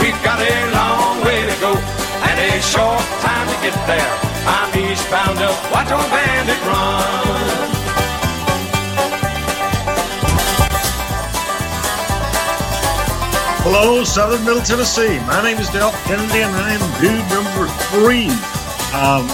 We've 0.00 0.22
got 0.24 0.40
a 0.40 0.54
long 0.72 1.24
way 1.24 1.42
to 1.44 1.60
go 1.60 1.72
and 1.74 2.36
a 2.40 2.62
short 2.62 3.04
time 3.20 3.46
to 3.48 3.56
get 3.60 3.76
there. 3.86 4.12
I'm 4.46 4.70
eastbound 4.78 5.38
up, 5.38 5.72
watch 5.72 5.90
old 5.92 6.08
bandit 6.10 6.60
run. 6.66 7.52
Hello, 13.64 14.02
Southern 14.02 14.44
Middle 14.44 14.62
Tennessee. 14.62 15.18
My 15.20 15.42
name 15.42 15.58
is 15.58 15.68
Delk 15.68 15.92
Kennedy, 16.04 16.40
and 16.40 16.54
I 16.56 16.72
am 16.72 17.00
dude 17.00 17.28
number 17.30 17.66
three. 17.92 18.28
Um, 18.92 19.28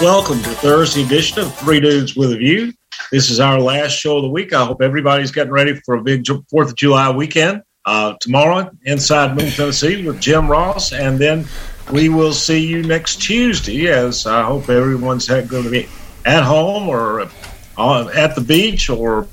welcome 0.00 0.42
to 0.44 0.50
Thursday 0.50 1.04
edition 1.04 1.42
of 1.42 1.54
Three 1.58 1.80
Dudes 1.80 2.16
with 2.16 2.32
a 2.32 2.36
View. 2.36 2.72
This 3.12 3.28
is 3.28 3.38
our 3.38 3.60
last 3.60 3.92
show 3.92 4.16
of 4.16 4.22
the 4.22 4.30
week. 4.30 4.52
I 4.52 4.64
hope 4.64 4.80
everybody's 4.80 5.30
getting 5.30 5.52
ready 5.52 5.74
for 5.84 5.96
a 5.96 6.02
big 6.02 6.26
Fourth 6.48 6.70
of 6.70 6.76
July 6.76 7.10
weekend. 7.10 7.62
Uh, 7.88 8.12
tomorrow, 8.20 8.70
inside 8.84 9.34
Middle 9.34 9.50
Tennessee 9.50 10.06
with 10.06 10.20
Jim 10.20 10.46
Ross, 10.46 10.92
and 10.92 11.18
then 11.18 11.46
we 11.90 12.10
will 12.10 12.34
see 12.34 12.58
you 12.58 12.82
next 12.82 13.22
Tuesday. 13.22 13.88
As 13.88 14.26
I 14.26 14.42
hope 14.42 14.68
everyone's 14.68 15.26
going 15.26 15.46
to 15.46 15.70
be 15.70 15.88
at 16.26 16.42
home 16.42 16.90
or 16.90 17.22
at 17.78 18.34
the 18.34 18.44
beach 18.46 18.90
or 18.90 19.26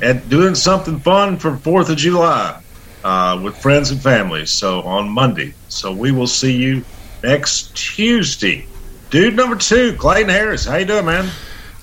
at 0.00 0.30
doing 0.30 0.54
something 0.54 0.98
fun 0.98 1.36
for 1.36 1.58
Fourth 1.58 1.90
of 1.90 1.98
July 1.98 2.58
uh, 3.04 3.38
with 3.44 3.54
friends 3.58 3.90
and 3.90 4.00
families. 4.00 4.50
So 4.50 4.80
on 4.80 5.10
Monday. 5.10 5.52
So 5.68 5.92
we 5.92 6.10
will 6.10 6.26
see 6.26 6.56
you 6.56 6.82
next 7.22 7.76
Tuesday. 7.76 8.66
Dude 9.10 9.36
number 9.36 9.56
two, 9.56 9.94
Clayton 9.98 10.30
Harris. 10.30 10.64
How 10.64 10.76
you 10.76 10.86
doing, 10.86 11.04
man? 11.04 11.30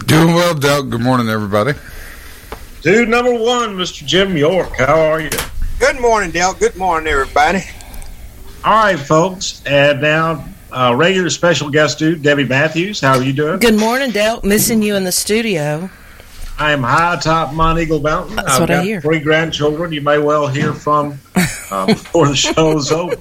Doing 0.07 0.33
well, 0.33 0.55
Doug. 0.55 0.89
Good 0.89 1.01
morning, 1.01 1.29
everybody. 1.29 1.73
Dude 2.81 3.07
number 3.07 3.35
one, 3.35 3.75
Mr. 3.75 4.03
Jim 4.03 4.35
York. 4.35 4.77
How 4.77 4.99
are 4.99 5.21
you? 5.21 5.29
Good 5.81 5.99
morning, 5.99 6.29
Dale. 6.29 6.53
Good 6.53 6.75
morning, 6.77 7.11
everybody. 7.11 7.63
All 8.63 8.83
right, 8.83 8.99
folks. 8.99 9.63
And 9.65 9.99
now, 9.99 10.45
uh, 10.71 10.93
regular 10.95 11.31
special 11.31 11.71
guest 11.71 11.97
dude, 11.97 12.21
Debbie 12.21 12.45
Matthews. 12.45 13.01
How 13.01 13.17
are 13.17 13.23
you 13.23 13.33
doing? 13.33 13.57
Good 13.57 13.79
morning, 13.79 14.11
Dale. 14.11 14.39
Missing 14.43 14.83
you 14.83 14.95
in 14.95 15.05
the 15.05 15.11
studio. 15.11 15.89
I 16.59 16.71
am 16.71 16.83
high 16.83 17.15
atop 17.15 17.49
Monteagle 17.55 18.03
Mountain. 18.03 18.35
That's 18.35 18.51
I've 18.51 18.59
what 18.59 18.69
I 18.69 18.83
hear. 18.83 19.01
Three 19.01 19.19
grandchildren. 19.21 19.91
You 19.91 20.01
may 20.01 20.19
well 20.19 20.45
hear 20.45 20.71
from 20.71 21.17
uh, 21.71 21.85
before 21.87 22.27
the 22.27 22.35
show's 22.35 22.91
over. 22.91 23.15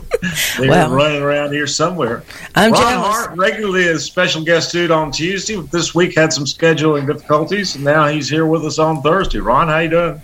They're 0.58 0.69
Well, 0.69 0.92
running 0.92 1.22
around 1.22 1.53
here 1.55 1.66
somewhere. 1.66 2.22
I'm 2.55 2.72
Ron 2.72 2.83
jealous. 2.83 3.06
Hart 3.16 3.38
regularly 3.38 3.84
is 3.84 4.05
special 4.05 4.44
guest 4.44 4.70
dude 4.70 4.91
on 4.91 5.11
Tuesday. 5.12 5.56
This 5.56 5.94
week 5.94 6.14
had 6.14 6.31
some 6.31 6.44
scheduling 6.44 7.06
difficulties, 7.06 7.75
and 7.77 7.84
now 7.84 8.06
he's 8.08 8.28
here 8.28 8.44
with 8.44 8.66
us 8.66 8.78
on 8.78 9.00
Thursday. 9.00 9.38
Ron, 9.38 9.69
how 9.69 9.78
you 9.78 9.88
doing? 9.88 10.20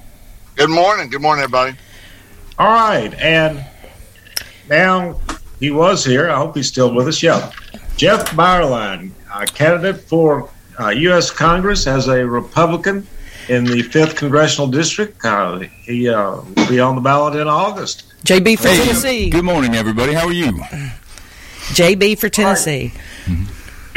Good 0.57 0.71
morning. 0.71 1.09
Good 1.09 1.23
morning, 1.23 1.43
everybody. 1.45 1.77
All 2.59 2.73
right, 2.73 3.13
and 3.15 3.65
now 4.69 5.21
he 5.61 5.71
was 5.71 6.05
here. 6.05 6.31
I 6.31 6.37
hope 6.37 6.57
he's 6.57 6.69
still 6.69 6.95
with 6.95 7.07
us. 7.09 7.23
Yeah, 7.23 7.53
Jeff 7.97 8.31
Beierlein, 8.31 9.11
uh, 9.33 9.45
candidate 9.47 10.01
for 10.01 10.49
uh, 10.81 10.89
U.S. 10.89 11.31
Congress 11.31 11.87
as 11.87 12.09
a 12.09 12.27
Republican 12.27 13.07
in 13.49 13.65
the 13.65 13.83
fifth 13.83 14.17
congressional 14.17 14.69
district. 14.69 15.25
Uh, 15.25 15.61
he 15.83 16.09
uh, 16.09 16.37
will 16.37 16.69
be 16.69 16.81
on 16.81 16.95
the 16.95 17.01
ballot 17.01 17.37
in 17.37 17.47
August. 17.47 18.05
JB 18.25 18.59
for 18.59 18.69
Hey, 18.69 18.85
Tennessee. 18.85 19.31
Good 19.31 19.45
morning, 19.45 19.75
everybody. 19.75 20.13
How 20.13 20.27
are 20.27 20.33
you? 20.33 20.53
JB 21.73 22.19
for 22.19 22.29
Tennessee. 22.29 22.93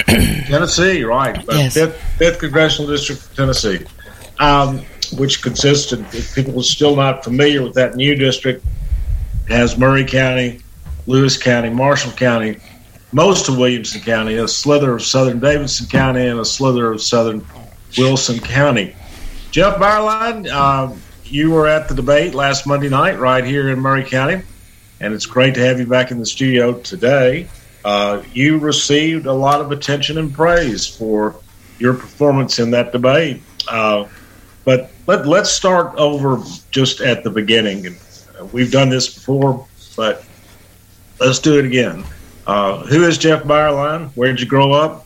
Tennessee, 0.05 1.03
right? 1.03 1.43
Yes. 1.49 1.73
Fifth, 1.73 2.01
fifth 2.17 2.39
congressional 2.39 2.89
district 2.91 3.23
of 3.23 3.35
Tennessee, 3.35 3.85
um, 4.39 4.81
which 5.13 5.41
consists 5.41 5.91
of 5.91 6.13
if 6.13 6.35
people 6.35 6.59
are 6.59 6.63
still 6.63 6.95
not 6.95 7.23
familiar 7.23 7.63
with 7.63 7.73
that 7.75 7.95
new 7.95 8.15
district, 8.15 8.65
has 9.47 9.77
Maury 9.77 10.05
County, 10.05 10.59
Lewis 11.07 11.37
County, 11.37 11.69
Marshall 11.69 12.11
County, 12.11 12.57
most 13.11 13.49
of 13.49 13.57
Williamson 13.57 14.01
County, 14.01 14.35
a 14.35 14.47
slither 14.47 14.93
of 14.93 15.01
southern 15.01 15.39
Davidson 15.39 15.87
County, 15.87 16.27
and 16.27 16.39
a 16.39 16.45
slither 16.45 16.91
of 16.91 17.01
southern 17.01 17.45
Wilson 17.97 18.39
County. 18.39 18.95
Jeff 19.51 19.77
Beierlein, 19.77 20.47
uh, 20.47 20.95
you 21.25 21.51
were 21.51 21.67
at 21.67 21.87
the 21.87 21.95
debate 21.95 22.35
last 22.35 22.67
Monday 22.67 22.89
night 22.89 23.19
right 23.19 23.43
here 23.43 23.69
in 23.69 23.79
Maury 23.79 24.03
County, 24.03 24.43
and 24.99 25.13
it's 25.13 25.25
great 25.25 25.55
to 25.55 25.61
have 25.61 25.79
you 25.79 25.87
back 25.87 26.11
in 26.11 26.19
the 26.19 26.25
studio 26.25 26.73
today. 26.73 27.47
Uh, 27.83 28.21
you 28.33 28.59
received 28.59 29.25
a 29.25 29.33
lot 29.33 29.61
of 29.61 29.71
attention 29.71 30.17
and 30.17 30.33
praise 30.33 30.85
for 30.85 31.35
your 31.79 31.93
performance 31.93 32.59
in 32.59 32.71
that 32.71 32.91
debate. 32.91 33.41
Uh, 33.67 34.05
but 34.65 34.91
let, 35.07 35.25
let's 35.25 35.49
start 35.49 35.95
over 35.95 36.43
just 36.71 37.01
at 37.01 37.23
the 37.23 37.29
beginning. 37.29 37.87
And 37.87 37.97
uh, 38.39 38.45
we've 38.45 38.71
done 38.71 38.89
this 38.89 39.13
before, 39.13 39.67
but 39.95 40.23
let's 41.19 41.39
do 41.39 41.59
it 41.59 41.65
again. 41.65 42.03
Uh, 42.45 42.83
who 42.85 43.03
is 43.03 43.17
Jeff 43.17 43.43
Beierlein? 43.43 44.09
Where 44.15 44.29
did 44.29 44.41
you 44.41 44.47
grow 44.47 44.71
up? 44.71 45.05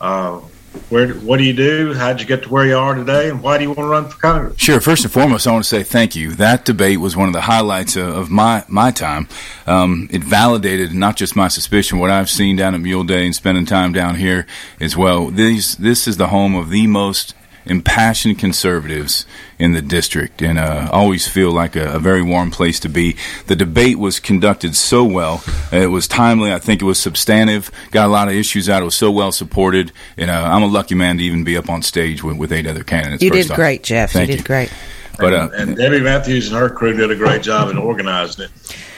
Uh, 0.00 0.40
where? 0.88 1.14
What 1.14 1.38
do 1.38 1.44
you 1.44 1.52
do? 1.52 1.94
How 1.94 2.12
did 2.12 2.20
you 2.20 2.26
get 2.26 2.42
to 2.44 2.48
where 2.48 2.66
you 2.66 2.76
are 2.76 2.94
today? 2.94 3.28
And 3.30 3.42
why 3.42 3.58
do 3.58 3.64
you 3.64 3.70
want 3.70 3.80
to 3.80 3.86
run 3.86 4.08
for 4.08 4.18
Congress? 4.18 4.58
Sure. 4.58 4.80
First 4.80 5.04
and 5.04 5.12
foremost, 5.12 5.46
I 5.46 5.52
want 5.52 5.64
to 5.64 5.68
say 5.68 5.82
thank 5.82 6.16
you. 6.16 6.34
That 6.34 6.64
debate 6.64 7.00
was 7.00 7.16
one 7.16 7.28
of 7.28 7.32
the 7.32 7.42
highlights 7.42 7.96
of, 7.96 8.08
of 8.08 8.30
my 8.30 8.64
my 8.68 8.90
time. 8.90 9.28
Um, 9.66 10.08
it 10.10 10.24
validated 10.24 10.92
not 10.92 11.16
just 11.16 11.36
my 11.36 11.48
suspicion, 11.48 11.98
what 11.98 12.10
I've 12.10 12.30
seen 12.30 12.56
down 12.56 12.74
at 12.74 12.80
Mule 12.80 13.04
Day 13.04 13.24
and 13.24 13.34
spending 13.34 13.66
time 13.66 13.92
down 13.92 14.16
here 14.16 14.46
as 14.80 14.96
well. 14.96 15.30
These 15.30 15.76
this 15.76 16.08
is 16.08 16.16
the 16.16 16.28
home 16.28 16.54
of 16.54 16.70
the 16.70 16.86
most 16.86 17.34
impassioned 17.66 18.38
conservatives 18.38 19.26
in 19.58 19.72
the 19.72 19.82
district, 19.82 20.42
and 20.42 20.58
uh, 20.58 20.88
always 20.92 21.26
feel 21.28 21.50
like 21.50 21.76
a, 21.76 21.94
a 21.94 21.98
very 21.98 22.22
warm 22.22 22.50
place 22.50 22.78
to 22.80 22.88
be. 22.88 23.16
The 23.46 23.56
debate 23.56 23.98
was 23.98 24.20
conducted 24.20 24.74
so 24.76 25.04
well; 25.04 25.42
it 25.72 25.90
was 25.90 26.06
timely. 26.06 26.52
I 26.52 26.58
think 26.58 26.82
it 26.82 26.84
was 26.84 26.98
substantive. 26.98 27.70
Got 27.90 28.06
a 28.06 28.12
lot 28.12 28.28
of 28.28 28.34
issues 28.34 28.68
out. 28.68 28.82
It 28.82 28.86
was 28.86 28.96
so 28.96 29.10
well 29.10 29.32
supported, 29.32 29.92
and 30.16 30.30
uh, 30.30 30.34
I'm 30.34 30.62
a 30.62 30.66
lucky 30.66 30.94
man 30.94 31.18
to 31.18 31.24
even 31.24 31.44
be 31.44 31.56
up 31.56 31.68
on 31.68 31.82
stage 31.82 32.22
with, 32.22 32.36
with 32.36 32.52
eight 32.52 32.66
other 32.66 32.84
candidates. 32.84 33.22
You 33.22 33.30
did 33.30 33.50
off. 33.50 33.56
great, 33.56 33.82
Jeff. 33.82 34.12
Thank 34.12 34.30
you 34.30 34.36
did 34.36 34.44
great. 34.44 34.72
But 35.18 35.32
uh, 35.32 35.50
and 35.56 35.76
Debbie 35.76 36.00
Matthews 36.00 36.48
and 36.48 36.56
her 36.56 36.68
crew 36.68 36.92
did 36.92 37.10
a 37.10 37.16
great 37.16 37.42
job 37.42 37.70
in 37.70 37.78
organizing 37.78 38.46
it. 38.46 38.50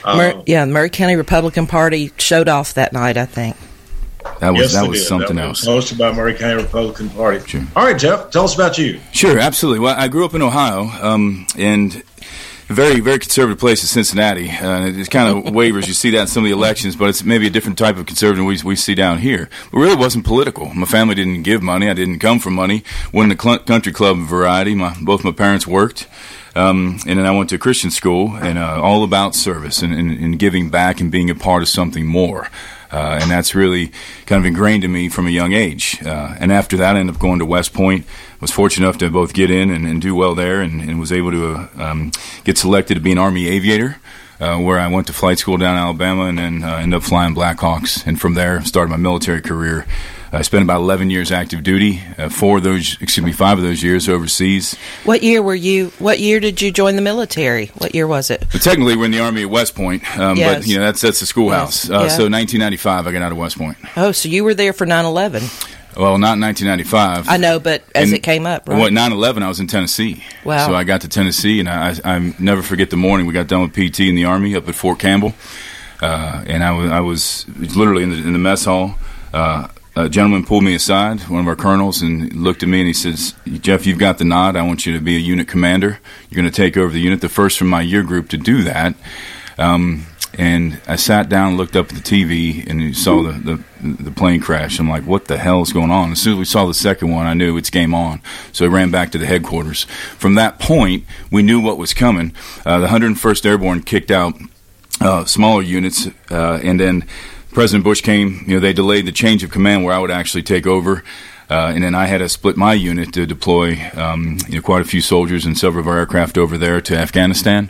Uh, 0.03 0.17
Mur- 0.17 0.43
yeah, 0.45 0.65
the 0.65 0.71
Maury 0.71 0.89
County 0.89 1.15
Republican 1.15 1.67
Party 1.67 2.11
showed 2.17 2.47
off 2.47 2.73
that 2.73 2.93
night, 2.93 3.17
I 3.17 3.25
think. 3.25 3.55
That 4.39 4.51
was 4.51 4.61
yes, 4.61 4.73
that 4.73 4.87
was 4.87 4.99
did. 4.99 5.07
something 5.07 5.35
That 5.37 5.45
else. 5.47 5.65
hosted 5.65 5.97
by 5.97 6.11
Maury 6.11 6.33
County 6.35 6.61
Republican 6.61 7.09
Party. 7.09 7.45
Sure. 7.47 7.63
All 7.75 7.85
right, 7.85 7.97
Jeff, 7.97 8.29
tell 8.29 8.43
us 8.45 8.55
about 8.55 8.77
you. 8.77 8.99
Sure, 9.11 9.39
absolutely. 9.39 9.79
Well, 9.79 9.95
I 9.97 10.07
grew 10.07 10.25
up 10.25 10.33
in 10.35 10.41
Ohio, 10.41 10.81
um, 11.01 11.47
and 11.57 12.03
a 12.69 12.73
very, 12.73 12.99
very 12.99 13.17
conservative 13.19 13.57
place 13.59 13.83
is 13.83 13.89
Cincinnati. 13.89 14.49
Uh, 14.51 14.87
it 14.87 15.09
kind 15.09 15.47
of 15.47 15.53
wavers. 15.55 15.87
You 15.87 15.93
see 15.93 16.09
that 16.11 16.21
in 16.21 16.27
some 16.27 16.43
of 16.43 16.49
the 16.49 16.53
elections, 16.55 16.95
but 16.95 17.09
it's 17.09 17.23
maybe 17.23 17.47
a 17.47 17.49
different 17.49 17.77
type 17.77 17.97
of 17.97 18.05
conservative 18.05 18.45
we, 18.45 18.59
we 18.63 18.75
see 18.75 18.93
down 18.93 19.19
here. 19.19 19.43
It 19.43 19.73
really 19.77 19.95
wasn't 19.95 20.25
political. 20.25 20.67
My 20.73 20.85
family 20.85 21.15
didn't 21.15 21.43
give 21.43 21.63
money. 21.63 21.89
I 21.89 21.93
didn't 21.93 22.19
come 22.19 22.39
from 22.39 22.53
money. 22.53 22.83
Went 23.13 23.31
in 23.31 23.37
the 23.37 23.41
cl- 23.41 23.59
country 23.59 23.93
club 23.93 24.17
variety. 24.19 24.75
My, 24.75 24.95
both 25.01 25.23
my 25.23 25.31
parents 25.31 25.65
worked. 25.65 26.07
Um, 26.55 26.97
and 27.07 27.19
then 27.19 27.25
I 27.25 27.31
went 27.31 27.49
to 27.51 27.57
Christian 27.59 27.91
school 27.91 28.35
and 28.35 28.57
uh, 28.57 28.81
all 28.81 29.03
about 29.03 29.35
service 29.35 29.81
and, 29.81 29.93
and, 29.93 30.11
and 30.11 30.39
giving 30.39 30.69
back 30.69 30.99
and 30.99 31.11
being 31.11 31.29
a 31.29 31.35
part 31.35 31.61
of 31.61 31.69
something 31.69 32.05
more. 32.05 32.49
Uh, 32.91 33.19
and 33.21 33.29
that's 33.29 33.53
really 33.53 33.91
kind 34.25 34.39
of 34.39 34.45
ingrained 34.45 34.83
in 34.83 34.91
me 34.91 35.09
from 35.09 35.27
a 35.27 35.29
young 35.29 35.53
age. 35.53 36.01
Uh, 36.05 36.35
and 36.39 36.51
after 36.51 36.77
that, 36.77 36.95
I 36.95 36.99
ended 36.99 37.15
up 37.15 37.21
going 37.21 37.39
to 37.39 37.45
West 37.45 37.73
Point. 37.73 38.05
I 38.05 38.37
Was 38.39 38.51
fortunate 38.51 38.85
enough 38.85 38.97
to 38.99 39.09
both 39.09 39.33
get 39.33 39.51
in 39.51 39.69
and, 39.71 39.85
and 39.85 40.01
do 40.01 40.15
well 40.15 40.35
there, 40.35 40.61
and, 40.61 40.81
and 40.81 40.99
was 40.99 41.11
able 41.11 41.31
to 41.31 41.55
uh, 41.55 41.67
um, 41.77 42.11
get 42.43 42.57
selected 42.57 42.95
to 42.95 43.01
be 43.01 43.11
an 43.11 43.17
Army 43.17 43.47
aviator. 43.47 43.97
Uh, 44.39 44.59
where 44.59 44.77
I 44.77 44.85
went 44.85 45.07
to 45.07 45.13
flight 45.13 45.39
school 45.39 45.57
down 45.57 45.75
in 45.75 45.81
Alabama, 45.81 46.25
and 46.25 46.37
then 46.37 46.63
uh, 46.63 46.75
ended 46.75 46.97
up 46.97 47.03
flying 47.03 47.33
Blackhawks, 47.33 48.05
and 48.05 48.21
from 48.21 48.35
there 48.35 48.63
started 48.63 48.91
my 48.91 48.97
military 48.97 49.41
career. 49.41 49.87
I 50.31 50.41
spent 50.41 50.63
about 50.63 50.81
11 50.81 51.09
years 51.09 51.31
active 51.31 51.63
duty. 51.63 52.01
Uh, 52.17 52.29
four 52.29 52.57
of 52.57 52.63
those, 52.63 53.01
excuse 53.01 53.25
me, 53.25 53.31
five 53.31 53.57
of 53.57 53.63
those 53.63 53.81
years 53.81 54.09
overseas. 54.09 54.75
What 55.05 55.23
year 55.23 55.41
were 55.41 55.55
you? 55.55 55.91
What 55.99 56.19
year 56.19 56.39
did 56.39 56.61
you 56.61 56.71
join 56.71 56.95
the 56.97 57.01
military? 57.01 57.67
What 57.77 57.95
year 57.95 58.07
was 58.07 58.29
it? 58.29 58.45
But 58.51 58.61
technically, 58.61 58.97
we're 58.97 59.05
in 59.05 59.11
the 59.11 59.19
Army 59.21 59.43
at 59.43 59.49
West 59.49 59.73
Point, 59.75 60.03
um, 60.19 60.37
Yes. 60.37 60.57
but 60.59 60.67
you 60.67 60.77
know 60.77 60.83
that's 60.83 61.01
that's 61.01 61.19
the 61.21 61.25
schoolhouse. 61.25 61.85
Yes. 61.85 61.89
Uh, 61.89 62.03
Yeah. 62.03 62.07
So 62.09 62.23
1995, 62.29 63.07
I 63.07 63.11
got 63.11 63.21
out 63.21 63.31
of 63.31 63.37
West 63.37 63.57
Point. 63.57 63.77
Oh, 63.95 64.11
so 64.11 64.27
you 64.29 64.43
were 64.43 64.53
there 64.53 64.73
for 64.73 64.85
9/11. 64.85 65.43
Well, 65.95 66.17
not 66.19 66.37
1995. 66.37 67.27
I 67.27 67.37
know, 67.37 67.59
but 67.59 67.83
as 67.95 68.09
And 68.09 68.13
it 68.17 68.21
came 68.21 68.45
up, 68.45 68.67
right? 68.69 68.77
What 68.77 68.93
9/11? 68.93 69.41
I 69.43 69.47
was 69.47 69.59
in 69.59 69.67
Tennessee. 69.67 70.23
Wow. 70.43 70.67
So 70.67 70.75
I 70.75 70.83
got 70.83 71.01
to 71.01 71.07
Tennessee, 71.07 71.59
and 71.59 71.67
I, 71.69 71.95
I, 72.03 72.15
I 72.15 72.33
never 72.37 72.61
forget 72.61 72.89
the 72.89 72.97
morning 72.97 73.25
we 73.27 73.33
got 73.33 73.47
done 73.47 73.61
with 73.61 73.73
PT 73.73 74.01
in 74.01 74.15
the 74.15 74.25
Army 74.25 74.55
up 74.55 74.67
at 74.67 74.75
Fort 74.75 74.99
Campbell, 74.99 75.33
uh, 76.01 76.43
and 76.45 76.63
I 76.63 76.71
was 76.71 76.91
I 76.91 76.99
was 76.99 77.45
literally 77.75 78.03
in 78.03 78.09
the, 78.11 78.17
in 78.17 78.33
the 78.33 78.39
mess 78.39 78.65
hall. 78.65 78.95
Uh, 79.33 79.67
a 79.97 80.09
gentleman 80.09 80.45
pulled 80.45 80.63
me 80.63 80.75
aside, 80.75 81.21
one 81.21 81.41
of 81.41 81.47
our 81.47 81.55
colonels, 81.55 82.01
and 82.01 82.31
looked 82.33 82.61
at 82.61 82.69
me 82.69 82.79
and 82.79 82.87
he 82.87 82.93
says, 82.93 83.33
"Jeff, 83.61 83.87
you've 83.87 83.97
got 83.97 84.19
the 84.19 84.25
nod. 84.25 84.55
I 84.55 84.61
want 84.61 84.85
you 84.85 84.93
to 84.93 84.99
be 84.99 85.15
a 85.15 85.19
unit 85.19 85.47
commander. 85.47 85.99
You're 86.29 86.41
going 86.41 86.51
to 86.51 86.55
take 86.55 86.77
over 86.77 86.93
the 86.93 86.99
unit, 86.99 87.21
the 87.21 87.29
first 87.29 87.57
from 87.57 87.69
my 87.69 87.81
year 87.81 88.03
group 88.03 88.29
to 88.29 88.37
do 88.37 88.63
that." 88.63 88.95
Um, 89.57 90.05
and 90.37 90.79
I 90.87 90.97
sat 90.97 91.29
down, 91.29 91.57
looked 91.57 91.75
up 91.75 91.89
at 91.89 91.95
the 91.95 92.01
TV, 92.01 92.67
and 92.69 92.95
saw 92.95 93.23
the, 93.23 93.31
the 93.31 93.63
the 94.03 94.11
plane 94.11 94.39
crash. 94.39 94.79
I'm 94.79 94.89
like, 94.89 95.07
"What 95.07 95.25
the 95.25 95.37
hell 95.37 95.63
is 95.63 95.73
going 95.73 95.89
on?" 95.89 96.11
As 96.11 96.21
soon 96.21 96.33
as 96.33 96.39
we 96.39 96.45
saw 96.45 96.67
the 96.67 96.75
second 96.75 97.09
one, 97.09 97.25
I 97.25 97.33
knew 97.33 97.57
it's 97.57 97.71
game 97.71 97.95
on. 97.95 98.21
So 98.51 98.65
I 98.65 98.67
ran 98.67 98.91
back 98.91 99.11
to 99.13 99.17
the 99.17 99.25
headquarters. 99.25 99.85
From 100.17 100.35
that 100.35 100.59
point, 100.59 101.05
we 101.31 101.41
knew 101.41 101.59
what 101.59 101.79
was 101.79 101.95
coming. 101.95 102.33
Uh, 102.65 102.79
the 102.79 102.87
101st 102.87 103.45
Airborne 103.47 103.81
kicked 103.81 104.11
out 104.11 104.35
uh, 105.01 105.25
smaller 105.25 105.63
units, 105.63 106.07
uh, 106.29 106.59
and 106.63 106.79
then 106.79 107.05
President 107.51 107.83
Bush 107.83 108.01
came. 108.01 108.43
You 108.47 108.55
know, 108.55 108.59
they 108.59 108.73
delayed 108.73 109.05
the 109.05 109.11
change 109.11 109.43
of 109.43 109.51
command 109.51 109.83
where 109.83 109.93
I 109.93 109.99
would 109.99 110.11
actually 110.11 110.43
take 110.43 110.67
over. 110.67 111.03
Uh, 111.49 111.71
and 111.73 111.83
then 111.83 111.95
I 111.95 112.07
had 112.07 112.17
to 112.17 112.27
split 112.27 112.57
my 112.57 112.73
unit 112.73 113.13
to 113.13 113.25
deploy 113.25 113.79
um, 113.95 114.37
you 114.49 114.55
know, 114.55 114.61
quite 114.61 114.81
a 114.81 114.85
few 114.85 114.99
soldiers 114.99 115.45
and 115.45 115.57
several 115.57 115.81
of 115.81 115.87
our 115.87 115.97
aircraft 115.97 116.37
over 116.37 116.57
there 116.57 116.81
to 116.81 116.97
Afghanistan. 116.97 117.69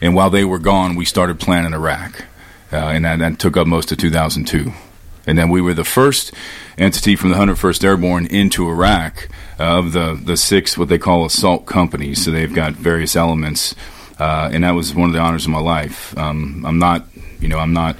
And 0.00 0.14
while 0.14 0.30
they 0.30 0.44
were 0.44 0.58
gone, 0.58 0.96
we 0.96 1.04
started 1.04 1.38
planning 1.38 1.72
Iraq. 1.72 2.24
Uh, 2.72 2.76
and 2.76 3.04
that, 3.04 3.20
that 3.20 3.38
took 3.38 3.56
up 3.56 3.66
most 3.66 3.92
of 3.92 3.98
2002. 3.98 4.72
And 5.26 5.38
then 5.38 5.50
we 5.50 5.60
were 5.60 5.74
the 5.74 5.84
first 5.84 6.32
entity 6.76 7.14
from 7.14 7.30
the 7.30 7.36
101st 7.36 7.84
Airborne 7.84 8.26
into 8.26 8.68
Iraq 8.68 9.28
uh, 9.60 9.78
of 9.78 9.92
the, 9.92 10.20
the 10.20 10.36
six, 10.36 10.76
what 10.76 10.88
they 10.88 10.98
call 10.98 11.24
assault 11.24 11.66
companies. 11.66 12.24
So 12.24 12.32
they've 12.32 12.52
got 12.52 12.72
various 12.72 13.14
elements. 13.14 13.76
Uh, 14.18 14.50
and 14.52 14.64
that 14.64 14.72
was 14.72 14.94
one 14.94 15.08
of 15.08 15.14
the 15.14 15.20
honors 15.20 15.44
of 15.44 15.52
my 15.52 15.60
life. 15.60 16.16
Um, 16.18 16.64
I'm 16.66 16.78
not, 16.78 17.06
you 17.40 17.48
know, 17.48 17.58
I'm 17.58 17.72
not. 17.72 17.96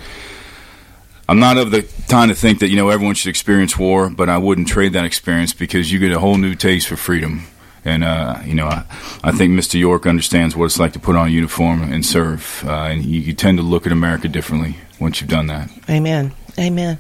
I'm 1.32 1.40
not 1.40 1.56
of 1.56 1.70
the 1.70 1.88
kind 2.08 2.29
to 2.29 2.34
think 2.34 2.58
that 2.58 2.69
you 2.69 2.76
know 2.76 2.90
everyone 2.90 3.14
should 3.14 3.31
experience 3.31 3.79
war, 3.79 4.11
but 4.11 4.29
I 4.29 4.37
wouldn't 4.37 4.69
trade 4.69 4.93
that 4.93 5.06
experience 5.06 5.55
because 5.55 5.90
you 5.90 5.99
get 5.99 6.12
a 6.12 6.19
whole 6.19 6.37
new 6.37 6.55
taste 6.55 6.88
for 6.88 6.96
freedom. 6.96 7.44
And 7.87 8.05
uh, 8.05 8.40
you 8.44 8.52
know, 8.52 8.67
I, 8.67 8.84
I 9.25 9.32
think 9.32 9.58
Mr. 9.58 9.81
York 9.81 10.06
understands 10.06 10.55
what 10.55 10.67
it's 10.67 10.79
like 10.79 10.93
to 10.93 10.99
put 10.99 11.17
on 11.17 11.29
a 11.29 11.31
uniform 11.31 11.90
and 11.90 12.05
serve, 12.05 12.62
uh, 12.67 12.73
and 12.73 13.02
you, 13.06 13.19
you 13.19 13.32
tend 13.32 13.56
to 13.56 13.64
look 13.64 13.87
at 13.87 13.93
America 13.93 14.29
differently 14.29 14.76
once 15.00 15.23
you've 15.23 15.31
done 15.31 15.46
that. 15.46 15.70
Amen. 15.88 16.32
Amen. 16.58 16.99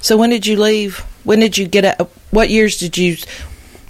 So 0.00 0.16
when 0.16 0.30
did 0.30 0.46
you 0.46 0.58
leave? 0.58 1.00
When 1.24 1.38
did 1.38 1.58
you 1.58 1.68
get 1.68 1.84
out? 1.84 2.10
What 2.30 2.48
years 2.48 2.78
did 2.78 2.96
you 2.96 3.18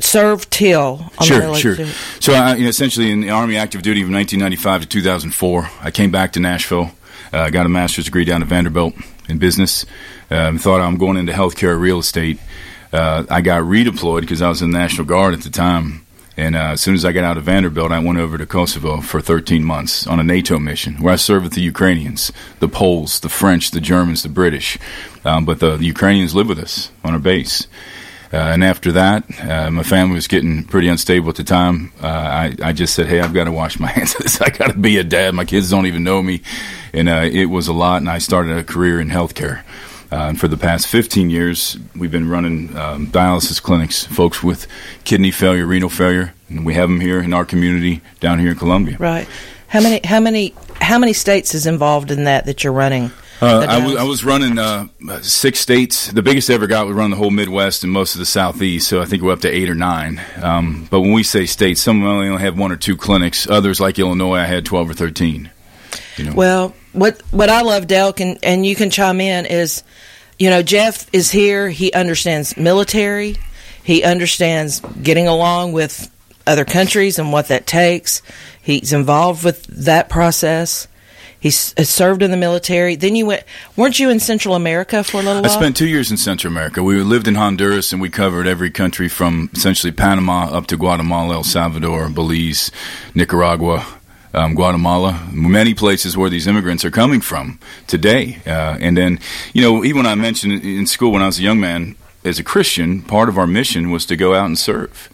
serve 0.01 0.51
till? 0.51 1.13
on 1.17 1.27
Sure, 1.29 1.55
sure. 1.55 1.77
So, 2.19 2.33
I, 2.33 2.57
you 2.57 2.65
know, 2.65 2.71
essentially, 2.71 3.13
in 3.13 3.21
the 3.21 3.31
Army 3.31 3.57
active 3.57 3.83
duty 3.83 4.03
from 4.03 4.15
1995 4.15 4.81
to 4.81 4.89
2004, 4.89 5.71
I 5.81 5.93
came 5.93 6.11
back 6.11 6.33
to 6.33 6.41
Nashville. 6.41 6.91
Uh, 7.33 7.51
got 7.51 7.67
a 7.67 7.69
master's 7.69 8.07
degree 8.07 8.25
down 8.25 8.43
at 8.43 8.49
Vanderbilt 8.49 8.95
in 9.29 9.39
business. 9.39 9.87
Um, 10.31 10.59
thought 10.59 10.81
I'm 10.81 10.97
going 10.97 11.17
into 11.17 11.33
healthcare, 11.33 11.79
real 11.79 11.99
estate. 11.99 12.39
Uh, 12.93 13.25
I 13.29 13.41
got 13.41 13.63
redeployed 13.63 14.23
because 14.23 14.43
I 14.43 14.49
was 14.49 14.63
in 14.63 14.71
the 14.71 14.79
National 14.79 15.07
Guard 15.07 15.35
at 15.35 15.43
the 15.43 15.51
time. 15.51 16.07
And 16.37 16.55
uh, 16.55 16.73
as 16.73 16.83
soon 16.83 16.95
as 16.95 17.05
I 17.05 17.13
got 17.13 17.25
out 17.25 17.39
of 17.39 17.45
Vanderbilt, 17.45 17.93
I 17.93 17.99
went 17.99 18.19
over 18.19 18.37
to 18.37 18.45
Kosovo 18.45 19.01
for 19.01 19.23
13 19.23 19.65
months 19.65 20.07
on 20.07 20.21
a 20.21 20.23
NATO 20.23 20.59
mission 20.59 20.97
where 20.97 21.15
I 21.15 21.17
served 21.17 21.45
with 21.45 21.55
the 21.55 21.63
Ukrainians, 21.63 22.31
the 22.61 22.69
Poles, 22.69 23.21
the 23.21 23.31
French, 23.31 23.71
the 23.71 23.81
Germans, 23.81 24.23
the 24.23 24.29
British. 24.29 24.79
Um, 25.25 25.47
but 25.47 25.61
the, 25.61 25.77
the 25.77 25.87
Ukrainians 25.87 26.35
lived 26.35 26.51
with 26.51 26.59
us 26.59 26.91
on 27.03 27.15
our 27.15 27.19
base. 27.19 27.67
Uh, 28.33 28.37
and 28.37 28.65
after 28.65 28.93
that, 28.93 29.25
uh, 29.41 29.71
my 29.71 29.83
family 29.83 30.15
was 30.15 30.27
getting 30.27 30.65
pretty 30.65 30.89
unstable 30.89 31.29
at 31.29 31.37
the 31.37 31.45
time. 31.45 31.93
Uh, 32.03 32.07
I, 32.07 32.57
I 32.63 32.73
just 32.73 32.95
said, 32.95 33.07
"Hey, 33.07 33.21
I've 33.21 33.35
got 33.35 33.45
to 33.45 33.53
wash 33.53 33.79
my 33.79 33.87
hands 33.97 34.15
of 34.15 34.23
this. 34.23 34.41
I 34.41 34.51
got 34.51 34.73
to 34.73 34.79
be 34.79 34.99
a 34.99 35.05
dad. 35.05 35.35
My 35.35 35.45
kids 35.45 35.71
don't 35.71 35.87
even 35.87 36.05
know 36.05 36.23
me," 36.23 36.43
and 36.93 37.09
uh, 37.09 37.29
it 37.31 37.47
was 37.47 37.69
a 37.69 37.73
lot. 37.73 37.99
And 37.99 38.11
I 38.11 38.19
started 38.19 38.57
a 38.57 38.65
career 38.65 39.01
in 39.01 39.09
healthcare. 39.09 39.63
Uh, 40.11 40.29
and 40.29 40.41
for 40.41 40.47
the 40.47 40.57
past 40.57 40.87
15 40.87 41.31
years, 41.31 41.77
we've 41.97 42.13
been 42.13 42.29
running 42.29 42.77
um, 42.77 43.09
dialysis 43.09 43.61
clinics, 43.61 44.05
folks 44.05 44.41
with 44.41 44.69
kidney 45.03 45.33
failure, 45.33 45.67
renal 45.67 45.89
failure, 45.89 46.33
and 46.49 46.65
we 46.65 46.75
have 46.75 46.89
them 46.89 47.01
here 47.01 47.21
in 47.21 47.33
our 47.33 47.45
community 47.45 48.03
down 48.21 48.39
here 48.39 48.53
in 48.53 48.57
Columbia. 48.57 48.97
Right. 48.99 49.27
How 49.69 49.81
many? 49.81 50.01
How 50.05 50.21
many? 50.21 50.55
How 50.81 50.99
many 50.99 51.13
states 51.13 51.55
is 51.55 51.67
involved 51.67 52.11
in 52.11 52.25
that 52.25 52.47
that 52.47 52.63
you're 52.63 52.73
running? 52.73 53.11
Uh, 53.41 53.67
I 53.69 53.85
was? 53.87 53.97
I 53.97 54.03
was 54.05 54.25
running 54.25 54.59
uh, 54.59 54.89
six 55.21 55.61
states. 55.61 56.11
The 56.11 56.23
biggest 56.23 56.49
I 56.49 56.55
ever 56.55 56.67
got 56.67 56.87
was 56.87 56.97
run 56.97 57.11
the 57.11 57.17
whole 57.17 57.31
Midwest 57.31 57.85
and 57.85 57.93
most 57.93 58.15
of 58.15 58.19
the 58.19 58.27
Southeast. 58.27 58.89
So 58.89 59.03
I 59.03 59.05
think 59.05 59.23
we're 59.23 59.33
up 59.33 59.41
to 59.41 59.49
eight 59.49 59.69
or 59.69 59.75
nine. 59.75 60.21
Um, 60.41 60.89
but 60.91 61.01
when 61.01 61.13
we 61.13 61.23
say 61.23 61.45
states, 61.45 61.83
some 61.83 62.03
of 62.03 62.09
them 62.09 62.19
only 62.19 62.43
have 62.43 62.59
one 62.59 62.73
or 62.73 62.77
two 62.77 62.97
clinics. 62.97 63.49
Others, 63.49 63.79
like 63.79 63.99
Illinois, 63.99 64.39
I 64.39 64.47
had 64.47 64.65
twelve 64.65 64.89
or 64.89 64.95
thirteen. 64.95 65.51
You 66.17 66.25
know. 66.25 66.33
Well, 66.35 66.75
what 66.93 67.21
what 67.31 67.51
I 67.51 67.61
love, 67.61 67.87
Delk, 67.87 68.21
and, 68.21 68.39
and 68.43 68.65
you 68.65 68.75
can 68.75 68.89
chime 68.89 69.21
in 69.21 69.45
is, 69.45 69.83
you 70.39 70.49
know, 70.49 70.63
Jeff 70.63 71.07
is 71.13 71.31
here. 71.31 71.69
He 71.69 71.93
understands 71.93 72.57
military. 72.57 73.37
He 73.85 74.03
understands 74.03 74.81
getting 74.81 75.29
along 75.29 75.73
with 75.73 76.11
other 76.47 76.65
countries 76.65 77.19
and 77.19 77.33
what 77.33 77.49
that 77.49 77.67
takes. 77.67 78.23
He's 78.63 78.93
involved 78.93 79.45
with 79.45 79.65
that 79.85 80.09
process. 80.09 80.89
He's 81.47 81.73
has 81.77 81.89
served 81.89 82.23
in 82.23 82.33
the 82.33 82.37
military. 82.37 82.97
Then 82.97 83.15
you 83.15 83.27
went, 83.27 83.45
weren't 83.77 84.01
you 84.01 84.11
in 84.11 84.19
Central 84.19 84.57
America 84.57 85.05
for 85.05 85.21
a 85.21 85.23
little 85.23 85.45
I 85.45 85.49
spent 85.49 85.77
two 85.77 85.87
years 85.87 86.11
in 86.11 86.17
Central 86.17 86.53
America. 86.53 86.83
We 86.83 87.01
lived 87.03 87.29
in 87.29 87.37
Honduras 87.37 87.93
and 87.93 88.03
we 88.03 88.11
covered 88.11 88.49
every 88.49 88.71
country 88.71 89.09
from 89.09 89.49
essentially 89.55 89.93
Panama 89.93 90.47
up 90.51 90.67
to 90.67 90.77
Guatemala, 90.77 91.35
El 91.35 91.45
Salvador, 91.45 92.09
Belize, 92.09 92.73
Nicaragua, 93.15 93.87
um, 94.35 94.57
Guatemala, 94.57 95.29
many 95.33 95.73
places 95.73 96.17
where 96.17 96.29
these 96.29 96.49
immigrants 96.49 96.85
are 96.85 96.91
coming 96.91 97.21
from 97.21 97.61
today. 97.87 98.39
Uh, 98.45 98.77
and 98.81 98.97
then, 98.97 99.21
you 99.53 99.63
know, 99.63 99.85
even 99.85 99.99
when 99.99 100.07
I 100.07 100.17
mentioned 100.17 100.65
in 100.65 100.87
school 100.89 101.13
when 101.13 101.23
I 101.23 101.27
was 101.27 101.39
a 101.39 101.43
young 101.43 101.61
man, 101.61 101.95
as 102.25 102.41
a 102.41 102.45
Christian, 102.45 103.03
part 103.03 103.29
of 103.29 103.39
our 103.39 103.47
mission 103.47 103.93
was 103.93 104.05
to 104.07 104.17
go 104.17 104.35
out 104.35 104.47
and 104.47 104.59
serve. 104.59 105.09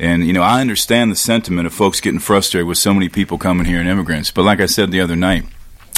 And, 0.00 0.26
you 0.26 0.32
know, 0.32 0.42
I 0.42 0.60
understand 0.60 1.12
the 1.12 1.16
sentiment 1.16 1.68
of 1.68 1.72
folks 1.72 2.00
getting 2.00 2.18
frustrated 2.18 2.66
with 2.66 2.78
so 2.78 2.92
many 2.92 3.08
people 3.08 3.38
coming 3.38 3.66
here 3.66 3.78
and 3.78 3.88
immigrants. 3.88 4.32
But 4.32 4.42
like 4.42 4.60
I 4.60 4.66
said 4.66 4.90
the 4.90 5.00
other 5.00 5.14
night, 5.14 5.44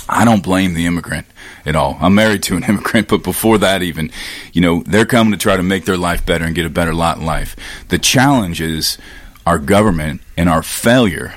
I 0.08 0.24
don't 0.24 0.42
blame 0.42 0.74
the 0.74 0.86
immigrant 0.86 1.26
at 1.66 1.76
all. 1.76 1.98
I'm 2.00 2.14
married 2.14 2.42
to 2.44 2.56
an 2.56 2.64
immigrant, 2.68 3.08
but 3.08 3.22
before 3.22 3.58
that, 3.58 3.82
even, 3.82 4.10
you 4.52 4.60
know, 4.60 4.82
they're 4.84 5.06
coming 5.06 5.32
to 5.32 5.38
try 5.38 5.56
to 5.56 5.62
make 5.62 5.84
their 5.84 5.96
life 5.96 6.24
better 6.24 6.44
and 6.44 6.54
get 6.54 6.66
a 6.66 6.70
better 6.70 6.94
lot 6.94 7.18
in 7.18 7.26
life. 7.26 7.56
The 7.88 7.98
challenge 7.98 8.60
is 8.60 8.98
our 9.46 9.58
government 9.58 10.22
and 10.36 10.48
our 10.48 10.62
failure 10.62 11.34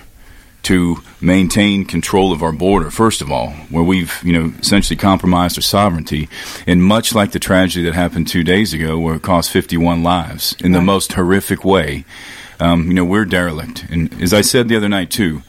to 0.64 0.98
maintain 1.20 1.86
control 1.86 2.32
of 2.32 2.44
our 2.44 2.52
border, 2.52 2.92
first 2.92 3.22
of 3.22 3.32
all, 3.32 3.50
where 3.70 3.84
we've, 3.84 4.22
you 4.24 4.32
know, 4.32 4.54
essentially 4.60 4.98
compromised 4.98 5.58
our 5.58 5.62
sovereignty. 5.62 6.30
And 6.68 6.84
much 6.84 7.16
like 7.16 7.32
the 7.32 7.40
tragedy 7.40 7.84
that 7.86 7.96
happened 7.96 8.28
two 8.28 8.44
days 8.44 8.74
ago, 8.74 9.00
where 9.00 9.16
it 9.16 9.24
cost 9.24 9.50
51 9.50 10.04
lives 10.04 10.56
in 10.60 10.72
the 10.72 10.82
most 10.82 11.14
horrific 11.14 11.66
way, 11.66 12.06
um, 12.60 12.88
you 12.88 12.94
know, 12.94 13.06
we're 13.06 13.26
derelict. 13.26 13.86
And 13.90 14.22
as 14.22 14.34
I 14.34 14.42
said 14.42 14.68
the 14.68 14.76
other 14.76 14.90
night, 14.90 15.10
too, 15.10 15.42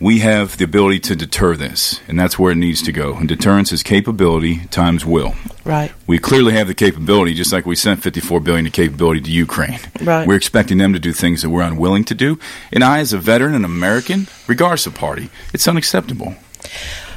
we 0.00 0.20
have 0.20 0.56
the 0.56 0.64
ability 0.64 0.98
to 1.00 1.14
deter 1.14 1.54
this, 1.56 2.00
and 2.08 2.18
that's 2.18 2.38
where 2.38 2.52
it 2.52 2.56
needs 2.56 2.80
to 2.82 2.90
go. 2.92 3.14
And 3.16 3.28
deterrence 3.28 3.70
is 3.70 3.82
capability 3.82 4.64
times 4.70 5.04
will. 5.04 5.34
right. 5.64 5.92
We 6.06 6.18
clearly 6.18 6.54
have 6.54 6.68
the 6.68 6.74
capability, 6.74 7.34
just 7.34 7.52
like 7.52 7.66
we 7.66 7.76
sent 7.76 8.02
54 8.02 8.40
billion 8.40 8.64
to 8.64 8.70
capability 8.70 9.20
to 9.20 9.30
Ukraine. 9.30 9.78
Right. 10.02 10.26
We're 10.26 10.36
expecting 10.36 10.78
them 10.78 10.94
to 10.94 10.98
do 10.98 11.12
things 11.12 11.42
that 11.42 11.50
we're 11.50 11.62
unwilling 11.62 12.04
to 12.04 12.14
do. 12.14 12.38
And 12.72 12.82
I, 12.82 12.98
as 13.00 13.12
a 13.12 13.18
veteran 13.18 13.54
and 13.54 13.64
American, 13.64 14.26
regardless 14.46 14.86
of 14.86 14.94
party, 14.94 15.28
it's 15.52 15.68
unacceptable. 15.68 16.34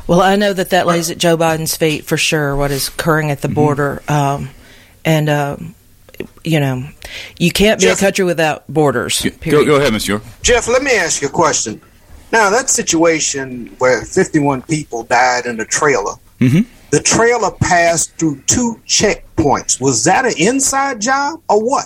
Well, 0.06 0.22
I 0.22 0.36
know 0.36 0.52
that 0.52 0.72
that 0.72 0.86
lays 0.86 1.10
at 1.10 1.18
Joe 1.18 1.38
Biden's 1.38 1.78
feet 1.78 2.04
for 2.04 2.18
sure. 2.18 2.56
What 2.58 2.72
is 2.72 2.90
occurring 2.90 3.32
at 3.32 3.42
the 3.42 3.48
Mm-hmm. 3.48 3.56
border, 3.56 4.04
um, 4.10 4.50
and 5.06 5.30
um, 5.30 5.76
you 6.44 6.60
know, 6.60 6.84
you 7.40 7.52
can't 7.52 7.80
be 7.80 7.86
Jeff- 7.86 7.98
a 8.00 8.02
country 8.02 8.26
without 8.26 8.68
borders. 8.68 9.22
Go, 9.22 9.30
Period. 9.30 9.66
go 9.66 9.76
ahead, 9.78 9.94
Monsieur. 9.94 10.22
Jeff, 10.42 10.68
let 10.68 10.84
me 10.84 10.92
ask 10.98 11.22
you 11.22 11.30
a 11.30 11.32
question. 11.32 11.80
Now, 12.34 12.50
that 12.50 12.68
situation 12.68 13.76
where 13.78 14.02
51 14.04 14.64
people 14.64 15.04
died 15.04 15.46
in 15.46 15.60
a 15.60 15.66
trailer, 15.66 16.16
Mhm. 16.42 16.66
the 16.90 17.00
trailer 17.00 17.52
passed 17.52 18.12
through 18.18 18.42
two 18.48 18.80
checkpoints. 18.88 19.80
Was 19.80 20.04
that 20.06 20.26
an 20.26 20.34
inside 20.38 21.00
job 21.00 21.40
or 21.48 21.62
what? 21.62 21.86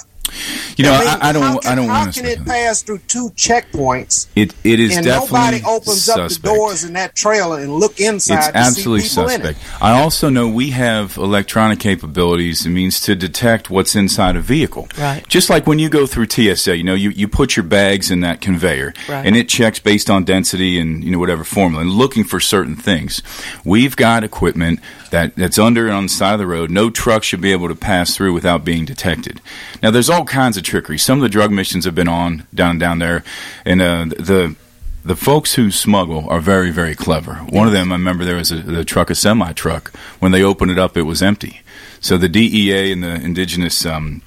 You 0.78 0.86
know, 0.86 0.94
I, 0.94 1.00
mean, 1.00 1.08
I, 1.08 1.30
I 1.30 1.32
don't. 1.32 1.44
How 1.44 1.58
can, 1.60 1.72
I 1.72 1.76
don't 1.76 1.88
how 1.90 2.04
can 2.12 2.24
to. 2.24 2.30
it 2.32 2.46
pass 2.46 2.82
through 2.84 3.00
two 3.08 3.30
checkpoints 3.32 4.28
It 4.36 4.54
it 4.64 4.80
is 4.80 4.96
and 4.96 5.06
definitely 5.06 5.40
nobody 5.40 5.64
opens 5.66 6.04
suspect. 6.04 6.20
up 6.36 6.42
the 6.42 6.48
doors 6.56 6.84
in 6.84 6.94
that 6.94 7.16
trailer 7.16 7.60
and 7.60 7.74
look 7.74 8.00
inside 8.00 8.38
It's 8.38 8.48
to 8.48 8.58
absolutely 8.58 9.02
see 9.02 9.10
people 9.22 9.30
in 9.30 9.42
suspect. 9.42 9.60
it? 9.60 9.82
I 9.84 10.00
also 10.00 10.30
know 10.30 10.48
we 10.48 10.72
have 10.72 11.18
electronic 11.18 11.80
capabilities. 11.80 12.66
It 12.66 12.70
means 12.70 13.02
to 13.02 13.16
detect 13.16 13.70
what's 13.70 13.96
inside 13.96 14.36
a 14.36 14.42
vehicle. 14.42 14.88
Right. 14.98 15.28
Just 15.28 15.50
like 15.50 15.66
when 15.68 15.80
you 15.80 15.90
go 15.90 16.06
through 16.06 16.28
TSA, 16.30 16.78
you 16.78 16.84
know, 16.84 16.94
you, 16.94 17.10
you 17.12 17.28
put 17.28 17.56
your 17.56 17.64
bags 17.64 18.12
in 18.12 18.20
that 18.22 18.42
conveyor, 18.42 18.94
Right. 19.10 19.26
and 19.26 19.36
it 19.36 19.50
checks 19.50 19.80
based 19.80 20.10
on 20.10 20.24
density 20.24 20.80
and 20.80 21.04
you 21.04 21.12
know 21.12 21.20
whatever 21.20 21.44
formula, 21.44 21.82
and 21.82 21.92
looking 21.92 22.24
for 22.24 22.40
certain 22.40 22.76
things. 22.76 23.22
We've 23.66 23.96
got 23.96 24.24
equipment 24.24 24.80
that 25.12 25.36
that's 25.36 25.58
under 25.58 25.86
and 25.88 25.96
on 25.96 26.04
the 26.04 26.10
side 26.10 26.34
of 26.34 26.40
the 26.40 26.48
road. 26.48 26.70
No 26.70 26.90
truck 26.90 27.24
should 27.24 27.42
be 27.42 27.52
able 27.52 27.68
to 27.70 27.76
pass 27.76 28.16
through 28.16 28.34
without 28.34 28.64
being 28.66 28.86
detected. 28.86 29.42
Now, 29.82 29.92
there's 29.92 30.10
all 30.18 30.26
kinds 30.26 30.58
of 30.58 30.64
trickery. 30.64 30.98
Some 30.98 31.20
of 31.20 31.22
the 31.22 31.30
drug 31.30 31.52
missions 31.52 31.86
have 31.86 31.94
been 31.94 32.08
on 32.08 32.48
down 32.54 32.80
down 32.80 33.00
there, 33.00 33.24
and 33.64 33.82
uh, 33.82 34.06
the 34.06 34.56
the 35.06 35.16
folks 35.16 35.54
who 35.54 35.72
smuggle 35.72 36.28
are 36.30 36.42
very, 36.42 36.72
very 36.72 36.96
clever. 36.96 37.36
One 37.36 37.68
of 37.68 37.72
them, 37.72 37.92
I 37.94 37.96
remember 37.96 38.26
there 38.26 38.36
was 38.36 38.52
a, 38.52 38.58
the 38.58 38.84
truck, 38.84 39.10
a 39.10 39.16
semi 39.16 39.54
truck. 39.54 39.96
When 40.20 40.32
they 40.32 40.44
opened 40.44 40.72
it 40.72 40.80
up, 40.80 40.98
it 40.98 41.04
was 41.04 41.22
empty. 41.22 41.62
So 42.02 42.18
the 42.18 42.28
DEA 42.28 42.92
and 42.92 43.04
the 43.04 43.14
indigenous 43.14 43.86
um, 43.86 44.22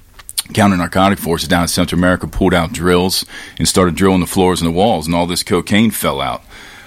counter 0.53 0.77
narcotic 0.77 1.19
forces 1.19 1.49
down 1.49 1.63
in 1.63 1.67
Central 1.67 1.99
America 1.99 2.25
pulled 2.25 2.53
out 2.53 2.73
drills 2.73 3.25
and 3.59 3.67
started 3.67 3.95
drilling 3.95 4.21
the 4.21 4.27
floors 4.27 4.61
and 4.61 4.67
the 4.67 4.75
walls, 4.75 5.05
and 5.05 5.15
all 5.15 5.27
this 5.27 5.43
cocaine 5.43 5.91
fell 5.91 6.21
out. 6.21 6.41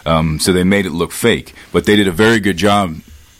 Um, 0.06 0.40
so 0.40 0.52
they 0.52 0.64
made 0.64 0.87
it 0.87 0.90
look 0.90 1.12
fake, 1.12 1.54
but 1.73 1.84
they 1.84 1.94
did 1.94 2.08
a 2.08 2.12
very 2.12 2.40
good 2.40 2.56
job. 2.56 2.96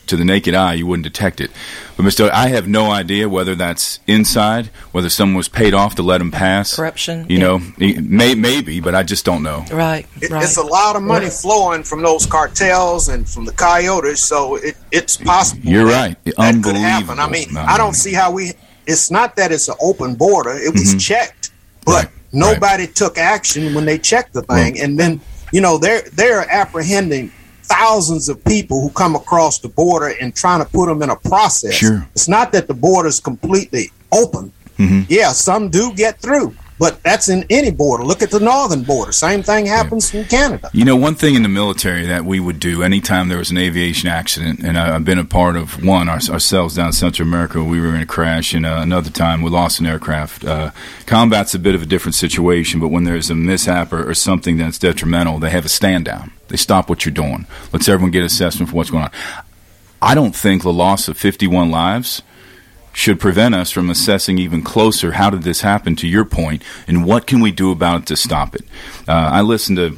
To 0.07 0.15
the 0.15 0.23
naked 0.23 0.53
eye, 0.53 0.75
you 0.75 0.85
wouldn't 0.85 1.03
detect 1.03 1.41
it. 1.41 1.49
But 1.97 2.03
Mister, 2.03 2.29
I 2.33 2.47
have 2.49 2.67
no 2.67 2.91
idea 2.91 3.29
whether 3.29 3.55
that's 3.55 3.99
inside, 4.05 4.67
whether 4.91 5.09
someone 5.09 5.37
was 5.37 5.47
paid 5.47 5.73
off 5.73 5.95
to 5.95 6.03
let 6.03 6.17
them 6.17 6.29
pass. 6.29 6.75
Corruption, 6.75 7.25
You 7.29 7.37
yeah. 7.37 7.43
know, 7.43 7.61
may, 8.01 8.35
maybe, 8.35 8.81
but 8.81 8.93
I 8.93 9.03
just 9.03 9.23
don't 9.23 9.43
know. 9.43 9.63
Right, 9.71 10.05
It- 10.21 10.29
right. 10.29 10.43
It's 10.43 10.57
a 10.57 10.61
lot 10.63 10.97
of 10.97 11.03
money 11.03 11.29
flowing 11.29 11.83
from 11.83 12.01
those 12.03 12.25
cartels 12.25 13.07
and 13.07 13.27
from 13.29 13.45
the 13.45 13.53
coyotes, 13.53 14.21
so 14.21 14.55
it, 14.55 14.75
it's 14.91 15.15
possible. 15.15 15.61
You're 15.69 15.85
that 15.85 16.17
right. 16.25 16.35
That 16.35 16.61
could 16.63 16.75
happen. 16.75 17.11
Unbelievable 17.11 17.21
I 17.21 17.29
mean, 17.29 17.49
amount 17.51 17.67
of 17.69 17.73
I 17.73 17.77
don't 17.77 17.87
money. 17.87 17.93
see 17.97 18.13
how 18.13 18.31
we. 18.31 18.51
It's 18.87 19.09
not 19.09 19.37
that 19.37 19.53
it's 19.53 19.69
an 19.69 19.75
open 19.79 20.15
border. 20.15 20.51
It 20.51 20.73
was 20.73 20.95
Mhm. 20.95 20.99
checked, 20.99 21.51
but 21.85 22.05
Right, 22.05 22.09
nobody 22.33 22.87
took 22.87 23.17
action 23.17 23.73
when 23.73 23.85
they 23.85 23.97
checked 23.97 24.33
the 24.33 24.41
thing, 24.41 24.79
and 24.81 24.99
then 24.99 25.21
you 25.53 25.61
know 25.61 25.77
they're 25.77 26.01
they're 26.13 26.45
apprehending 26.51 27.31
thousands 27.67 28.29
of 28.29 28.43
people 28.45 28.81
who 28.81 28.89
come 28.89 29.15
across 29.15 29.59
the 29.59 29.69
border 29.69 30.13
and 30.21 30.35
trying 30.35 30.63
to 30.63 30.69
put 30.69 30.87
them 30.87 31.01
in 31.01 31.09
a 31.09 31.15
process. 31.15 31.73
Sure. 31.73 32.07
It's 32.13 32.27
not 32.27 32.51
that 32.53 32.67
the 32.67 32.73
border 32.73 33.09
is 33.09 33.19
completely 33.19 33.91
open. 34.11 34.51
Mhm. 34.77 35.05
Yeah, 35.09 35.31
some 35.31 35.69
do 35.69 35.93
get 35.93 36.21
through, 36.21 36.53
but 36.77 37.01
that's 37.03 37.29
in 37.29 37.45
any 37.49 37.71
border. 37.71 38.03
Look 38.03 38.21
at 38.21 38.31
the 38.31 38.39
northern 38.39 38.83
border. 38.83 39.11
Same 39.11 39.43
thing 39.43 39.65
happens 39.65 40.13
in 40.13 40.25
Canada. 40.25 40.69
You 40.73 40.85
know, 40.85 40.95
one 40.95 41.15
thing 41.15 41.35
in 41.35 41.43
the 41.43 41.49
military 41.49 42.05
that 42.05 42.25
we 42.25 42.39
would 42.39 42.59
do 42.59 42.83
anytime 42.83 43.29
there 43.29 43.37
was 43.37 43.51
an 43.51 43.57
aviation 43.57 44.09
accident, 44.09 44.59
and 44.59 44.77
I, 44.77 44.95
I've 44.95 45.05
been 45.05 45.19
a 45.19 45.25
part 45.25 45.55
of 45.55 45.83
one 45.83 46.09
our, 46.09 46.19
ourselves 46.29 46.75
down 46.75 46.87
in 46.87 46.93
Central 46.93 47.27
America. 47.27 47.63
We 47.63 47.79
were 47.79 47.95
in 47.95 48.01
a 48.01 48.05
crash, 48.05 48.53
and 48.53 48.65
uh, 48.65 48.79
another 48.81 49.09
time 49.09 49.41
we 49.41 49.49
lost 49.49 49.79
an 49.79 49.85
aircraft. 49.85 50.43
Uh, 50.43 50.71
combat's 51.05 51.53
a 51.53 51.59
bit 51.59 51.75
of 51.75 51.81
a 51.81 51.85
different 51.85 52.15
situation, 52.15 52.79
but 52.79 52.89
when 52.89 53.05
there's 53.05 53.29
a 53.29 53.35
mishap 53.35 53.93
or, 53.93 54.09
or 54.09 54.13
something 54.13 54.57
that's 54.57 54.79
detrimental, 54.79 55.39
they 55.39 55.49
have 55.49 55.65
a 55.65 55.69
stand 55.69 56.05
down. 56.05 56.31
They 56.49 56.57
stop 56.57 56.89
what 56.89 57.05
you're 57.05 57.13
doing. 57.13 57.47
Let's 57.71 57.87
everyone 57.87 58.11
get 58.11 58.23
assessment 58.23 58.69
for 58.69 58.75
what's 58.75 58.89
going 58.89 59.05
on. 59.05 59.11
I 60.01 60.13
don't 60.13 60.35
think 60.35 60.61
the 60.61 60.73
loss 60.73 61.07
of 61.07 61.17
51 61.17 61.71
lives 61.71 62.21
should 62.95 63.19
prevent 63.19 63.53
us 63.53 63.69
from 63.71 63.89
assessing 63.89 64.37
even 64.37 64.61
closer 64.63 65.11
how 65.11 65.29
did 65.29 65.43
this 65.43 65.61
happen 65.61 65.95
to 65.97 66.07
your 66.07 66.23
point 66.25 66.63
and 66.87 67.05
what 67.05 67.27
can 67.27 67.41
we 67.41 67.51
do 67.51 67.69
about 67.71 68.01
it 68.01 68.07
to 68.07 68.15
stop 68.15 68.55
it 68.55 68.63
uh, 69.07 69.11
i 69.11 69.41
listened 69.41 69.77
to 69.77 69.89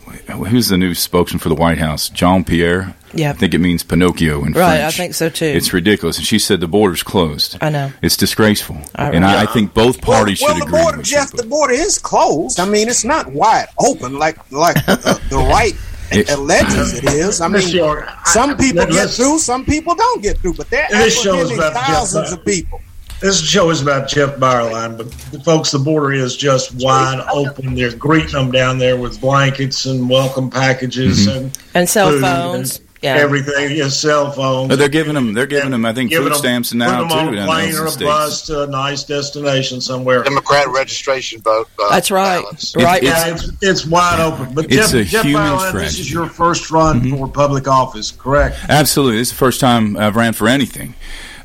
who's 0.48 0.68
the 0.70 0.78
new 0.78 0.94
spokesman 0.96 1.40
for 1.40 1.50
the 1.50 1.56
white 1.56 1.78
house 1.78 2.10
Jean-Pierre 2.10 2.96
Yeah. 3.14 3.30
i 3.30 3.34
think 3.34 3.54
it 3.54 3.60
means 3.60 3.84
pinocchio 3.84 4.44
in 4.46 4.54
Right, 4.54 4.82
I 4.82 4.92
think 4.92 5.14
so, 5.14 5.30
too. 5.30 5.46
it's 5.46 5.72
ridiculous 5.74 6.18
and 6.18 6.26
she 6.26 6.40
said 6.40 6.60
the 6.60 6.68
border's 6.68 7.04
closed 7.04 7.58
I 7.62 7.70
know. 7.70 7.92
it's 8.02 8.18
disgraceful 8.18 8.78
I- 8.96 9.12
and 9.12 9.24
I, 9.24 9.44
I 9.44 9.46
think 9.46 9.74
both 9.76 10.02
parties 10.02 10.42
well, 10.42 10.54
should 10.56 10.64
the 10.64 10.66
agree 10.68 10.82
border, 10.82 10.98
with 10.98 11.06
Jeff, 11.06 11.32
you, 11.34 11.42
the 11.44 11.48
border 11.48 11.74
is 11.74 12.00
closed. 12.00 12.60
I 12.60 12.66
mean, 12.66 12.90
it's 12.90 13.04
not 13.06 13.28
wide 13.32 13.68
open 13.80 14.18
like 14.18 14.38
like 14.52 14.78
uh, 14.90 14.96
the 15.30 15.38
right 15.38 15.74
It- 16.12 16.30
alleges 16.32 16.94
it 16.98 17.04
is. 17.06 17.42
I 17.42 17.48
mean, 17.48 17.62
Mr. 17.62 17.74
York, 17.76 18.10
some 18.26 18.58
people 18.58 18.84
let- 18.84 18.92
get 18.92 19.10
through, 19.10 19.40
some 19.40 19.64
people 19.66 19.94
don't 19.96 20.22
get 20.24 20.38
through, 20.40 20.56
but 20.56 20.70
they're 20.70 20.88
This 20.90 21.14
show 21.22 21.32
apprehending 21.36 21.58
about 21.60 21.74
Jeff 21.74 21.86
thousands 21.88 22.32
of 22.32 22.44
people. 22.46 22.82
This 23.20 23.42
show 23.44 23.72
is 23.72 23.82
about 23.82 24.08
Jeff 24.08 24.36
Beierlein, 24.36 24.96
but 24.96 25.12
folks, 25.44 25.72
the 25.72 25.80
border 25.80 26.14
is 26.14 26.38
just 26.38 26.76
wide 26.76 27.26
open. 27.34 27.74
They're 27.74 27.96
greeting 27.96 28.32
them 28.34 28.52
down 28.52 28.78
there 28.78 28.96
with 28.96 29.20
blankets 29.20 29.88
and 29.88 30.08
welcome 30.08 30.52
packages 30.52 31.26
and 31.26 31.58
And 31.74 31.90
cell 31.90 32.12
food 32.12 32.22
phones. 32.22 32.78
and 32.78 32.86
Yeah. 33.02 33.16
everything. 33.16 33.76
Yeah, 33.76 33.88
cell 33.90 34.32
phones. 34.32 34.72
Oh, 34.72 34.76
they're 34.76 34.88
giving 34.88 35.16
them 35.16 35.34
they're 35.34 35.48
giving 35.48 35.72
them 35.72 35.84
i 35.86 35.94
think 35.94 36.12
Giving 36.12 36.26
food 36.28 36.34
them- 36.34 36.40
stamps 36.40 36.70
putting 36.70 36.80
now 36.80 37.00
them 37.02 37.10
too 37.10 37.16
on 37.16 37.38
a 37.40 37.46
plane 37.48 37.74
or 37.76 37.86
a 37.86 37.90
states. 37.90 38.04
bus 38.08 38.42
to 38.48 38.64
a 38.64 38.68
nice 38.68 39.04
destination 39.04 39.82
somewhere. 39.82 40.22
Democrat 40.24 40.68
registration 40.70 41.42
vote. 41.42 41.68
Uh, 41.84 41.90
That's 41.90 42.12
right. 42.12 42.40
ballots. 42.42 42.76
Right. 42.78 43.02
It's- 43.02 43.26
Yeah, 43.28 43.34
it's, 43.34 43.52
it's 43.62 43.86
wide 43.88 44.20
open. 44.20 44.54
But 44.54 44.66
It's 44.66 44.92
Jeff, 44.92 44.94
a 44.94 45.04
Jeff 45.04 45.26
human 45.26 45.42
Beierlein, 45.42 45.74
this 45.74 45.98
is 46.00 46.12
your 46.12 46.28
first 46.28 46.70
run 46.70 47.10
for 47.18 47.28
public 47.28 47.68
office, 47.68 48.12
correct? 48.16 48.58
absolutely 48.70 49.18
this 49.18 49.30
is 49.30 49.32
the 49.34 49.38
first 49.40 49.60
time 49.60 49.98
i've 49.98 50.16
ran 50.16 50.34
for 50.34 50.48
anything 50.48 50.94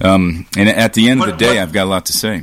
um, 0.02 0.46
and 0.56 0.68
at 0.68 0.92
the 0.94 1.08
end 1.08 1.20
of 1.20 1.26
the 1.26 1.32
day 1.36 1.54
what- 1.56 1.58
i've 1.58 1.72
got 1.72 1.84
a 1.84 1.90
lot 1.90 2.06
to 2.06 2.12
say 2.12 2.42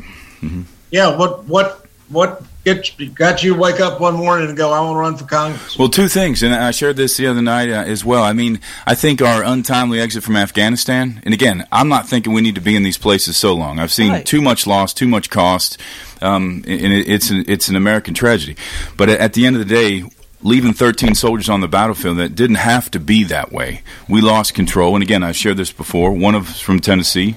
Yeah. 0.91 1.15
What 1.17 1.43
what 1.45 1.85
what 2.07 2.41
get 2.65 2.97
you, 2.99 3.09
got 3.09 3.43
you 3.43 3.53
wake 3.55 3.79
up 3.79 3.99
one 4.01 4.15
morning 4.15 4.47
and 4.49 4.57
go, 4.57 4.71
I 4.71 4.79
want 4.81 4.95
to 4.95 4.99
run 4.99 5.15
for 5.17 5.25
Congress? 5.25 5.77
Well, 5.77 5.89
two 5.89 6.07
things, 6.07 6.41
and 6.41 6.55
I 6.55 6.71
shared 6.71 6.95
this 6.97 7.17
the 7.17 7.27
other 7.27 7.41
night 7.41 7.69
uh, 7.69 7.83
as 7.83 8.03
well. 8.03 8.23
I 8.23 8.33
mean, 8.33 8.59
I 8.87 8.95
think 8.95 9.21
our 9.21 9.43
untimely 9.43 9.99
exit 9.99 10.23
from 10.23 10.35
Afghanistan, 10.35 11.21
and 11.25 11.33
again, 11.33 11.67
I'm 11.71 11.87
not 11.89 12.07
thinking 12.09 12.33
we 12.33 12.41
need 12.41 12.55
to 12.55 12.61
be 12.61 12.75
in 12.75 12.81
these 12.83 12.97
places 12.97 13.37
so 13.37 13.53
long. 13.53 13.77
I've 13.79 13.91
seen 13.91 14.11
Right. 14.11 14.25
too 14.25 14.41
much 14.41 14.65
loss, 14.65 14.93
too 14.93 15.07
much 15.07 15.29
cost, 15.29 15.77
um, 16.21 16.63
and 16.67 16.93
it, 16.93 17.07
it's 17.07 17.29
an, 17.29 17.45
it's 17.47 17.67
an 17.69 17.75
American 17.75 18.13
tragedy. 18.15 18.55
But 18.97 19.09
at 19.09 19.33
the 19.33 19.45
end 19.45 19.55
of 19.55 19.67
the 19.67 19.73
day. 19.73 20.03
Leaving 20.41 20.73
13 20.73 21.15
soldiers 21.15 21.49
on 21.49 21.59
the 21.59 21.67
battlefield 21.67 22.17
that 22.17 22.33
didn't 22.33 22.55
have 22.55 22.89
to 22.91 22.99
be 22.99 23.25
that 23.25 23.51
way. 23.51 23.81
We 24.07 24.21
lost 24.21 24.53
control, 24.53 24.95
and 24.95 25.03
again, 25.03 25.21
I've 25.21 25.35
shared 25.35 25.57
this 25.57 25.71
before. 25.71 26.13
One 26.13 26.33
of 26.33 26.49
us 26.49 26.61
from 26.61 26.79
Tennessee, 26.79 27.35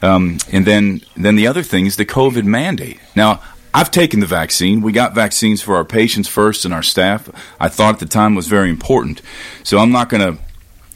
um, 0.00 0.38
and 0.50 0.66
then 0.66 1.02
then 1.14 1.36
the 1.36 1.46
other 1.46 1.62
thing 1.62 1.84
is 1.84 1.96
the 1.96 2.06
COVID 2.06 2.44
mandate. 2.44 2.98
Now, 3.14 3.42
I've 3.74 3.90
taken 3.90 4.20
the 4.20 4.26
vaccine. 4.26 4.80
We 4.80 4.92
got 4.92 5.14
vaccines 5.14 5.60
for 5.60 5.76
our 5.76 5.84
patients 5.84 6.26
first 6.26 6.64
and 6.64 6.72
our 6.72 6.82
staff. 6.82 7.28
I 7.60 7.68
thought 7.68 7.94
at 7.94 8.00
the 8.00 8.06
time 8.06 8.34
was 8.34 8.46
very 8.46 8.70
important. 8.70 9.20
So 9.62 9.78
I'm 9.78 9.92
not 9.92 10.08
going 10.08 10.36
to 10.36 10.42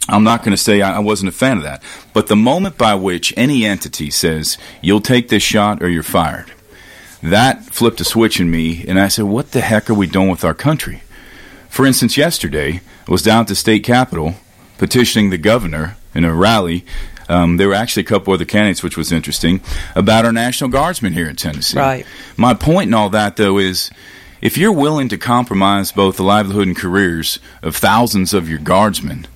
I'm 0.08 0.24
not 0.24 0.40
going 0.40 0.50
to 0.50 0.62
say 0.62 0.82
I 0.82 0.96
I 0.96 0.98
wasn't 0.98 1.28
a 1.28 1.32
fan 1.32 1.58
of 1.58 1.62
that. 1.64 1.82
But 2.12 2.26
the 2.26 2.36
moment 2.36 2.78
by 2.78 2.94
which 2.94 3.32
any 3.36 3.64
entity 3.64 4.10
says 4.10 4.58
you'll 4.80 5.00
take 5.00 5.28
this 5.28 5.42
shot 5.42 5.82
or 5.82 5.88
you're 5.88 6.02
fired, 6.02 6.50
that 7.22 7.64
flipped 7.66 8.00
a 8.00 8.04
switch 8.04 8.40
in 8.40 8.50
me, 8.50 8.84
and 8.88 8.98
I 8.98 9.08
said, 9.08 9.26
"What 9.26 9.52
the 9.52 9.60
heck 9.60 9.88
are 9.88 9.94
we 9.94 10.06
doing 10.06 10.28
with 10.30 10.44
our 10.44 10.54
country?" 10.54 11.02
For 11.72 11.86
instance, 11.86 12.18
yesterday 12.18 12.82
I 13.08 13.10
was 13.10 13.22
down 13.22 13.40
at 13.40 13.48
the 13.48 13.54
state 13.54 13.82
capitol 13.82 14.34
petitioning 14.76 15.30
the 15.30 15.38
governor 15.38 15.96
in 16.14 16.22
a 16.22 16.34
rally. 16.34 16.84
Um, 17.30 17.56
there 17.56 17.66
were 17.66 17.74
actually 17.74 18.02
a 18.02 18.06
couple 18.06 18.34
other 18.34 18.44
candidates, 18.44 18.82
which 18.82 18.98
was 18.98 19.10
interesting, 19.10 19.62
about 19.96 20.26
our 20.26 20.32
National 20.32 20.68
Guardsmen 20.68 21.14
here 21.14 21.30
in 21.30 21.36
Tennessee. 21.36 21.78
Right. 21.78 22.04
My 22.36 22.52
point 22.52 22.88
in 22.88 22.94
all 22.94 23.08
that, 23.08 23.36
though, 23.36 23.56
is 23.56 23.90
if 24.42 24.58
you're 24.58 24.70
willing 24.70 25.08
to 25.08 25.16
compromise 25.16 25.92
both 25.92 26.18
the 26.18 26.24
livelihood 26.24 26.66
and 26.66 26.76
careers 26.76 27.38
of 27.62 27.74
thousands 27.74 28.34
of 28.34 28.50
your 28.50 28.58
guardsmen, 28.58 29.26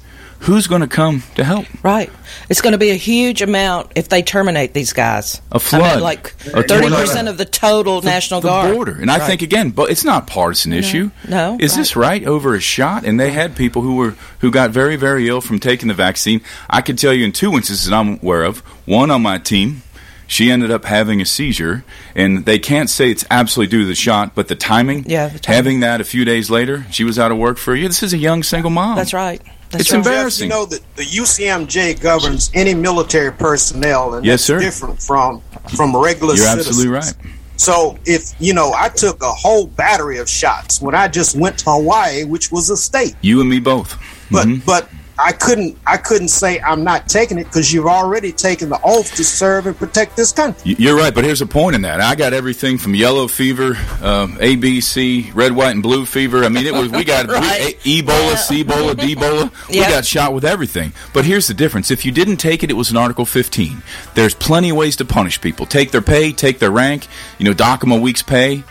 who's 0.40 0.66
going 0.66 0.80
to 0.82 0.86
come 0.86 1.22
to 1.34 1.44
help? 1.44 1.66
Right. 1.82 2.10
It's 2.48 2.60
going 2.60 2.72
to 2.72 2.78
be 2.78 2.90
a 2.90 2.94
huge 2.96 3.42
amount 3.42 3.92
if 3.96 4.08
they 4.08 4.22
terminate 4.22 4.74
these 4.74 4.92
guys. 4.92 5.40
A 5.52 5.58
flood. 5.58 5.82
I 5.82 5.94
mean, 5.94 6.02
like 6.02 6.28
thirty 6.28 6.88
percent 6.88 7.28
of 7.28 7.38
the 7.38 7.44
total 7.44 8.02
National 8.02 8.40
the 8.40 8.48
Guard. 8.48 8.74
border. 8.74 8.98
And 9.00 9.10
I 9.10 9.18
Right. 9.18 9.26
think 9.26 9.42
again, 9.42 9.70
but 9.70 9.90
it's 9.90 10.04
not 10.04 10.24
a 10.24 10.26
partisan 10.26 10.72
issue. 10.72 11.10
no, 11.28 11.56
is 11.60 11.76
this 11.76 11.96
right 11.96 12.24
over 12.24 12.54
a 12.54 12.60
shot? 12.60 13.04
And 13.04 13.18
they 13.18 13.30
had 13.32 13.56
people 13.56 13.82
who 13.82 13.96
were 13.96 14.14
who 14.40 14.50
got 14.50 14.70
very 14.70 14.96
very 14.96 15.28
ill 15.28 15.40
from 15.40 15.58
taking 15.58 15.88
the 15.88 15.94
vaccine. 15.94 16.40
I 16.70 16.80
could 16.82 16.98
tell 16.98 17.12
you 17.12 17.24
in 17.24 17.32
two 17.32 17.52
instances 17.52 17.86
that 17.86 17.94
I'm 17.96 18.14
aware 18.22 18.44
of. 18.44 18.58
One 18.86 19.10
on 19.10 19.22
my 19.22 19.38
team. 19.38 19.82
She 20.28 20.50
ended 20.50 20.72
up 20.72 20.84
having 20.86 21.20
a 21.20 21.24
seizure, 21.24 21.84
and 22.16 22.46
they 22.46 22.58
can't 22.58 22.90
say 22.90 23.12
it's 23.12 23.24
absolutely 23.30 23.70
due 23.70 23.82
to 23.82 23.86
the 23.86 23.94
shot, 23.94 24.34
but 24.34 24.48
the 24.48 24.56
timing, 24.56 25.04
Yeah, 25.08 25.28
the 25.28 25.38
timing. 25.38 25.56
having 25.56 25.80
that 25.80 26.00
a 26.00 26.04
few 26.04 26.24
days 26.24 26.50
later, 26.50 26.84
she 26.90 27.04
was 27.04 27.16
out 27.16 27.30
of 27.30 27.38
work 27.38 27.58
for 27.58 27.74
a 27.74 27.78
year. 27.78 27.86
This 27.86 28.02
is 28.02 28.12
a 28.12 28.18
young 28.18 28.42
single 28.42 28.72
mom. 28.72 28.96
That's 28.96 29.14
right. 29.14 29.40
That's 29.70 29.82
It's 29.82 29.92
right. 29.92 29.98
embarrassing. 29.98 30.48
Jeff, 30.48 30.54
you 30.56 30.60
know 30.60 30.66
that 30.66 30.96
the 30.96 31.02
UCMJ 31.04 32.00
governs 32.00 32.50
any 32.54 32.74
military 32.74 33.32
personnel, 33.32 34.14
and 34.14 34.24
Yes, 34.24 34.34
that's 34.40 34.44
sir. 34.44 34.58
different 34.60 35.02
from 35.02 35.42
from 35.74 35.96
regular 35.96 36.34
You're 36.34 36.46
citizens. 36.46 36.68
absolutely 36.68 36.92
right. 36.94 37.14
So 37.56 37.98
if 38.04 38.32
you 38.38 38.52
know, 38.54 38.72
I 38.76 38.88
took 38.88 39.22
a 39.22 39.30
whole 39.32 39.66
battery 39.66 40.18
of 40.18 40.28
shots 40.28 40.80
when 40.80 40.94
I 40.94 41.08
just 41.08 41.34
went 41.36 41.58
to 41.60 41.70
Hawaii, 41.70 42.24
which 42.24 42.52
was 42.52 42.70
a 42.70 42.76
state. 42.76 43.14
You 43.22 43.40
and 43.40 43.48
me 43.50 43.58
both. 43.60 43.96
But 44.30 44.46
Mhm. 44.46 44.64
but 44.64 44.88
I 45.18 45.32
couldn't 45.32 45.78
I 45.86 45.96
couldn't 45.96 46.28
say 46.28 46.60
I'm 46.60 46.84
not 46.84 47.08
taking 47.08 47.38
it 47.38 47.44
because 47.44 47.72
you've 47.72 47.86
already 47.86 48.32
taken 48.32 48.68
the 48.68 48.78
oath 48.84 49.14
to 49.16 49.24
serve 49.24 49.66
and 49.66 49.76
protect 49.76 50.16
this 50.16 50.30
country. 50.32 50.74
You're 50.78 50.96
right, 50.96 51.14
but 51.14 51.24
here's 51.24 51.40
a 51.40 51.46
point 51.46 51.74
in 51.74 51.82
that. 51.82 52.00
I 52.00 52.14
got 52.14 52.32
everything 52.34 52.76
from 52.78 52.94
yellow 52.94 53.26
fever, 53.26 53.76
um, 54.02 54.36
A, 54.40 54.56
B, 54.56 54.80
C, 54.80 55.30
red, 55.34 55.52
white, 55.52 55.70
and 55.70 55.82
blue 55.82 56.04
fever. 56.04 56.44
I 56.44 56.48
mean, 56.50 56.66
it 56.66 56.72
was 56.74 56.90
we 56.90 57.04
got 57.04 57.26
Right. 57.36 57.78
we, 57.84 58.02
Ebola, 58.02 58.36
C, 58.36 58.62
Ebola, 58.64 58.96
D, 58.98 59.14
Ebola. 59.14 59.68
We 59.70 59.76
Yeah. 59.76 59.88
got 59.90 60.04
shot 60.04 60.34
with 60.34 60.44
everything. 60.44 60.92
But 61.14 61.24
here's 61.24 61.46
the 61.46 61.54
difference: 61.54 61.90
if 61.90 62.04
you 62.04 62.12
didn't 62.12 62.36
take 62.36 62.62
it, 62.62 62.70
it 62.70 62.74
was 62.74 62.90
an 62.90 62.96
Article 62.96 63.24
15. 63.24 63.82
There's 64.14 64.34
plenty 64.34 64.70
of 64.70 64.76
ways 64.76 64.96
to 64.96 65.04
punish 65.04 65.40
people. 65.40 65.64
Take 65.66 65.92
their 65.92 66.02
pay, 66.02 66.32
take 66.32 66.58
their 66.58 66.70
rank. 66.70 67.06
You 67.38 67.46
know, 67.46 67.54
dock 67.54 67.80
them 67.80 67.92
a 67.92 67.96
week's 67.96 68.22
pay. 68.22 68.64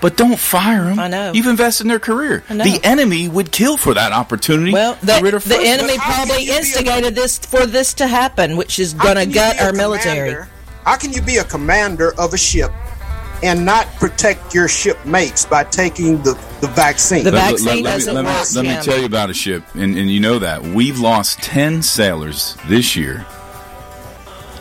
But 0.00 0.16
don't 0.16 0.38
fire 0.38 0.84
them. 0.84 0.98
I 0.98 1.08
know. 1.08 1.32
You've 1.32 1.46
invested 1.46 1.84
in 1.84 1.88
their 1.88 1.98
career. 1.98 2.44
I 2.50 2.54
know. 2.54 2.64
The 2.64 2.80
enemy 2.84 3.28
would 3.28 3.50
kill 3.50 3.76
for 3.76 3.94
that 3.94 4.12
opportunity. 4.12 4.72
Well, 4.72 4.94
to 4.96 5.20
rid 5.22 5.34
the, 5.34 5.38
her 5.38 5.38
the 5.40 5.58
enemy 5.60 5.96
But 5.96 6.04
probably 6.04 6.42
you 6.44 6.50
be 6.50 6.52
a- 6.52 6.58
instigated 6.58 7.14
this 7.14 7.38
for 7.38 7.66
this 7.66 7.94
to 7.94 8.06
happen, 8.06 8.56
which 8.56 8.78
is 8.78 8.92
going 8.94 9.16
to 9.16 9.26
gut 9.26 9.56
be 9.56 9.62
a 9.62 9.66
our 9.66 9.72
military. 9.72 10.44
How 10.84 10.96
can 10.96 11.12
you 11.12 11.22
be 11.22 11.38
a 11.38 11.44
commander 11.44 12.12
of 12.20 12.34
a 12.34 12.38
ship 12.38 12.70
and 13.42 13.64
not 13.64 13.86
protect 13.96 14.54
your 14.54 14.68
shipmates 14.68 15.44
by 15.46 15.64
taking 15.64 16.22
the, 16.22 16.34
the 16.60 16.68
vaccine? 16.68 17.24
The 17.24 17.32
Let- 17.32 17.52
let- 17.52 17.60
vaccine 17.62 17.84
let, 17.84 17.92
doesn't 17.92 18.14
me, 18.14 18.22
let, 18.22 18.54
me, 18.54 18.68
let 18.68 18.78
me 18.78 18.84
tell 18.84 18.98
you 18.98 19.06
about 19.06 19.30
a 19.30 19.34
ship, 19.34 19.64
and, 19.74 19.96
and 19.96 20.10
you 20.10 20.20
know 20.20 20.38
that. 20.38 20.62
We've 20.62 20.98
lost 21.00 21.38
10 21.42 21.82
sailors 21.82 22.56
this 22.66 22.94
year. 22.96 23.26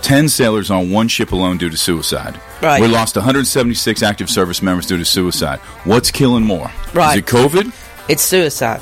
10 0.05 0.29
sailors 0.29 0.69
on 0.69 0.91
one 0.91 1.07
ship 1.07 1.31
alone 1.31 1.57
due 1.57 1.67
to 1.67 1.75
suicide. 1.75 2.39
Right. 2.61 2.79
We 2.79 2.87
lost 2.87 3.15
176 3.15 4.03
active 4.03 4.29
service 4.29 4.61
members 4.61 4.85
due 4.85 4.97
to 4.97 5.05
suicide. 5.05 5.57
What's 5.83 6.11
killing 6.11 6.43
more? 6.43 6.69
Right. 6.93 7.13
Is 7.13 7.23
it 7.23 7.25
COVID? 7.25 7.73
It's 8.07 8.21
suicide. 8.21 8.81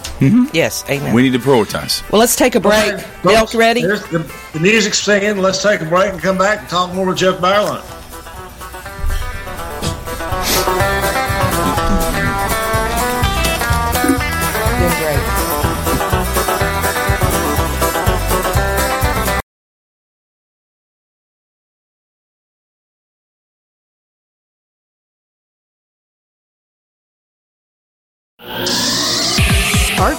Yes, 0.53 0.83
amen. 0.89 0.99
Mm-hmm. 0.99 1.15
We 1.15 1.21
need 1.21 1.31
to 1.31 1.39
prioritize. 1.39 2.03
well, 2.11 2.19
let's 2.19 2.35
take 2.35 2.55
a 2.55 2.59
break. 2.59 2.99
Folks, 2.99 3.23
Milk 3.23 3.53
ready? 3.53 3.83
The, 3.83 4.29
the 4.51 4.59
music's 4.59 4.99
singing. 4.99 5.37
Let's 5.37 5.63
take 5.63 5.79
a 5.79 5.85
break 5.85 6.11
and 6.11 6.21
come 6.21 6.37
back 6.37 6.59
and 6.59 6.67
talk 6.67 6.93
more 6.93 7.05
with 7.05 7.19
Jeff 7.19 7.39
Barlin. 7.39 7.81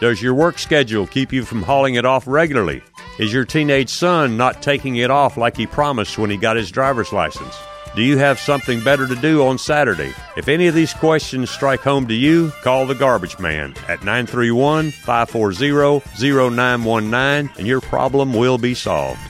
Does 0.00 0.22
your 0.22 0.32
work 0.32 0.58
schedule 0.58 1.06
keep 1.06 1.30
you 1.30 1.44
from 1.44 1.62
hauling 1.62 1.96
it 1.96 2.06
off 2.06 2.26
regularly? 2.26 2.82
Is 3.18 3.34
your 3.34 3.44
teenage 3.44 3.90
son 3.90 4.38
not 4.38 4.62
taking 4.62 4.96
it 4.96 5.10
off 5.10 5.36
like 5.36 5.58
he 5.58 5.66
promised 5.66 6.16
when 6.16 6.30
he 6.30 6.38
got 6.38 6.56
his 6.56 6.70
driver's 6.70 7.12
license? 7.12 7.54
Do 7.94 8.02
you 8.02 8.16
have 8.16 8.38
something 8.38 8.82
better 8.82 9.06
to 9.06 9.14
do 9.14 9.44
on 9.46 9.58
Saturday? 9.58 10.14
If 10.38 10.48
any 10.48 10.68
of 10.68 10.74
these 10.74 10.94
questions 10.94 11.50
strike 11.50 11.80
home 11.80 12.06
to 12.06 12.14
you, 12.14 12.50
call 12.62 12.86
the 12.86 12.94
garbage 12.94 13.38
man 13.38 13.74
at 13.88 14.02
931 14.02 14.90
540 14.90 16.00
0919 16.18 17.50
and 17.58 17.66
your 17.66 17.82
problem 17.82 18.32
will 18.32 18.56
be 18.56 18.72
solved. 18.72 19.29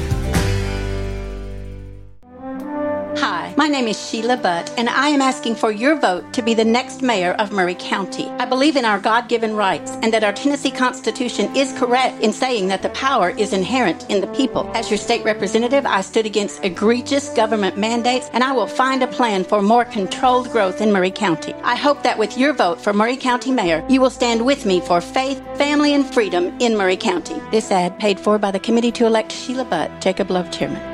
Name 3.71 3.87
is 3.87 4.09
Sheila 4.09 4.35
Butt, 4.35 4.69
and 4.77 4.89
I 4.89 5.07
am 5.07 5.21
asking 5.21 5.55
for 5.55 5.71
your 5.71 5.97
vote 5.97 6.33
to 6.33 6.41
be 6.41 6.53
the 6.53 6.65
next 6.65 7.01
mayor 7.01 7.31
of 7.39 7.53
Maury 7.53 7.77
County. 7.79 8.27
I 8.31 8.43
believe 8.43 8.75
in 8.75 8.83
our 8.83 8.99
God 8.99 9.29
given 9.29 9.55
rights 9.55 9.91
and 10.01 10.13
that 10.13 10.25
our 10.25 10.33
Tennessee 10.33 10.71
Constitution 10.71 11.55
is 11.55 11.71
correct 11.79 12.21
in 12.21 12.33
saying 12.33 12.67
that 12.67 12.81
the 12.81 12.89
power 12.89 13.29
is 13.29 13.53
inherent 13.53 14.09
in 14.09 14.19
the 14.19 14.27
people. 14.27 14.69
As 14.75 14.91
your 14.91 14.97
state 14.97 15.23
representative, 15.23 15.85
I 15.85 16.01
stood 16.01 16.25
against 16.25 16.65
egregious 16.65 17.29
government 17.29 17.77
mandates, 17.77 18.29
and 18.33 18.43
I 18.43 18.51
will 18.51 18.67
find 18.67 19.03
a 19.03 19.07
plan 19.07 19.45
for 19.45 19.61
more 19.61 19.85
controlled 19.85 20.51
growth 20.51 20.81
in 20.81 20.91
Maury 20.91 21.11
County. 21.11 21.53
I 21.63 21.77
hope 21.77 22.03
that 22.03 22.17
with 22.17 22.37
your 22.37 22.51
vote 22.51 22.81
for 22.81 22.91
Maury 22.91 23.15
County 23.15 23.51
Mayor, 23.51 23.85
you 23.87 24.01
will 24.01 24.09
stand 24.09 24.45
with 24.45 24.65
me 24.65 24.81
for 24.81 24.99
faith, 24.99 25.41
family, 25.57 25.93
and 25.93 26.05
freedom 26.13 26.53
in 26.59 26.75
Maury 26.75 26.97
County. 26.97 27.41
This 27.51 27.71
ad 27.71 27.97
paid 27.99 28.19
for 28.19 28.37
by 28.37 28.51
the 28.51 28.59
Committee 28.59 28.91
to 28.91 29.05
Elect 29.05 29.31
Sheila 29.31 29.63
Butt, 29.63 30.01
Jacob 30.01 30.29
Love 30.29 30.51
Chairman. 30.51 30.90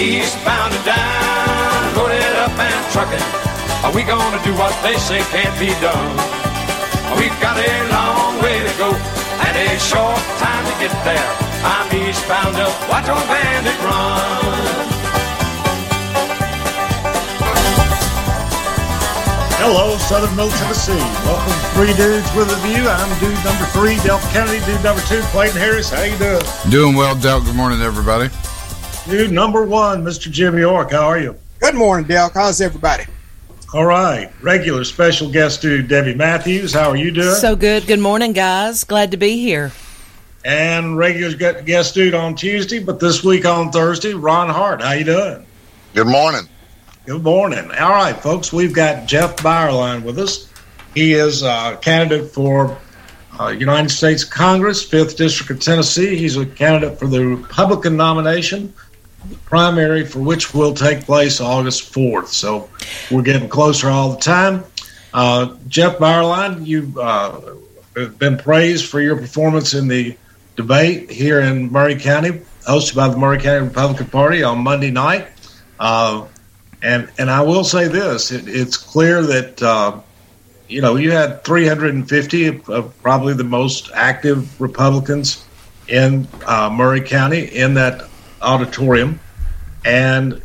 Eastbound 0.00 0.72
and 0.72 0.84
down, 0.86 1.94
loaded 1.94 2.24
up 2.40 2.56
and 2.56 2.80
trucking. 2.88 3.20
Are 3.84 3.92
we 3.92 4.02
gonna 4.02 4.40
do 4.42 4.56
what 4.56 4.72
they 4.82 4.96
say 4.96 5.20
can't 5.28 5.52
be 5.60 5.68
done? 5.76 6.16
We've 7.20 7.36
got 7.36 7.60
a 7.60 7.72
long 7.92 8.40
way 8.40 8.64
to 8.64 8.72
go 8.80 8.96
and 9.44 9.54
a 9.60 9.68
short 9.78 10.16
time 10.40 10.64
to 10.64 10.74
get 10.80 10.88
there. 11.04 11.30
I'm 11.68 11.84
eastbound 11.92 12.56
up, 12.56 12.72
watch 12.88 13.12
old 13.12 13.28
bandit 13.28 13.76
run. 13.84 14.80
Hello, 19.60 19.98
Southern 19.98 20.34
Middle 20.34 20.50
Tennessee. 20.64 20.96
Welcome 21.28 21.52
to 21.52 21.68
Three 21.76 21.92
Dudes 21.92 22.32
with 22.32 22.48
a 22.48 22.56
View. 22.64 22.88
I'm 22.88 23.12
dude 23.20 23.36
number 23.44 23.68
three, 23.76 23.96
Delk 24.00 24.24
Kennedy. 24.32 24.64
Dude 24.64 24.82
number 24.82 25.02
two, 25.02 25.20
Clayton 25.28 25.60
Harris. 25.60 25.90
How 25.90 26.04
you 26.04 26.16
doing? 26.16 26.40
Doing 26.70 26.96
well, 26.96 27.14
Del. 27.14 27.42
Good 27.42 27.54
morning, 27.54 27.82
everybody. 27.82 28.30
Dude 29.10 29.32
number 29.32 29.64
one, 29.66 30.04
Mr. 30.04 30.30
Jim 30.30 30.56
York. 30.56 30.92
How 30.92 31.08
are 31.08 31.18
you? 31.18 31.34
Good 31.58 31.74
morning, 31.74 32.06
Del. 32.06 32.30
How's 32.32 32.60
everybody? 32.60 33.04
All 33.74 33.84
right. 33.84 34.30
Regular 34.40 34.84
special 34.84 35.28
guest 35.30 35.60
dude, 35.62 35.88
Debbie 35.88 36.14
Matthews. 36.14 36.72
How 36.72 36.90
are 36.90 36.96
you 36.96 37.10
doing? 37.10 37.34
So 37.34 37.56
good. 37.56 37.88
Good 37.88 37.98
morning, 37.98 38.32
guys. 38.32 38.84
Glad 38.84 39.10
to 39.10 39.16
be 39.16 39.40
here. 39.40 39.72
and 40.44 40.96
regular 40.96 41.36
guest 41.62 41.94
dude 41.94 42.14
on 42.14 42.36
Tuesday, 42.36 42.78
but 42.78 43.00
this 43.00 43.24
week 43.24 43.44
on 43.44 43.72
Thursday, 43.72 44.14
Ron 44.14 44.48
Hart. 44.48 44.80
How 44.80 44.92
you 44.92 45.04
doing? 45.04 45.44
Good 45.92 46.06
morning. 46.06 46.48
Good 47.04 47.22
morning. 47.24 47.68
All 47.72 47.90
right, 47.90 48.16
folks, 48.16 48.52
we've 48.52 48.72
got 48.72 49.08
Jeff 49.08 49.36
Beierlein 49.38 50.04
with 50.04 50.20
us. 50.20 50.48
He 50.94 51.14
is 51.14 51.42
a 51.42 51.76
candidate 51.82 52.30
for 52.30 52.78
uh, 53.40 53.48
United 53.48 53.90
States 53.90 54.22
Congress, 54.22 54.88
5th 54.88 55.16
District 55.16 55.50
of 55.50 55.60
Tennessee. 55.60 56.16
He's 56.16 56.36
a 56.36 56.46
candidate 56.46 56.98
for 56.98 57.06
the 57.08 57.24
Republican 57.26 57.96
nomination, 57.96 58.72
the 58.89 58.89
primary 59.44 60.04
for 60.04 60.20
which 60.20 60.54
will 60.54 60.74
take 60.74 61.04
place 61.04 61.40
August 61.40 61.92
4th. 61.92 62.28
So 62.28 62.68
we're 63.10 63.22
getting 63.22 63.48
closer 63.48 63.88
all 63.88 64.12
the 64.12 64.20
time. 64.20 64.64
Uh, 65.12 65.56
Jeff 65.68 65.98
Beierlein, 65.98 66.66
you've 66.66 66.96
uh, 66.96 67.40
been 68.18 68.38
praised 68.38 68.86
for 68.86 69.00
your 69.00 69.16
performance 69.16 69.74
in 69.74 69.88
the 69.88 70.16
debate 70.56 71.10
here 71.10 71.40
in 71.40 71.70
Maury 71.72 71.98
County, 71.98 72.40
hosted 72.66 72.94
by 72.94 73.08
the 73.08 73.16
Maury 73.16 73.38
County 73.38 73.66
Republican 73.66 74.06
Party 74.06 74.42
on 74.42 74.58
Monday 74.58 74.90
night. 74.90 75.28
Uh, 75.78 76.26
and 76.82 77.10
and 77.18 77.30
I 77.30 77.42
will 77.42 77.64
say 77.64 77.88
this: 77.88 78.30
it, 78.30 78.48
it's 78.48 78.76
clear 78.76 79.22
that 79.22 79.62
uh, 79.62 80.00
you 80.68 80.80
know 80.80 80.96
you 80.96 81.10
had 81.10 81.44
350 81.44 82.62
of, 82.68 83.02
probably 83.02 83.34
the 83.34 83.44
most 83.44 83.90
active 83.94 84.60
Republicans 84.60 85.44
in 85.88 86.28
uh, 86.46 86.70
Maury 86.70 87.00
County 87.00 87.44
in 87.44 87.74
that 87.74 88.09
auditorium, 88.42 89.20
and 89.84 90.40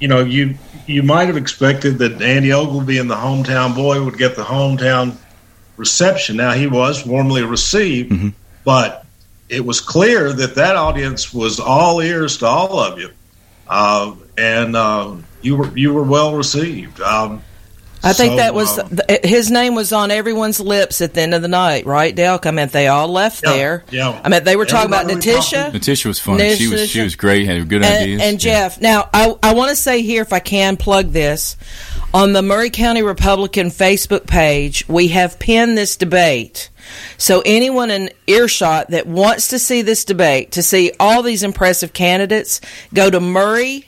you 0.00 0.08
know 0.08 0.20
you 0.20 0.56
you 0.86 1.02
might 1.02 1.26
have 1.26 1.36
expected 1.36 1.98
that 1.98 2.20
Andy 2.22 2.52
Ogles 2.52 2.88
and 2.88 3.10
the 3.10 3.14
hometown 3.14 3.74
boy 3.74 4.02
would 4.02 4.16
get 4.16 4.36
the 4.36 4.44
hometown 4.44 5.16
reception. 5.76 6.36
Now 6.36 6.52
he 6.52 6.66
was 6.66 7.06
warmly 7.06 7.42
received, 7.42 8.34
but 8.64 9.04
it 9.48 9.64
was 9.64 9.80
clear 9.80 10.32
that 10.32 10.54
that 10.56 10.76
audience 10.76 11.32
was 11.32 11.60
all 11.60 12.00
ears 12.00 12.38
to 12.38 12.46
all 12.46 12.78
of 12.78 12.98
you, 12.98 13.10
uh, 13.66 14.14
and 14.36 14.76
uh, 14.76 15.14
you 15.42 15.56
were 15.56 15.76
you 15.76 15.92
were 15.94 16.02
well 16.02 16.34
received. 16.34 17.00
Um, 17.00 17.42
I 18.02 18.12
think 18.12 18.32
so, 18.32 18.36
that 18.36 18.54
was 18.54 18.78
uh, 18.78 18.88
th- 18.88 19.24
his 19.24 19.50
name 19.50 19.74
was 19.74 19.92
on 19.92 20.10
everyone's 20.10 20.60
lips 20.60 21.00
at 21.00 21.14
the 21.14 21.20
end 21.20 21.34
of 21.34 21.42
the 21.42 21.48
night, 21.48 21.84
right, 21.84 22.14
Delk? 22.14 22.46
I 22.46 22.52
mean, 22.52 22.68
they 22.68 22.86
all 22.86 23.08
left 23.08 23.42
Yeah, 23.44 23.52
there. 23.52 23.84
yeah. 23.90 24.20
I 24.24 24.28
mean, 24.28 24.44
they 24.44 24.56
were 24.56 24.66
talking 24.66 24.88
about 24.88 25.10
Everybody 25.10 25.34
was 25.36 25.46
Natisha. 25.46 25.72
Natisha 25.72 26.06
was 26.06 26.20
fun. 26.20 26.38
She 26.54 26.68
was 26.68 26.88
she 26.88 27.02
was 27.02 27.16
great. 27.16 27.46
Had 27.46 27.68
good 27.68 27.82
and, 27.82 28.02
ideas. 28.02 28.22
and 28.22 28.40
Jeff. 28.40 28.80
Now, 28.80 29.08
I, 29.12 29.34
I 29.42 29.54
want 29.54 29.70
to 29.70 29.76
say 29.76 30.02
here, 30.02 30.22
if 30.22 30.32
I 30.32 30.38
can 30.38 30.76
plug 30.76 31.08
this, 31.08 31.56
on 32.14 32.32
the 32.32 32.42
Maury 32.42 32.70
County 32.70 33.02
Republican 33.02 33.68
Facebook 33.68 34.26
page, 34.26 34.86
we 34.88 35.08
have 35.08 35.38
pinned 35.38 35.76
this 35.76 35.96
debate. 35.96 36.70
So 37.18 37.42
anyone 37.44 37.90
in 37.90 38.10
earshot 38.26 38.90
that 38.90 39.06
wants 39.06 39.48
to 39.48 39.58
see 39.58 39.82
this 39.82 40.04
debate, 40.04 40.52
to 40.52 40.62
see 40.62 40.92
all 40.98 41.22
these 41.22 41.42
impressive 41.42 41.92
candidates, 41.92 42.60
go 42.94 43.10
to 43.10 43.20
Maury, 43.20 43.87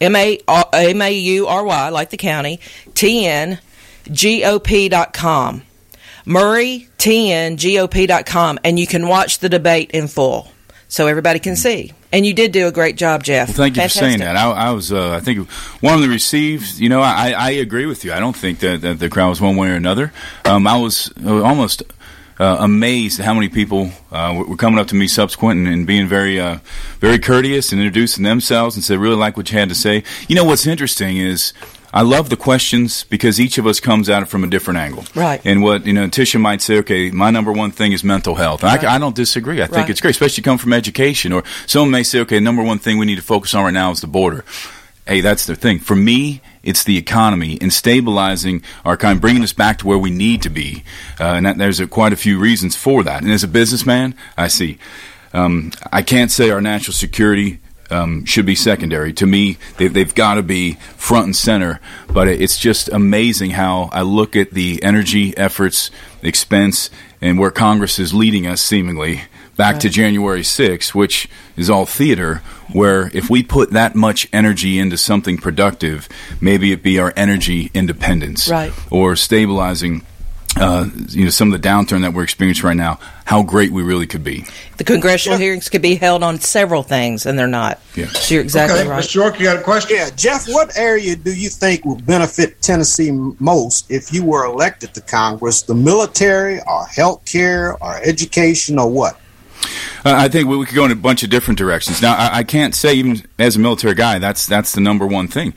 M 0.00 0.14
A 0.16 0.38
M 0.48 1.02
A 1.02 1.12
U 1.12 1.46
R 1.46 1.64
Y, 1.64 1.88
like 1.88 2.10
the 2.10 2.16
county, 2.16 2.60
T 2.94 3.26
N 3.26 3.58
G 4.10 4.44
O 4.44 4.58
P 4.58 4.88
dot 4.88 5.12
com. 5.12 5.62
Maury, 6.24 6.88
T 6.98 7.32
N 7.32 7.56
G 7.56 7.78
O 7.78 7.88
P 7.88 8.06
dot 8.06 8.26
com, 8.26 8.58
and 8.62 8.78
you 8.78 8.86
can 8.86 9.08
watch 9.08 9.38
the 9.38 9.48
debate 9.48 9.90
in 9.92 10.08
full 10.08 10.52
so 10.88 11.06
everybody 11.06 11.38
can 11.38 11.56
see. 11.56 11.92
And 12.10 12.24
you 12.24 12.32
did 12.32 12.52
do 12.52 12.66
a 12.66 12.72
great 12.72 12.96
job, 12.96 13.22
Jeff. 13.22 13.48
Well, 13.48 13.56
thank 13.56 13.76
you 13.76 13.82
Fantastic. 13.82 14.00
for 14.00 14.08
saying 14.08 14.18
that. 14.20 14.36
I, 14.36 14.50
I 14.50 14.70
was, 14.70 14.90
uh, 14.90 15.10
I 15.10 15.20
think, 15.20 15.46
one 15.82 15.94
of 15.94 16.00
the 16.00 16.08
received. 16.08 16.78
You 16.78 16.88
know, 16.88 17.02
I, 17.02 17.32
I 17.32 17.50
agree 17.50 17.84
with 17.84 18.02
you. 18.02 18.14
I 18.14 18.18
don't 18.18 18.36
think 18.36 18.60
that, 18.60 18.80
that 18.80 18.98
the 18.98 19.10
crowd 19.10 19.28
was 19.28 19.42
one 19.42 19.56
way 19.56 19.68
or 19.68 19.74
another. 19.74 20.12
Um, 20.46 20.66
I 20.66 20.78
was 20.78 21.12
uh, 21.22 21.42
almost 21.42 21.82
uh, 22.38 22.56
amazed 22.60 23.18
at 23.20 23.26
how 23.26 23.34
many 23.34 23.48
people 23.48 23.90
uh, 24.12 24.42
were- 24.46 24.56
coming 24.56 24.78
up 24.78 24.86
to 24.88 24.94
me 24.94 25.08
subsequent 25.08 25.58
and, 25.58 25.68
and 25.68 25.86
being 25.86 26.06
very, 26.06 26.38
uh, 26.40 26.58
very 27.00 27.18
courteous 27.18 27.72
and 27.72 27.80
introducing 27.80 28.24
themselves 28.24 28.76
and 28.76 28.84
said, 28.84 28.98
"Really 28.98 29.16
like 29.16 29.36
what 29.36 29.50
you 29.52 29.58
had 29.58 29.68
to 29.68 29.74
say." 29.74 30.02
You 30.28 30.36
know, 30.36 30.44
what's 30.44 30.66
interesting 30.66 31.16
is. 31.16 31.52
I 31.90 32.02
love 32.02 32.28
the 32.28 32.36
questions 32.36 33.04
because 33.04 33.40
each 33.40 33.56
of 33.56 33.66
us 33.66 33.80
comes 33.80 34.10
at 34.10 34.22
it 34.22 34.26
from 34.26 34.44
a 34.44 34.46
different 34.46 34.78
angle. 34.78 35.06
Right. 35.14 35.40
And 35.42 35.62
what, 35.62 35.86
you 35.86 35.94
know, 35.94 36.06
Tisha 36.06 36.38
might 36.38 36.60
say, 36.60 36.76
okay, 36.80 37.10
my 37.10 37.30
number 37.30 37.50
one 37.50 37.70
thing 37.70 37.92
is 37.92 38.04
mental 38.04 38.34
health. 38.34 38.62
And 38.62 38.86
I, 38.86 38.96
I 38.96 38.98
don't 38.98 39.16
disagree. 39.16 39.62
I 39.62 39.66
think 39.66 39.76
Right. 39.78 39.90
it's 39.90 40.02
great, 40.02 40.10
especially 40.10 40.42
come 40.42 40.58
from 40.58 40.74
education. 40.74 41.32
Or 41.32 41.44
someone 41.66 41.90
may 41.90 42.02
say, 42.02 42.20
okay, 42.20 42.40
number 42.40 42.62
one 42.62 42.78
thing 42.78 42.98
we 42.98 43.06
need 43.06 43.16
to 43.16 43.22
focus 43.22 43.54
on 43.54 43.64
right 43.64 43.72
now 43.72 43.90
is 43.90 44.02
the 44.02 44.06
border. 44.06 44.44
Hey, 45.06 45.22
that's 45.22 45.46
the 45.46 45.56
thing. 45.56 45.78
For 45.78 45.96
me, 45.96 46.42
it's 46.68 46.84
the 46.84 46.98
economy 46.98 47.56
and 47.60 47.72
stabilizing 47.72 48.62
our 48.84 48.96
kind, 48.96 49.20
bringing 49.20 49.42
us 49.42 49.54
back 49.54 49.78
to 49.78 49.86
where 49.86 49.98
we 49.98 50.10
need 50.10 50.42
to 50.42 50.50
be. 50.50 50.84
Uh, 51.18 51.24
and 51.24 51.46
that, 51.46 51.56
there's 51.56 51.80
a, 51.80 51.86
quite 51.86 52.12
a 52.12 52.16
few 52.16 52.38
reasons 52.38 52.76
for 52.76 53.02
that. 53.02 53.22
And 53.22 53.32
as 53.32 53.42
a 53.42 53.48
businessman, 53.48 54.14
I 54.36 54.48
see. 54.48 54.78
Um, 55.32 55.72
I 55.90 56.02
can't 56.02 56.30
say 56.30 56.50
our 56.50 56.60
national 56.60 56.92
security 56.92 57.60
um, 57.90 58.26
should 58.26 58.44
be 58.44 58.54
secondary. 58.54 59.14
To 59.14 59.26
me, 59.26 59.56
they, 59.78 59.88
they've 59.88 60.14
got 60.14 60.34
to 60.34 60.42
be 60.42 60.74
front 60.96 61.24
and 61.24 61.36
center. 61.36 61.80
But 62.12 62.28
it's 62.28 62.58
just 62.58 62.90
amazing 62.90 63.52
how 63.52 63.88
I 63.90 64.02
look 64.02 64.36
at 64.36 64.50
the 64.50 64.82
energy 64.82 65.34
efforts, 65.38 65.90
expense, 66.22 66.90
and 67.22 67.38
where 67.38 67.50
Congress 67.50 67.98
is 67.98 68.12
leading 68.12 68.46
us 68.46 68.60
seemingly 68.60 69.22
back 69.56 69.80
to 69.80 69.88
January 69.88 70.42
6th, 70.42 70.94
which 70.94 71.28
is 71.56 71.68
all 71.68 71.86
theater, 71.86 72.42
where 72.72 73.10
if 73.14 73.30
we 73.30 73.42
put 73.42 73.70
that 73.72 73.94
much 73.94 74.28
energy 74.32 74.78
into 74.78 74.96
something 74.96 75.38
productive, 75.38 76.08
maybe 76.40 76.72
it 76.72 76.82
be 76.82 76.98
our 76.98 77.12
energy 77.16 77.70
independence 77.74 78.48
Right. 78.48 78.72
or 78.90 79.16
stabilizing. 79.16 80.02
Uh, 80.56 80.88
you 81.10 81.22
know 81.24 81.30
some 81.30 81.52
of 81.52 81.60
the 81.62 81.68
downturn 81.68 82.00
that 82.00 82.12
we're 82.12 82.24
experiencing 82.24 82.64
right 82.66 82.76
now. 82.76 82.98
How 83.26 83.44
great 83.44 83.70
we 83.70 83.82
really 83.82 84.08
could 84.08 84.24
be. 84.24 84.44
The 84.78 84.82
congressional 84.82 85.38
hearings 85.38 85.68
could 85.68 85.82
be 85.82 85.94
held 85.94 86.24
on 86.24 86.40
several 86.40 86.82
things, 86.82 87.26
and 87.26 87.38
they're 87.38 87.46
not. 87.46 87.78
Yeah. 87.94 88.06
So 88.08 88.34
you're 88.34 88.42
exactly 88.42 88.80
Okay, 88.80 88.88
right. 88.88 89.04
Mr. 89.04 89.14
York, 89.16 89.38
you 89.38 89.44
got 89.44 89.58
a 89.58 89.62
question? 89.62 89.96
Yeah, 89.98 90.08
Jeff, 90.16 90.46
what 90.48 90.76
area 90.76 91.14
do 91.14 91.32
you 91.32 91.48
think 91.48 91.84
would 91.84 92.04
benefit 92.04 92.60
Tennessee 92.60 93.12
most 93.38 93.88
if 93.90 94.12
you 94.12 94.24
were 94.24 94.46
elected 94.46 94.94
to 94.94 95.00
Congress? 95.02 95.62
The 95.62 95.74
military, 95.74 96.58
or 96.66 96.86
health 96.86 97.24
care, 97.24 97.76
or 97.80 98.00
education, 98.02 98.78
or 98.80 98.90
what? 98.90 99.20
Uh, 100.08 100.14
I 100.16 100.28
think 100.28 100.48
we, 100.48 100.56
we 100.56 100.66
could 100.66 100.74
go 100.74 100.84
in 100.84 100.90
a 100.90 100.96
bunch 100.96 101.22
of 101.22 101.30
different 101.30 101.58
directions. 101.58 102.00
Now, 102.02 102.14
I, 102.16 102.38
I 102.38 102.42
can't 102.42 102.74
say 102.74 102.94
even 102.94 103.22
as 103.38 103.56
a 103.56 103.58
military 103.58 103.94
guy 103.94 104.18
that's 104.18 104.46
that's 104.46 104.72
the 104.72 104.80
number 104.80 105.06
one 105.06 105.28
thing. 105.28 105.52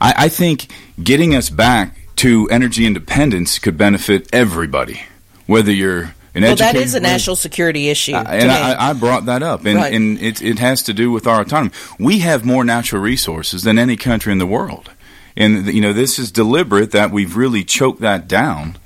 I, 0.00 0.14
I 0.16 0.28
think 0.28 0.70
getting 1.02 1.34
us 1.34 1.50
back 1.50 1.94
to 2.16 2.48
energy 2.50 2.86
independence 2.86 3.58
could 3.58 3.76
benefit 3.78 4.28
everybody, 4.32 5.02
whether 5.46 5.72
you're 5.72 6.14
an 6.34 6.42
well, 6.42 6.56
that 6.56 6.76
is 6.76 6.94
a 6.94 7.00
national 7.00 7.36
security 7.36 7.88
issue. 7.88 8.14
Uh, 8.14 8.24
and. 8.28 8.50
I, 8.50 8.90
I 8.90 8.92
brought 8.92 9.26
that 9.26 9.42
up, 9.42 9.64
and, 9.64 9.76
Right. 9.76 9.92
and 9.92 10.20
it, 10.20 10.42
it 10.42 10.58
has 10.58 10.82
to 10.84 10.92
do 10.92 11.10
with 11.10 11.26
our 11.26 11.40
autonomy. 11.40 11.72
We 11.98 12.20
have 12.20 12.44
more 12.44 12.64
natural 12.64 13.02
resources 13.02 13.62
than 13.62 13.78
any 13.78 13.96
country 13.96 14.32
in 14.32 14.38
the 14.38 14.46
world, 14.46 14.90
and 15.36 15.66
you 15.66 15.80
know 15.80 15.92
this 15.92 16.18
is 16.18 16.30
deliberate 16.30 16.90
that 16.92 17.10
we've 17.10 17.36
really 17.36 17.64
choked 17.64 18.00
that 18.02 18.28
down 18.28 18.76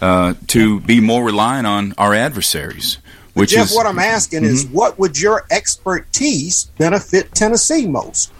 uh, 0.00 0.34
to 0.48 0.80
be 0.80 1.00
more 1.00 1.24
reliant 1.24 1.66
on 1.66 1.94
our 1.98 2.14
adversaries. 2.14 2.98
Which 3.40 3.50
Jeff, 3.50 3.66
is 3.70 3.74
what 3.74 3.86
I'm 3.86 3.98
asking 3.98 4.44
is, 4.44 4.64
Mhm. 4.64 4.70
what 4.72 4.98
would 4.98 5.18
your 5.20 5.44
expertise 5.50 6.68
benefit 6.78 7.34
Tennessee 7.34 7.86
most? 7.86 8.30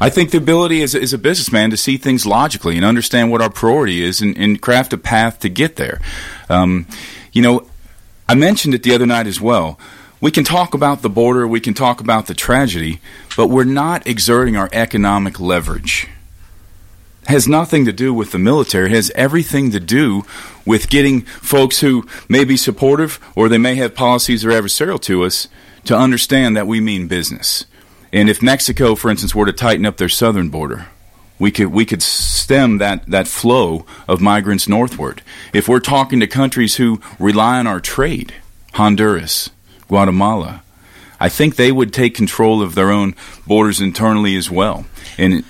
I 0.00 0.10
think 0.10 0.30
the 0.30 0.38
ability 0.38 0.82
as, 0.82 0.94
as 0.94 1.12
a 1.12 1.18
businessman 1.18 1.70
to 1.70 1.76
see 1.76 1.96
things 1.96 2.26
logically 2.26 2.76
and 2.76 2.84
understand 2.84 3.30
what 3.30 3.40
our 3.40 3.50
priority 3.50 4.04
is 4.04 4.20
and, 4.20 4.36
and 4.36 4.60
craft 4.60 4.92
a 4.92 4.98
path 4.98 5.38
to 5.40 5.48
get 5.48 5.76
there. 5.76 6.00
Um, 6.48 6.86
you 7.32 7.42
know, 7.42 7.66
I 8.28 8.34
mentioned 8.34 8.74
it 8.74 8.82
the 8.82 8.94
other 8.94 9.06
night 9.06 9.26
as 9.26 9.40
well. 9.40 9.78
We 10.20 10.30
can 10.30 10.44
talk 10.44 10.74
about 10.74 11.02
the 11.02 11.10
border, 11.10 11.46
we 11.46 11.60
can 11.60 11.74
talk 11.74 12.00
about 12.00 12.26
the 12.26 12.34
tragedy, 12.34 13.00
but 13.36 13.48
we're 13.48 13.64
not 13.64 14.06
exerting 14.06 14.56
our 14.56 14.68
economic 14.72 15.38
leverage. 15.38 16.08
It 17.22 17.28
has 17.28 17.46
nothing 17.46 17.84
to 17.84 17.92
do 17.92 18.12
with 18.12 18.32
the 18.32 18.38
military. 18.38 18.86
It 18.86 18.94
has 18.94 19.10
everything 19.14 19.70
to 19.70 19.80
do 19.80 20.24
with 20.66 20.88
getting 20.88 21.22
folks 21.22 21.80
who 21.80 22.06
may 22.28 22.44
be 22.44 22.56
supportive 22.56 23.20
or 23.34 23.48
they 23.48 23.58
may 23.58 23.74
have 23.76 23.94
policies 23.94 24.42
that 24.42 24.54
are 24.54 24.62
adversarial 24.62 25.00
to 25.02 25.24
us 25.24 25.48
to 25.84 25.96
understand 25.96 26.56
that 26.56 26.66
we 26.66 26.80
mean 26.80 27.06
business. 27.06 27.66
And 28.12 28.30
if 28.30 28.42
Mexico, 28.42 28.94
for 28.94 29.10
instance, 29.10 29.34
were 29.34 29.46
to 29.46 29.52
tighten 29.52 29.84
up 29.84 29.96
their 29.96 30.08
southern 30.08 30.48
border, 30.48 30.86
we 31.38 31.50
could 31.50 31.68
we 31.68 31.84
could 31.84 32.02
stem 32.02 32.78
that, 32.78 33.04
that 33.06 33.26
flow 33.26 33.84
of 34.06 34.20
migrants 34.20 34.68
northward. 34.68 35.22
If 35.52 35.68
we're 35.68 35.80
talking 35.80 36.20
to 36.20 36.26
countries 36.26 36.76
who 36.76 37.00
rely 37.18 37.58
on 37.58 37.66
our 37.66 37.80
trade, 37.80 38.34
Honduras, 38.74 39.50
Guatemala, 39.88 40.62
I 41.18 41.28
think 41.28 41.56
they 41.56 41.72
would 41.72 41.92
take 41.92 42.14
control 42.14 42.62
of 42.62 42.74
their 42.74 42.90
own 42.90 43.14
borders 43.46 43.80
internally 43.80 44.36
as 44.36 44.50
well. 44.50 44.86
And 45.18 45.44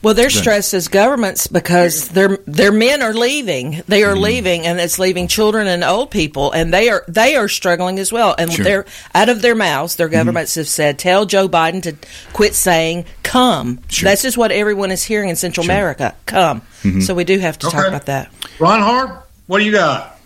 Well, 0.00 0.14
they're 0.14 0.30
stressed 0.30 0.74
as 0.74 0.86
governments 0.86 1.48
because 1.48 2.08
their 2.10 2.38
their 2.46 2.70
men 2.70 3.02
are 3.02 3.12
leaving. 3.12 3.82
They 3.88 4.02
Mm-hmm. 4.02 4.10
are 4.10 4.16
leaving, 4.16 4.66
and 4.66 4.78
it's 4.78 4.98
leaving 5.00 5.26
children 5.26 5.66
and 5.66 5.82
old 5.82 6.10
people, 6.12 6.52
and 6.52 6.72
they 6.72 6.88
are 6.88 7.04
they 7.08 7.34
are 7.34 7.48
struggling 7.48 7.98
as 7.98 8.12
well. 8.12 8.34
And 8.38 8.52
Sure. 8.52 8.64
they're 8.64 8.86
out 9.14 9.28
of 9.28 9.42
their 9.42 9.56
mouths. 9.56 9.94
Mm-hmm. 9.94 9.98
Their 10.00 10.08
governments 10.08 10.54
have 10.54 10.68
said, 10.68 10.98
"Tell 11.00 11.26
Joe 11.26 11.48
Biden 11.48 11.82
to 11.82 11.96
quit 12.32 12.54
saying 12.54 13.06
come." 13.24 13.80
That's 14.02 14.22
just 14.22 14.38
what 14.38 14.52
everyone 14.52 14.92
is 14.92 15.02
hearing 15.02 15.30
in 15.30 15.36
Central 15.36 15.64
Sure. 15.64 15.74
America. 15.74 16.14
Come. 16.26 16.62
Mhm. 16.84 17.02
So 17.02 17.14
we 17.14 17.24
do 17.24 17.38
have 17.40 17.58
to 17.58 17.68
talk 17.68 17.86
about 17.88 18.06
that. 18.06 18.30
Ron 18.60 18.80
Hart, 18.80 19.26
what 19.48 19.58
do 19.58 19.64
you 19.64 19.72
got? 19.72 20.16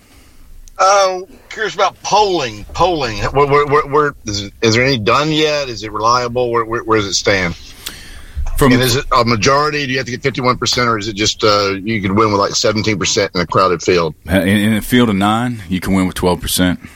Uh, 0.78 1.20
curious 1.48 1.74
about 1.74 2.00
polling. 2.02 2.64
Polling. 2.74 3.18
Where, 3.18 3.46
where, 3.46 3.66
where, 3.66 3.86
where 3.86 4.14
is, 4.26 4.42
it, 4.42 4.52
is 4.62 4.74
there 4.74 4.84
any 4.84 4.98
done 4.98 5.30
yet? 5.30 5.68
Is 5.68 5.82
it 5.82 5.92
reliable? 5.92 6.50
Where, 6.50 6.64
where, 6.64 6.82
where 6.82 6.98
does 6.98 7.06
it 7.06 7.14
stand? 7.14 7.56
From 8.62 8.72
and 8.72 8.82
is 8.82 8.96
it 8.96 9.04
a 9.10 9.24
majority? 9.24 9.86
Do 9.86 9.92
you 9.92 9.98
have 9.98 10.06
to 10.06 10.12
get 10.12 10.22
fifty-one 10.22 10.56
percent, 10.56 10.88
or 10.88 10.96
is 10.98 11.08
it 11.08 11.14
just 11.16 11.42
uh, 11.42 11.70
you 11.82 12.00
could 12.00 12.12
win 12.12 12.30
with 12.30 12.40
like 12.40 12.52
seventeen 12.52 12.98
percent 12.98 13.34
in 13.34 13.40
a 13.40 13.46
crowded 13.46 13.82
field? 13.82 14.14
In, 14.26 14.48
in 14.48 14.72
a 14.74 14.82
field 14.82 15.08
of 15.08 15.16
nine, 15.16 15.62
you 15.68 15.80
can 15.80 15.94
win 15.94 16.06
with 16.06 16.16
12%. 16.16 16.88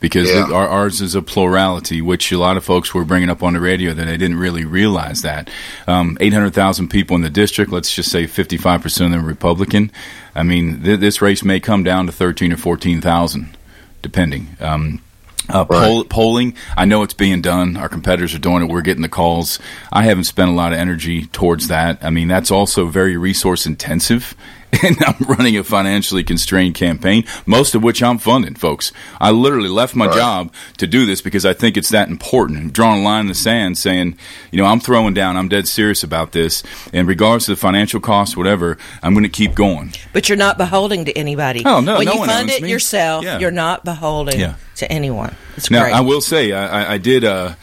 Because 0.00 0.28
Yeah. 0.30 0.50
our, 0.52 0.68
ours 0.68 1.00
is 1.00 1.14
a 1.14 1.22
plurality, 1.22 2.02
which 2.02 2.30
a 2.30 2.36
lot 2.38 2.58
of 2.58 2.64
folks 2.64 2.92
were 2.92 3.04
bringing 3.06 3.30
up 3.30 3.42
on 3.42 3.54
the 3.54 3.60
radio 3.60 3.94
that 3.94 4.04
they 4.04 4.18
didn't 4.18 4.36
really 4.38 4.64
realize 4.64 5.22
that. 5.22 5.48
Um, 5.86 6.18
800,000 6.20 6.88
people 6.88 7.16
in 7.16 7.22
the 7.22 7.30
district, 7.30 7.72
let's 7.72 7.94
just 7.94 8.10
say 8.10 8.24
55% 8.24 8.84
of 9.06 9.10
them 9.12 9.24
are 9.24 9.26
Republican. 9.26 9.90
I 10.34 10.42
mean, 10.42 10.82
th- 10.82 11.00
this 11.00 11.22
race 11.22 11.42
may 11.42 11.58
come 11.58 11.84
down 11.84 12.04
to 12.04 12.12
13 12.12 12.52
or 12.52 12.58
14,000, 12.58 13.56
depending. 14.02 14.56
Um, 14.60 15.00
uh, 15.48 15.64
poll, 15.64 16.04
polling, 16.04 16.54
I 16.76 16.84
know 16.84 17.02
it's 17.02 17.14
being 17.14 17.42
done. 17.42 17.76
Our 17.76 17.88
competitors 17.88 18.34
are 18.34 18.38
doing 18.38 18.62
it. 18.62 18.70
We're 18.70 18.82
getting 18.82 19.02
the 19.02 19.08
calls. 19.08 19.58
I 19.92 20.04
haven't 20.04 20.24
spent 20.24 20.50
a 20.50 20.54
lot 20.54 20.72
of 20.72 20.78
energy 20.78 21.26
towards 21.26 21.68
that. 21.68 22.02
I 22.02 22.10
mean, 22.10 22.28
that's 22.28 22.50
also 22.50 22.86
very 22.86 23.16
resource 23.16 23.66
intensive. 23.66 24.34
And 24.82 24.96
I'm 25.04 25.16
running 25.26 25.56
a 25.56 25.64
financially 25.64 26.24
constrained 26.24 26.74
campaign, 26.74 27.24
most 27.46 27.74
of 27.74 27.82
which 27.82 28.02
I'm 28.02 28.18
funding, 28.18 28.54
folks. 28.54 28.92
I 29.20 29.30
literally 29.30 29.68
left 29.68 29.94
my 29.94 30.06
Right. 30.06 30.16
job 30.16 30.52
to 30.78 30.86
do 30.86 31.06
this 31.06 31.20
because 31.22 31.46
I 31.46 31.52
think 31.54 31.76
it's 31.76 31.88
that 31.90 32.08
important. 32.08 32.58
I'm 32.58 32.70
drawing 32.70 33.00
a 33.00 33.04
line 33.04 33.20
in 33.22 33.26
the 33.28 33.34
sand 33.34 33.78
saying, 33.78 34.18
you 34.50 34.58
know, 34.58 34.66
I'm 34.66 34.80
throwing 34.80 35.14
down. 35.14 35.36
I'm 35.36 35.48
dead 35.48 35.66
serious 35.68 36.02
about 36.02 36.32
this. 36.32 36.62
And 36.92 37.06
regardless 37.08 37.48
of 37.48 37.56
the 37.56 37.60
financial 37.60 38.00
cost, 38.00 38.36
whatever, 38.36 38.76
I'm 39.02 39.14
going 39.14 39.22
to 39.24 39.28
keep 39.30 39.54
going. 39.54 39.92
But 40.12 40.28
you're 40.28 40.36
not 40.38 40.58
beholden 40.58 41.04
to 41.06 41.12
anybody. 41.16 41.62
Oh, 41.64 41.80
no, 41.80 41.96
When 41.98 42.06
no 42.06 42.12
you 42.14 42.18
one 42.18 42.28
fund 42.28 42.50
it 42.50 42.62
me. 42.62 42.70
yourself, 42.70 43.24
Yeah. 43.24 43.38
you're 43.38 43.50
not 43.50 43.84
beholden 43.84 44.38
Yeah. 44.38 44.54
to 44.76 44.90
anyone. 44.92 45.34
It's 45.56 45.70
now, 45.70 45.82
great. 45.82 45.94
I 45.94 46.00
will 46.00 46.20
say, 46.20 46.52
I, 46.52 46.82
I, 46.82 46.92
I 46.94 46.98
did. 46.98 47.24
Uh, 47.24 47.54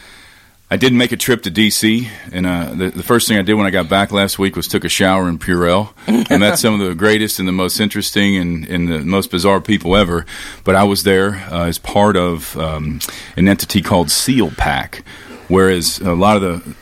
I 0.72 0.78
did 0.78 0.94
make 0.94 1.12
a 1.12 1.18
trip 1.18 1.44
to 1.44 1.50
D.C. 1.50 2.08
and 2.32 2.48
uh, 2.48 2.74
the, 2.74 2.92
the 2.92 3.04
first 3.04 3.28
thing 3.28 3.38
I 3.38 3.42
did 3.42 3.56
when 3.56 3.66
I 3.66 3.72
got 3.72 3.90
back 3.90 4.14
last 4.14 4.40
week 4.40 4.56
was 4.56 4.70
took 4.70 4.86
a 4.86 4.90
shower 4.90 5.28
in 5.28 5.38
Purell. 5.38 5.90
I 6.32 6.38
met 6.38 6.60
some 6.60 6.80
of 6.80 6.88
the 6.88 6.96
greatest 6.96 7.40
and 7.40 7.48
the 7.48 7.52
most 7.52 7.82
interesting 7.82 8.38
and, 8.38 8.66
and 8.70 8.88
the 8.88 9.00
most 9.00 9.32
bizarre 9.32 9.60
people 9.60 9.98
ever. 9.98 10.26
But 10.64 10.76
I 10.76 10.86
was 10.86 11.04
there 11.04 11.36
uh, 11.52 11.66
as 11.66 11.78
part 11.78 12.16
of 12.16 12.56
um, 12.56 13.02
an 13.36 13.50
entity 13.50 13.82
called 13.82 14.10
SEAL 14.10 14.52
PAC, 14.52 15.04
whereas 15.50 16.00
a 16.00 16.14
lot 16.14 16.38
of 16.38 16.42
the 16.42 16.76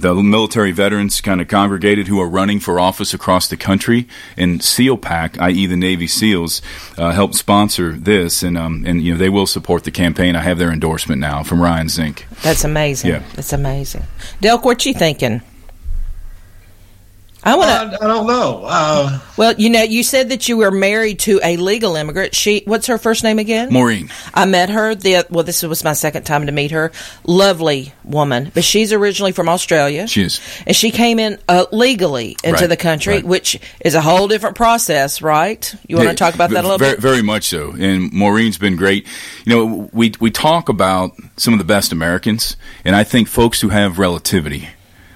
the 0.00 0.14
military 0.14 0.72
veterans 0.72 1.20
kind 1.20 1.40
of 1.40 1.48
congregated 1.48 2.08
who 2.08 2.20
are 2.20 2.28
running 2.28 2.60
for 2.60 2.80
office 2.80 3.14
across 3.14 3.48
the 3.48 3.56
country, 3.56 4.08
and 4.36 4.62
SEAL 4.62 4.98
PAC, 4.98 5.38
i.e., 5.40 5.66
the 5.66 5.76
Navy 5.76 6.06
SEALs, 6.06 6.62
uh, 6.98 7.12
helped 7.12 7.34
sponsor 7.34 7.92
this, 7.92 8.42
and 8.42 8.56
um, 8.56 8.84
and 8.86 9.02
you 9.02 9.12
know 9.12 9.18
they 9.18 9.28
will 9.28 9.46
support 9.46 9.84
the 9.84 9.90
campaign. 9.90 10.36
I 10.36 10.40
have 10.40 10.58
their 10.58 10.72
endorsement 10.72 11.20
now 11.20 11.42
from 11.42 11.60
Ryan 11.60 11.86
Zinke. 11.88 12.28
That's 12.42 12.64
amazing. 12.64 13.10
Yeah. 13.10 13.22
That's 13.34 13.52
amazing. 13.52 14.04
Delk, 14.40 14.64
what 14.64 14.84
you 14.86 14.94
thinking? 14.94 15.42
I 17.42 17.56
want 17.56 17.92
to. 17.92 18.04
I 18.04 18.06
don't 18.06 18.26
know. 18.26 18.62
Uh, 18.66 19.18
well, 19.36 19.54
you 19.56 19.70
know, 19.70 19.82
you 19.82 20.02
said 20.02 20.28
that 20.28 20.46
you 20.48 20.58
were 20.58 20.70
married 20.70 21.20
to 21.20 21.40
a 21.42 21.56
legal 21.56 21.96
immigrant. 21.96 22.34
She, 22.34 22.62
what's 22.66 22.86
her 22.88 22.98
first 22.98 23.24
name 23.24 23.38
again? 23.38 23.72
Maureen. 23.72 24.10
I 24.34 24.44
met 24.44 24.68
her. 24.68 24.94
The 24.94 25.24
well, 25.30 25.44
this 25.44 25.62
was 25.62 25.82
my 25.82 25.94
second 25.94 26.24
time 26.24 26.46
to 26.46 26.52
meet 26.52 26.70
her. 26.72 26.92
Lovely 27.24 27.94
woman, 28.04 28.50
but 28.52 28.64
she's 28.64 28.92
originally 28.92 29.32
from 29.32 29.48
Australia. 29.48 30.06
She 30.06 30.22
is. 30.22 30.40
and 30.66 30.76
she 30.76 30.90
came 30.90 31.18
in 31.18 31.38
uh, 31.48 31.64
legally 31.72 32.36
into 32.44 32.60
Right, 32.60 32.66
the 32.68 32.76
country, 32.76 33.14
right. 33.14 33.24
which 33.24 33.58
is 33.80 33.94
a 33.94 34.00
whole 34.02 34.28
different 34.28 34.56
process, 34.56 35.22
right? 35.22 35.74
You 35.88 35.96
want 35.96 36.08
to 36.08 36.12
Yeah, 36.12 36.16
talk 36.16 36.34
about 36.34 36.50
that 36.50 36.60
a 36.64 36.68
little 36.68 36.78
very, 36.78 36.92
bit? 36.96 37.00
Very 37.00 37.22
much 37.22 37.44
so. 37.44 37.72
And 37.72 38.12
Maureen's 38.12 38.58
been 38.58 38.76
great. 38.76 39.06
You 39.46 39.54
know, 39.56 39.90
we 39.92 40.12
we 40.20 40.30
talk 40.30 40.68
about 40.68 41.12
some 41.38 41.54
of 41.54 41.58
the 41.58 41.64
best 41.64 41.90
Americans, 41.92 42.56
and 42.84 42.94
I 42.94 43.04
think 43.04 43.28
folks 43.28 43.60
who 43.62 43.70
have 43.70 43.98
relativity. 43.98 44.68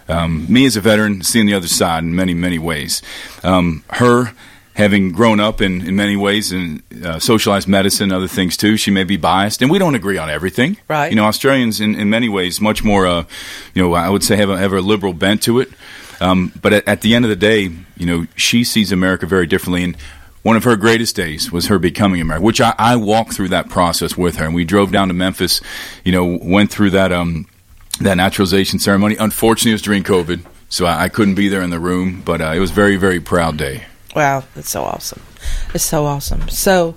Um, 0.09 0.47
me 0.53 0.67
as 0.67 0.77
a 0.77 0.81
veteran, 0.81 1.23
seeing 1.23 1.47
the 1.47 1.55
other 1.55 1.69
side 1.69 2.05
in 2.05 2.15
many 2.15 2.35
many 2.35 2.59
ways. 2.59 3.03
Um, 3.43 3.85
her 3.91 4.33
having 4.75 5.13
grown 5.13 5.39
up 5.41 5.61
in, 5.61 5.87
in 5.87 5.95
many 5.95 6.17
ways 6.17 6.53
in 6.53 6.83
uh, 7.05 7.19
socialized 7.19 7.69
medicine, 7.69 8.05
and 8.05 8.13
other 8.13 8.29
things 8.29 8.57
too, 8.57 8.77
she 8.77 8.91
may 8.91 9.05
be 9.05 9.17
biased, 9.17 9.63
and 9.63 9.71
we 9.71 9.79
don't 9.79 9.95
agree 9.95 10.19
on 10.19 10.29
everything. 10.29 10.77
Right. 10.89 11.11
You 11.11 11.17
know, 11.17 11.25
Australians 11.25 11.81
in, 11.81 11.95
in 11.95 12.11
many 12.11 12.29
ways 12.29 12.61
much 12.61 12.83
more. 12.85 13.07
Uh, 13.07 13.25
you 13.75 13.83
know, 13.83 13.95
I 13.95 14.09
would 14.09 14.23
say 14.23 14.37
have 14.37 14.51
a, 14.51 14.59
have 14.59 14.73
a 14.73 14.81
liberal 14.81 15.13
bent 15.13 15.43
to 15.45 15.61
it. 15.61 15.71
Um, 16.21 16.53
but 16.61 16.73
at, 16.73 16.89
at 16.89 17.01
the 17.01 17.15
end 17.15 17.25
of 17.25 17.29
the 17.29 17.37
day, 17.37 17.71
you 17.97 18.07
know, 18.07 18.27
she 18.37 18.65
sees 18.65 18.93
America 18.93 19.27
very 19.27 19.47
differently, 19.47 19.85
and 19.85 19.97
one 20.43 20.57
of 20.57 20.65
her 20.65 20.77
greatest 20.77 21.17
days 21.17 21.51
was 21.51 21.69
her 21.69 21.79
becoming 21.79 22.21
American, 22.21 22.45
which 22.45 22.61
I, 22.61 22.75
I 22.79 22.97
walked 22.97 23.33
through 23.33 23.49
that 23.49 23.69
process 23.69 24.17
with 24.17 24.37
her, 24.37 24.45
and 24.45 24.55
we 24.55 24.65
drove 24.65 24.93
down 24.93 25.09
to 25.09 25.15
Memphis. 25.15 25.61
You 26.05 26.13
know, 26.13 26.39
went 26.43 26.71
through 26.71 26.91
that 26.91 27.13
um, 27.13 27.47
that 28.01 28.17
naturalization 28.17 28.79
ceremony. 28.79 29.17
Unfortunately, 29.19 29.71
it 29.73 29.75
was 29.75 29.83
during 29.83 30.03
COVID, 30.03 30.45
so 30.69 30.87
I, 30.87 31.05
I 31.05 31.09
couldn't 31.09 31.35
be 31.37 31.49
there 31.49 31.63
in 31.63 31.71
the 31.71 31.79
room, 31.81 32.23
but 32.25 32.41
uh, 32.41 32.53
it 32.55 32.59
was 32.61 32.71
a 32.71 32.75
very 32.75 32.97
very 32.97 33.21
proud 33.21 33.57
day. 33.57 33.85
Wow, 34.15 34.45
that's 34.55 34.71
so 34.71 34.83
awesome. 34.85 35.21
It's 35.75 35.85
so 35.85 36.05
awesome. 36.07 36.49
So, 36.49 36.95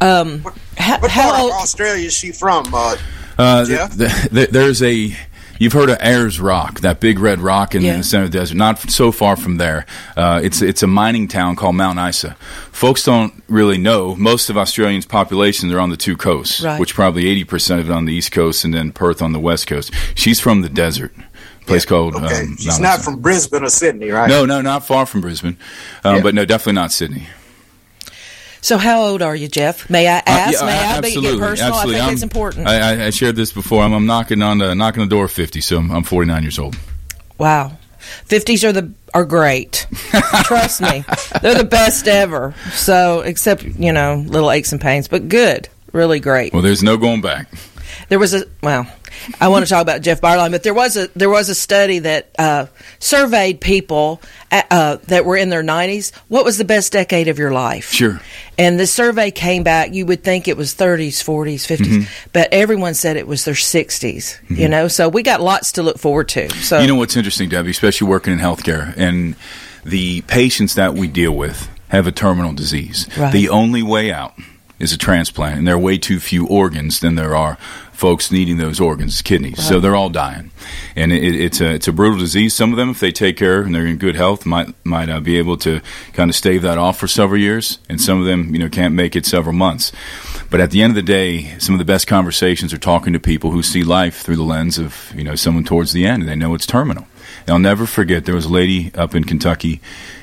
um, 0.00 0.40
how, 0.78 0.98
What 0.98 1.10
how 1.10 1.30
part 1.30 1.40
old? 1.42 1.50
of 1.52 1.58
Australia 1.58 2.06
is 2.06 2.14
she 2.14 2.32
from? 2.32 2.74
Uh, 2.74 2.96
Uh, 3.36 3.64
Jeff? 3.66 3.96
th- 3.98 4.10
th- 4.10 4.30
th- 4.30 4.50
there's 4.50 4.82
a. 4.82 5.14
You've 5.58 5.72
heard 5.72 5.88
of 5.90 5.98
Ayers 6.00 6.40
Rock, 6.40 6.80
that 6.80 6.98
big 7.00 7.18
red 7.18 7.40
rock 7.40 7.74
in 7.74 7.82
Yeah. 7.82 7.96
the 7.98 8.02
center 8.02 8.24
of 8.24 8.32
the 8.32 8.38
desert. 8.38 8.56
Not 8.56 8.90
so 8.90 9.12
far 9.12 9.36
from 9.36 9.56
there. 9.56 9.86
Uh, 10.16 10.40
it's 10.42 10.60
it's 10.62 10.82
a 10.82 10.86
mining 10.86 11.28
town 11.28 11.54
called 11.56 11.76
Mount 11.76 11.98
Isa. 11.98 12.36
Folks 12.72 13.04
don't 13.04 13.32
really 13.48 13.78
know. 13.78 14.16
Most 14.16 14.50
of 14.50 14.56
Australians' 14.58 15.06
populations 15.06 15.72
are 15.72 15.78
on 15.80 15.90
the 15.90 15.96
two 15.96 16.16
coasts, 16.16 16.60
Right. 16.60 16.80
which 16.80 16.94
probably 16.94 17.28
eighty 17.28 17.44
percent 17.44 17.80
of 17.80 17.88
it 17.88 17.92
on 17.92 18.04
the 18.04 18.12
east 18.12 18.32
coast, 18.32 18.64
and 18.64 18.74
then 18.74 18.90
Perth 18.92 19.22
on 19.22 19.32
the 19.32 19.38
west 19.40 19.66
coast. 19.66 19.92
She's 20.14 20.40
from 20.40 20.62
the 20.62 20.68
desert, 20.68 21.12
a 21.62 21.64
place 21.66 21.84
called. 21.84 22.16
okay, 22.16 22.42
Um, 22.42 22.56
she's 22.58 22.80
not 22.80 23.02
from 23.02 23.20
Brisbane 23.20 23.62
or 23.62 23.68
Sydney, 23.68 24.10
right? 24.10 24.28
No, 24.28 24.44
no, 24.44 24.60
not 24.60 24.84
far 24.86 25.06
from 25.06 25.20
Brisbane, 25.20 25.56
um, 26.02 26.16
Yeah. 26.16 26.22
but 26.22 26.34
no, 26.34 26.44
definitely 26.44 26.74
not 26.74 26.90
Sydney. 26.92 27.28
So, 28.64 28.78
how 28.78 29.02
old 29.02 29.20
are 29.20 29.36
you, 29.36 29.46
Jeff? 29.46 29.90
May 29.90 30.08
I 30.08 30.20
Uh, 30.20 30.22
ask? 30.26 30.58
yeah, 30.60 30.64
May 30.66 30.72
I 30.78 31.00
be- 31.02 31.06
absolutely, 31.08 31.38
personal? 31.38 31.74
absolutely. 31.74 31.94
I 31.96 31.98
think 31.98 32.04
I'm- 32.06 32.14
it's 32.14 32.22
important. 32.22 32.66
I, 32.66 32.78
I, 33.02 33.06
I 33.06 33.10
shared 33.10 33.36
this 33.36 33.52
before. 33.52 33.82
I'm, 33.82 33.92
I'm 33.92 34.06
knocking 34.06 34.40
on 34.40 34.56
the 34.56 34.74
knocking 34.74 35.02
the 35.02 35.08
door 35.08 35.26
of 35.26 35.32
fifty, 35.32 35.60
so 35.60 35.76
I'm, 35.76 35.90
I'm 35.90 36.02
49 36.02 36.42
years 36.42 36.58
old. 36.58 36.74
Wow. 37.36 37.76
50s 38.26 38.64
are 38.66 38.72
the 38.72 38.90
are 39.12 39.26
great. 39.26 39.86
Trust 40.44 40.80
me. 40.80 41.04
They're 41.42 41.54
the 41.58 41.64
best 41.64 42.08
ever. 42.08 42.54
So, 42.72 43.20
except, 43.20 43.64
you 43.64 43.92
know, 43.92 44.24
little 44.26 44.50
aches 44.50 44.72
and 44.72 44.80
pains, 44.80 45.08
but 45.08 45.28
good. 45.28 45.68
Really 45.92 46.18
great. 46.20 46.54
Well, 46.54 46.62
there's 46.62 46.82
no 46.82 46.96
going 46.96 47.20
back. 47.20 47.48
There 48.08 48.18
was 48.18 48.32
a 48.32 48.44
well, 48.62 48.86
I 49.40 49.48
want 49.48 49.64
to 49.64 49.68
talk 49.70 49.82
about 49.82 50.00
Jeff 50.02 50.20
Barline, 50.20 50.50
but 50.50 50.62
there 50.62 50.74
was 50.74 50.96
a 50.96 51.08
there 51.16 51.30
was 51.30 51.48
a 51.48 51.54
study 51.54 52.00
that 52.00 52.30
uh, 52.38 52.66
surveyed 52.98 53.60
people 53.60 54.20
at, 54.50 54.66
uh, 54.70 54.96
that 55.08 55.24
were 55.24 55.36
in 55.36 55.48
their 55.50 55.62
90s. 55.62 56.12
What 56.28 56.44
was 56.44 56.58
the 56.58 56.64
best 56.64 56.92
decade 56.92 57.28
of 57.28 57.38
your 57.38 57.52
life? 57.52 57.90
Sure. 57.92 58.20
And 58.58 58.78
the 58.78 58.86
survey 58.86 59.30
came 59.30 59.62
back. 59.62 59.92
You 59.92 60.06
would 60.06 60.22
think 60.22 60.46
it 60.48 60.56
was 60.56 60.74
30s, 60.74 61.22
40s, 61.22 61.66
50s, 61.66 61.86
Mhm. 61.86 62.06
but 62.32 62.48
everyone 62.52 62.94
said 62.94 63.16
it 63.16 63.26
was 63.26 63.44
their 63.44 63.54
60s. 63.54 64.38
You 64.48 64.66
Mhm. 64.66 64.70
know, 64.70 64.88
so 64.88 65.08
we 65.08 65.22
got 65.22 65.40
lots 65.40 65.72
to 65.72 65.82
look 65.82 65.98
forward 65.98 66.28
to. 66.30 66.48
So 66.62 66.80
you 66.80 66.86
know 66.86 66.94
what's 66.94 67.16
interesting, 67.16 67.48
Debbie, 67.48 67.70
especially 67.70 68.08
working 68.08 68.32
in 68.32 68.38
healthcare, 68.38 68.94
and 68.96 69.34
the 69.84 70.22
patients 70.22 70.74
that 70.74 70.94
we 70.94 71.06
deal 71.08 71.32
with 71.32 71.68
have 71.88 72.06
a 72.06 72.12
terminal 72.12 72.52
disease. 72.52 73.06
Right. 73.16 73.32
The 73.32 73.48
only 73.48 73.82
way 73.82 74.10
out 74.12 74.34
is 74.78 74.92
a 74.92 74.98
transplant, 74.98 75.58
and 75.58 75.66
there 75.68 75.74
are 75.74 75.78
way 75.78 75.98
too 75.98 76.18
few 76.18 76.46
organs 76.46 77.00
than 77.00 77.14
there 77.16 77.36
are 77.36 77.56
folks 77.94 78.30
needing 78.30 78.58
those 78.58 78.80
organs, 78.80 79.22
kidneys. 79.22 79.64
So 79.64 79.80
they're 79.80 79.96
all 79.96 80.10
dying, 80.10 80.50
and 80.94 81.12
it, 81.12 81.34
it's 81.34 81.60
a 81.60 81.74
it's 81.74 81.88
a 81.88 81.92
brutal 81.92 82.18
disease. 82.18 82.54
Some 82.54 82.72
of 82.72 82.76
them, 82.76 82.90
if 82.90 83.00
they 83.00 83.12
take 83.12 83.36
care 83.36 83.62
and 83.62 83.74
they're 83.74 83.86
in 83.86 83.96
good 83.96 84.16
health, 84.16 84.44
might 84.44 84.74
might 84.84 85.08
uh, 85.08 85.20
be 85.20 85.38
able 85.38 85.56
to 85.58 85.80
kind 86.12 86.30
of 86.30 86.36
stave 86.36 86.62
that 86.62 86.78
off 86.78 86.98
for 86.98 87.06
several 87.06 87.40
years, 87.40 87.78
and 87.88 88.00
some 88.00 88.20
of 88.20 88.26
them, 88.26 88.54
you 88.54 88.58
know, 88.58 88.68
can't 88.68 88.94
make 88.94 89.16
it 89.16 89.26
several 89.26 89.54
months. 89.54 89.92
But 90.50 90.60
at 90.60 90.70
the 90.70 90.82
end 90.82 90.90
of 90.90 90.96
the 90.96 91.02
day, 91.02 91.56
some 91.58 91.74
of 91.74 91.78
the 91.78 91.84
best 91.84 92.06
conversations 92.06 92.72
are 92.72 92.78
talking 92.78 93.12
to 93.12 93.20
people 93.20 93.50
who 93.50 93.62
see 93.62 93.82
life 93.82 94.22
through 94.22 94.36
the 94.36 94.42
lens 94.42 94.78
of 94.78 95.12
you 95.16 95.24
know 95.24 95.34
someone 95.34 95.64
towards 95.64 95.92
the 95.92 96.06
end, 96.06 96.22
and 96.22 96.28
they 96.28 96.36
know 96.36 96.54
it's 96.54 96.66
terminal. 96.66 97.06
And 97.40 97.50
I'll 97.50 97.58
never 97.58 97.86
forget 97.86 98.24
there 98.24 98.34
was 98.34 98.46
a 98.46 98.52
lady 98.52 98.90
up 98.94 99.14
in 99.14 99.24
Kentucky, 99.24 99.80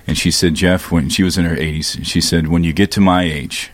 and 0.07 0.17
she 0.17 0.31
said, 0.31 0.55
Jeff, 0.55 0.91
when 0.91 1.10
she 1.10 1.23
was 1.23 1.38
in 1.38 1.45
her 1.45 1.55
80s, 1.55 2.03
she 2.05 2.19
said, 2.19 2.47
when 2.47 2.63
you 2.63 2.73
get 2.73 2.91
to 2.91 3.01
my 3.01 3.23
age, 3.23 3.71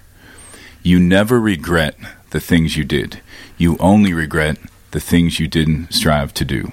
you 0.84 1.00
never 1.00 1.40
regret 1.40 1.96
the 2.38 2.42
things 2.42 2.78
you 2.78 2.84
did. 2.84 3.20
You 3.58 3.78
only 3.80 4.14
regret 4.14 4.60
the 4.92 5.00
things 5.00 5.40
you 5.40 5.48
didn't 5.48 5.92
strive 5.92 6.36
to 6.36 6.46
do. 6.46 6.72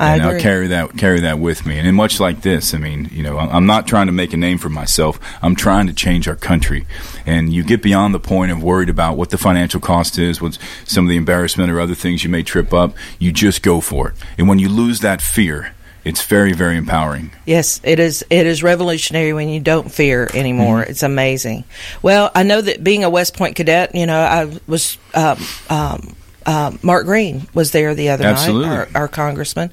I 0.00 0.14
and 0.14 0.22
agree. 0.22 0.34
I'll 0.34 0.40
carry 0.40 0.66
that 0.68 0.96
carry 0.96 1.20
that 1.20 1.38
with 1.38 1.66
me. 1.66 1.78
And 1.78 1.86
in 1.86 1.94
much 1.94 2.18
like 2.20 2.40
this, 2.40 2.72
I 2.72 2.78
mean, 2.78 3.10
you 3.12 3.22
know, 3.22 3.36
I'm 3.36 3.50
I'm 3.50 3.66
not 3.66 3.86
trying 3.86 4.06
to 4.06 4.12
make 4.12 4.32
a 4.32 4.38
name 4.38 4.56
for 4.56 4.70
myself. 4.70 5.20
I'm 5.42 5.54
trying 5.54 5.88
to 5.88 5.92
change 5.92 6.26
our 6.26 6.36
country. 6.36 6.86
And 7.26 7.52
you 7.52 7.62
get 7.64 7.82
beyond 7.82 8.14
the 8.14 8.20
point 8.20 8.50
of 8.50 8.62
worried 8.62 8.88
about 8.88 9.18
what 9.18 9.28
the 9.28 9.36
financial 9.36 9.78
cost 9.78 10.18
is, 10.18 10.40
what 10.40 10.56
some 10.86 11.04
of 11.04 11.10
the 11.10 11.16
embarrassment 11.16 11.70
or 11.70 11.80
other 11.80 11.94
things 11.94 12.24
you 12.24 12.30
may 12.30 12.42
trip 12.42 12.72
up. 12.72 12.96
You 13.18 13.30
just 13.30 13.62
go 13.62 13.82
for 13.82 14.08
it. 14.08 14.14
And 14.38 14.48
when 14.48 14.58
you 14.58 14.70
lose 14.70 15.00
that 15.00 15.20
fear, 15.20 15.74
it's 16.08 16.24
very 16.24 16.54
very 16.54 16.78
empowering. 16.78 17.30
Yes, 17.44 17.80
it 17.84 18.00
is. 18.00 18.24
It 18.30 18.46
is 18.46 18.62
revolutionary 18.62 19.34
when 19.34 19.50
you 19.50 19.60
don't 19.60 19.92
fear 19.92 20.28
anymore. 20.32 20.80
Mm-hmm. 20.80 20.90
It's 20.90 21.02
amazing. 21.02 21.64
Well, 22.00 22.30
I 22.34 22.44
know 22.44 22.60
that 22.60 22.82
being 22.82 23.04
a 23.04 23.10
West 23.10 23.36
Point 23.36 23.56
cadet, 23.56 23.94
you 23.94 24.06
know, 24.06 24.18
I 24.18 24.58
was 24.66 24.96
um, 25.14 25.38
um, 25.68 26.16
um, 26.46 26.78
Mark 26.82 27.04
Green 27.04 27.46
was 27.52 27.72
there 27.72 27.94
the 27.94 28.08
other 28.08 28.24
Absolutely. 28.24 28.70
night, 28.70 28.88
our, 28.94 29.02
our 29.02 29.08
congressman. 29.08 29.70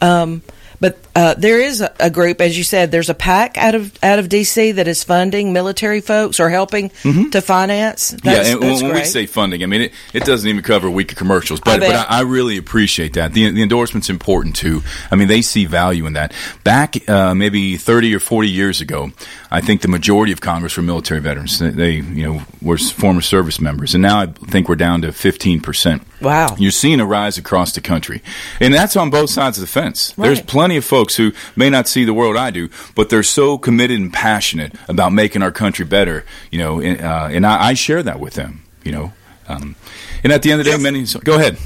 Um, 0.00 0.42
but 0.78 0.98
uh, 1.14 1.34
there 1.34 1.60
is 1.60 1.80
a, 1.80 1.92
a 2.00 2.10
group, 2.10 2.40
as 2.40 2.56
you 2.56 2.64
said, 2.64 2.90
there's 2.90 3.10
a 3.10 3.14
PAC 3.14 3.58
out 3.58 3.74
of 3.74 4.02
out 4.02 4.18
of 4.18 4.28
DC 4.28 4.74
that 4.76 4.88
is 4.88 5.04
funding 5.04 5.52
military 5.52 6.00
folks 6.00 6.40
or 6.40 6.48
helping 6.48 6.90
to 7.30 7.40
finance. 7.40 8.10
That's, 8.10 8.22
Mm-hmm. 8.22 8.28
yeah, 8.28 8.52
and 8.52 8.60
when, 8.60 8.82
when 8.88 8.94
we 8.94 9.04
say 9.04 9.26
funding, 9.26 9.62
I 9.62 9.66
mean 9.66 9.82
it, 9.82 9.92
it 10.14 10.24
doesn't 10.24 10.48
even 10.48 10.62
cover 10.62 10.86
a 10.88 10.90
week 10.90 11.12
of 11.12 11.18
commercials, 11.18 11.60
but 11.60 11.82
I 11.82 11.86
but 11.86 11.94
I, 12.10 12.18
I 12.18 12.20
really 12.22 12.56
appreciate 12.56 13.14
that. 13.14 13.32
The, 13.34 13.50
the 13.50 13.62
endorsement's 13.62 14.08
important 14.10 14.56
too. 14.56 14.82
I 15.10 15.16
mean, 15.16 15.28
they 15.28 15.42
see 15.42 15.66
value 15.66 16.06
in 16.06 16.14
that. 16.14 16.32
Back 16.64 17.08
uh, 17.08 17.34
maybe 17.34 17.76
thirty 17.76 18.14
or 18.14 18.20
forty 18.20 18.48
years 18.48 18.80
ago, 18.80 19.10
I 19.50 19.60
think 19.60 19.82
the 19.82 19.88
majority 19.88 20.32
of 20.32 20.40
Congress 20.40 20.76
were 20.76 20.82
military 20.82 21.20
veterans. 21.20 21.58
They, 21.58 21.70
they 21.70 21.90
you 21.92 22.24
know 22.26 22.42
were 22.62 22.78
former 22.78 23.20
service 23.20 23.60
members, 23.60 23.94
and 23.94 24.02
now 24.02 24.20
I 24.20 24.26
think 24.26 24.68
we're 24.68 24.76
down 24.76 25.02
to 25.02 25.12
fifteen 25.12 25.60
percent. 25.60 26.02
Wow. 26.20 26.54
You're 26.56 26.70
seeing 26.70 27.00
a 27.00 27.06
rise 27.06 27.36
across 27.36 27.72
the 27.72 27.80
country. 27.80 28.22
And 28.60 28.72
that's 28.72 28.94
on 28.96 29.10
both 29.10 29.28
sides 29.28 29.58
of 29.58 29.62
the 29.62 29.66
fence. 29.66 30.12
There's 30.12 30.40
plenty 30.40 30.76
of 30.76 30.84
folks 30.84 31.01
who 31.10 31.32
may 31.56 31.70
not 31.70 31.88
see 31.88 32.04
the 32.04 32.14
world 32.14 32.36
I 32.36 32.50
do, 32.50 32.68
but 32.94 33.10
they're 33.10 33.22
so 33.22 33.58
committed 33.58 34.00
and 34.00 34.12
passionate 34.12 34.74
about 34.88 35.12
making 35.12 35.42
our 35.42 35.52
country 35.52 35.84
better, 35.84 36.24
you 36.50 36.58
know, 36.58 36.80
and, 36.80 37.00
uh, 37.00 37.28
and 37.30 37.46
I, 37.46 37.68
I 37.68 37.74
share 37.74 38.02
that 38.02 38.20
with 38.20 38.34
them, 38.34 38.64
you 38.84 38.92
know. 38.92 39.12
Um, 39.48 39.76
and 40.22 40.32
at 40.32 40.42
the 40.42 40.52
end 40.52 40.60
of 40.60 40.66
the 40.66 40.72
day, 40.72 40.78
many. 40.78 41.04
Go 41.24 41.36
ahead. 41.36 41.58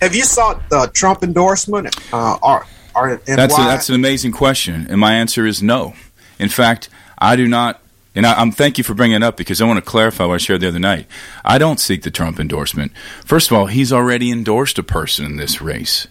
Have 0.00 0.14
you 0.14 0.24
sought 0.24 0.68
the 0.68 0.90
Trump 0.92 1.22
endorsement? 1.22 1.94
Uh, 2.12 2.36
or, 2.42 2.66
or, 2.94 3.16
That's, 3.26 3.54
a, 3.54 3.62
that's 3.62 3.88
an 3.88 3.94
amazing 3.94 4.32
question. 4.32 4.86
And 4.88 5.00
my 5.00 5.14
answer 5.14 5.46
is 5.46 5.62
no. 5.62 5.94
In 6.38 6.48
fact, 6.48 6.88
I 7.18 7.36
do 7.36 7.46
not. 7.48 7.80
And 8.14 8.26
I, 8.26 8.34
I'm 8.34 8.52
thank 8.52 8.78
you 8.78 8.84
for 8.84 8.94
bringing 8.94 9.16
it 9.16 9.22
up 9.22 9.36
because 9.36 9.60
I 9.60 9.64
want 9.64 9.78
to 9.78 9.90
clarify 9.90 10.24
what 10.24 10.34
I 10.34 10.38
shared 10.38 10.60
the 10.60 10.68
other 10.68 10.78
night. 10.78 11.06
I 11.44 11.58
don't 11.58 11.80
seek 11.80 12.02
the 12.02 12.10
Trump 12.10 12.38
endorsement. 12.38 12.92
First 13.24 13.50
of 13.50 13.56
all, 13.56 13.66
he's 13.66 13.92
already 13.92 14.30
endorsed 14.30 14.78
a 14.78 14.82
person 14.82 15.24
in 15.24 15.36
this 15.36 15.60
race, 15.60 16.06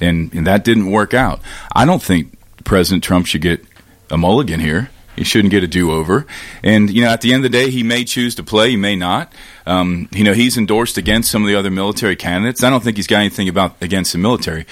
and, 0.00 0.32
and 0.34 0.46
that 0.46 0.64
didn't 0.64 0.90
work 0.90 1.14
out. 1.14 1.40
I 1.74 1.84
don't 1.84 2.02
think 2.02 2.38
President 2.64 3.04
Trump 3.04 3.26
should 3.26 3.42
get 3.42 3.64
a 4.10 4.16
mulligan 4.16 4.60
here. 4.60 4.90
He 5.16 5.24
shouldn't 5.24 5.50
get 5.50 5.64
a 5.64 5.66
do-over. 5.66 6.26
And 6.62 6.90
you 6.90 7.02
know, 7.02 7.10
at 7.10 7.22
the 7.22 7.32
end 7.32 7.44
of 7.44 7.50
the 7.50 7.58
day, 7.58 7.70
he 7.70 7.82
may 7.82 8.04
choose 8.04 8.36
to 8.36 8.44
play. 8.44 8.70
He 8.70 8.76
may 8.76 8.94
not. 8.94 9.32
Um, 9.66 10.08
you 10.12 10.22
know, 10.22 10.32
he's 10.32 10.56
endorsed 10.56 10.96
against 10.96 11.30
some 11.30 11.42
of 11.42 11.48
the 11.48 11.56
other 11.56 11.70
military 11.70 12.14
candidates. 12.14 12.62
I 12.62 12.70
don't 12.70 12.84
think 12.84 12.96
he's 12.96 13.08
got 13.08 13.18
anything 13.18 13.48
about 13.48 13.74
against 13.82 14.12
the 14.12 14.18
military. 14.18 14.64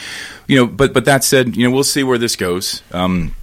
You 0.47 0.59
know, 0.59 0.67
but 0.69 0.95
but 0.95 1.05
that 1.07 1.25
said, 1.25 1.57
you 1.57 1.69
know, 1.69 1.75
we'll 1.75 1.85
see 1.85 2.05
where 2.05 2.19
this 2.19 2.37
goes. 2.37 2.83
Um, 2.93 3.35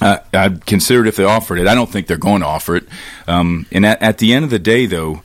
uh, 0.00 0.18
I'd 0.32 0.64
consider 0.64 1.02
it 1.02 1.08
if 1.08 1.16
they 1.16 1.24
offered 1.24 1.58
it. 1.58 1.66
I 1.66 1.74
don't 1.74 1.90
think 1.90 2.06
they're 2.06 2.16
going 2.16 2.42
to 2.42 2.46
offer 2.46 2.76
it. 2.76 2.88
Um, 3.26 3.66
and 3.72 3.84
at, 3.84 4.00
at 4.00 4.18
the 4.18 4.32
end 4.32 4.44
of 4.44 4.50
the 4.50 4.58
day, 4.58 4.86
though, 4.86 5.22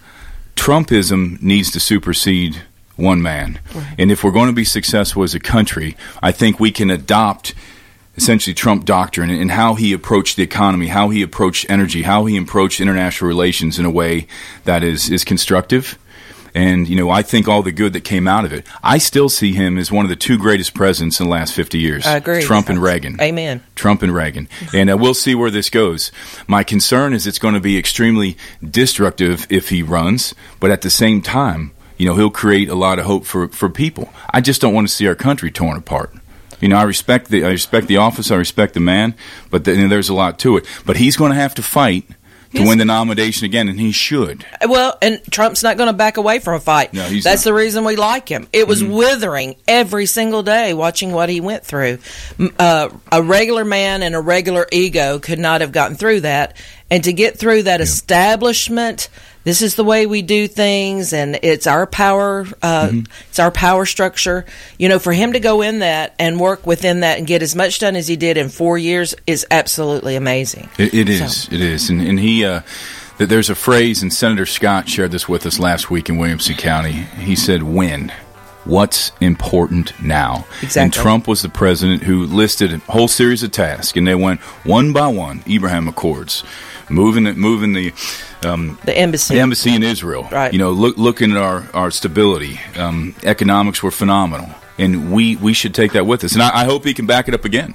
Trumpism 0.56 1.42
needs 1.42 1.72
to 1.72 1.80
supersede 1.80 2.64
one 2.98 3.22
man. 3.22 3.60
And 3.98 4.12
if 4.12 4.24
we're 4.24 4.32
going 4.32 4.48
to 4.48 4.54
be 4.54 4.66
successful 4.66 5.24
as 5.24 5.34
a 5.34 5.40
country, 5.40 5.96
I 6.22 6.32
think 6.32 6.60
we 6.60 6.72
can 6.72 6.90
adopt 6.90 7.54
essentially 8.18 8.54
Trump 8.54 8.84
doctrine 8.84 9.30
and 9.30 9.52
how 9.52 9.76
he 9.76 9.94
approached 9.94 10.36
the 10.36 10.44
economy, 10.44 10.88
how 10.88 11.10
he 11.10 11.22
approached 11.22 11.68
energy, 11.70 12.02
how 12.02 12.26
he 12.26 12.36
approached 12.36 12.82
international 12.82 13.28
relations 13.28 13.80
in 13.80 13.86
a 13.86 13.92
way 13.92 14.28
that 14.66 14.84
is, 14.84 15.10
is 15.10 15.24
constructive. 15.24 15.98
And, 16.56 16.88
you 16.88 16.96
know, 16.96 17.12
I 17.12 17.22
think 17.22 17.48
all 17.48 17.62
the 17.62 17.72
good 17.72 17.94
that 17.94 18.02
came 18.02 18.28
out 18.28 18.44
of 18.44 18.52
it. 18.52 18.66
I 18.82 18.98
still 18.98 19.30
see 19.30 19.54
him 19.54 19.78
as 19.78 19.92
one 19.92 20.06
of 20.06 20.10
the 20.10 20.16
two 20.16 20.40
greatest 20.40 20.74
presidents 20.74 21.20
in 21.20 21.28
the 21.28 21.32
last 21.32 21.54
50 21.54 21.78
years. 21.78 22.08
I 22.08 22.16
agree. 22.16 22.42
Trump 22.42 22.70
and 22.70 22.82
Reagan. 22.82 23.22
Amen. 23.22 23.62
Trump 23.76 24.02
and 24.02 24.14
Reagan. 24.14 24.50
And 24.74 24.90
uh, 24.90 24.98
we'll 24.98 25.14
see 25.14 25.36
where 25.36 25.52
this 25.52 25.70
goes. 25.70 26.12
My 26.48 26.64
concern 26.64 27.14
is 27.14 27.28
it's 27.28 27.40
going 27.40 27.54
to 27.54 27.60
be 27.60 27.78
extremely 27.78 28.38
destructive 28.68 29.46
if 29.50 29.70
he 29.70 29.84
runs, 29.84 30.34
but 30.60 30.72
at 30.72 30.82
the 30.82 30.90
same 30.90 31.22
time, 31.22 31.72
you 31.98 32.06
know, 32.08 32.16
he'll 32.16 32.30
create 32.30 32.70
a 32.70 32.76
lot 32.76 33.00
of 33.00 33.06
hope 33.06 33.26
for, 33.26 33.48
for 33.50 33.70
people. 33.70 34.10
I 34.32 34.42
just 34.42 34.62
don't 34.62 34.74
want 34.74 34.88
to 34.88 34.94
see 34.94 35.08
our 35.08 35.16
country 35.16 35.52
torn 35.52 35.78
apart. 35.78 36.12
You 36.62 36.70
know, 36.70 36.78
I 36.78 36.84
respect 36.84 37.30
the 37.30 37.46
I 37.46 37.50
respect 37.50 37.88
the 37.88 37.98
office, 37.98 38.32
I 38.32 38.36
respect 38.36 38.74
the 38.74 38.80
man, 38.80 39.14
but 39.52 39.64
the, 39.64 39.74
you 39.76 39.84
know, 39.84 39.88
there's 39.90 40.10
a 40.10 40.14
lot 40.16 40.40
to 40.40 40.58
it. 40.58 40.66
But 40.86 40.98
he's 40.98 41.16
going 41.16 41.32
to 41.32 41.38
have 41.38 41.54
to 41.56 41.62
fight 41.64 42.06
to 42.54 42.60
Yes. 42.60 42.68
win 42.70 42.78
the 42.78 42.86
nomination 42.86 43.44
again, 43.46 43.68
and 43.68 43.78
he 43.78 43.92
should. 43.92 44.46
Well, 44.66 44.98
and 45.02 45.20
Trump's 45.30 45.64
not 45.64 45.76
going 45.76 45.88
to 45.88 45.94
back 45.94 46.16
away 46.16 46.40
from 46.40 46.54
a 46.56 46.60
fight. 46.62 46.94
No, 46.94 47.04
he's 47.04 47.26
That's 47.26 47.46
not. 47.46 47.50
the 47.52 47.54
reason 47.54 47.84
we 47.84 47.98
like 47.98 48.30
him. 48.30 48.48
It 48.54 48.68
was 48.70 48.82
Mhm. 48.82 48.92
withering 48.92 49.56
every 49.68 50.06
single 50.06 50.44
day 50.44 50.74
watching 50.74 51.12
what 51.12 51.28
he 51.28 51.42
went 51.42 51.66
through. 51.66 51.98
Uh, 52.58 52.88
a 53.12 53.22
regular 53.22 53.66
man 53.66 54.02
and 54.02 54.16
a 54.16 54.22
regular 54.22 54.66
ego 54.72 55.20
could 55.20 55.40
not 55.40 55.60
have 55.60 55.74
gotten 55.74 55.98
through 55.98 56.22
that. 56.22 56.56
And 56.90 57.04
to 57.04 57.12
get 57.12 57.38
through 57.38 57.64
that 57.64 57.82
establishment, 57.82 59.10
this 59.48 59.62
is 59.62 59.76
the 59.76 59.84
way 59.84 60.06
we 60.06 60.22
do 60.22 60.48
things, 60.48 61.14
and 61.14 61.40
it's 61.42 61.68
our 61.68 61.88
power. 61.88 62.46
Uh, 62.62 62.88
Mm-hmm. 62.88 63.12
It's 63.30 63.40
our 63.40 63.52
power 63.52 63.86
structure. 63.86 64.46
You 64.78 64.90
know, 64.90 65.00
for 65.00 65.12
him 65.14 65.34
to 65.34 65.40
go 65.40 65.62
in 65.62 65.80
that 65.80 66.14
and 66.20 66.40
work 66.40 66.68
within 66.68 67.00
that 67.00 67.18
and 67.18 67.26
get 67.26 67.42
as 67.42 67.56
much 67.56 67.80
done 67.80 67.96
as 67.96 68.08
he 68.08 68.16
did 68.16 68.38
in 68.38 68.50
four 68.50 68.78
years 68.78 69.16
is 69.26 69.46
absolutely 69.50 70.16
amazing. 70.16 70.70
It, 70.78 70.94
it 70.94 71.10
is. 71.10 71.48
It 71.52 71.62
is. 71.62 71.90
And, 71.90 72.02
and 72.02 72.20
he, 72.20 72.46
uh, 72.46 72.62
there's 73.18 73.50
a 73.50 73.56
phrase, 73.56 74.02
and 74.02 74.14
Senator 74.14 74.46
Scott 74.46 74.88
shared 74.88 75.12
this 75.12 75.28
with 75.28 75.46
us 75.46 75.60
last 75.60 75.90
week 75.90 76.10
in 76.10 76.18
Williamson 76.18 76.56
County. 76.56 76.92
He 76.92 77.36
said, 77.36 77.64
"When." 77.64 78.12
What's 78.66 79.14
important 79.22 79.94
now? 80.04 80.46
Exactly. 80.62 80.82
And 80.82 80.94
Trump 80.94 81.26
was 81.26 81.42
the 81.42 81.48
president 81.48 82.04
who 82.04 82.26
listed 82.26 82.74
a 82.74 82.80
whole 82.92 83.08
series 83.08 83.42
of 83.42 83.52
tasks, 83.52 83.98
and 83.98 84.06
they 84.06 84.14
went 84.14 84.42
one 84.66 84.92
by 84.92 85.08
one. 85.08 85.42
Abraham 85.48 85.88
Accords, 85.88 86.44
moving 86.90 87.24
the, 87.24 87.34
moving 87.34 87.72
the 87.72 87.94
um, 88.46 88.78
The 88.86 88.98
embassy. 88.98 89.36
the 89.36 89.42
embassy 89.42 89.76
in 89.76 89.84
Israel. 89.84 90.28
Right. 90.32 90.54
You 90.54 90.60
know, 90.60 90.72
look, 90.72 90.98
looking 90.98 91.32
at 91.32 91.38
our, 91.38 91.68
our 91.74 91.92
stability, 91.92 92.60
um, 92.78 93.16
economics 93.24 93.82
were 93.84 93.92
phenomenal, 93.92 94.50
and 94.78 95.12
we, 95.12 95.36
we 95.38 95.54
should 95.54 95.74
take 95.74 95.94
that 95.94 96.06
with 96.06 96.24
us. 96.24 96.34
And 96.34 96.42
I, 96.42 96.62
I 96.62 96.66
hope 96.66 96.86
he 96.86 96.94
can 96.94 97.06
back 97.06 97.28
it 97.28 97.34
up 97.34 97.46
again. 97.46 97.74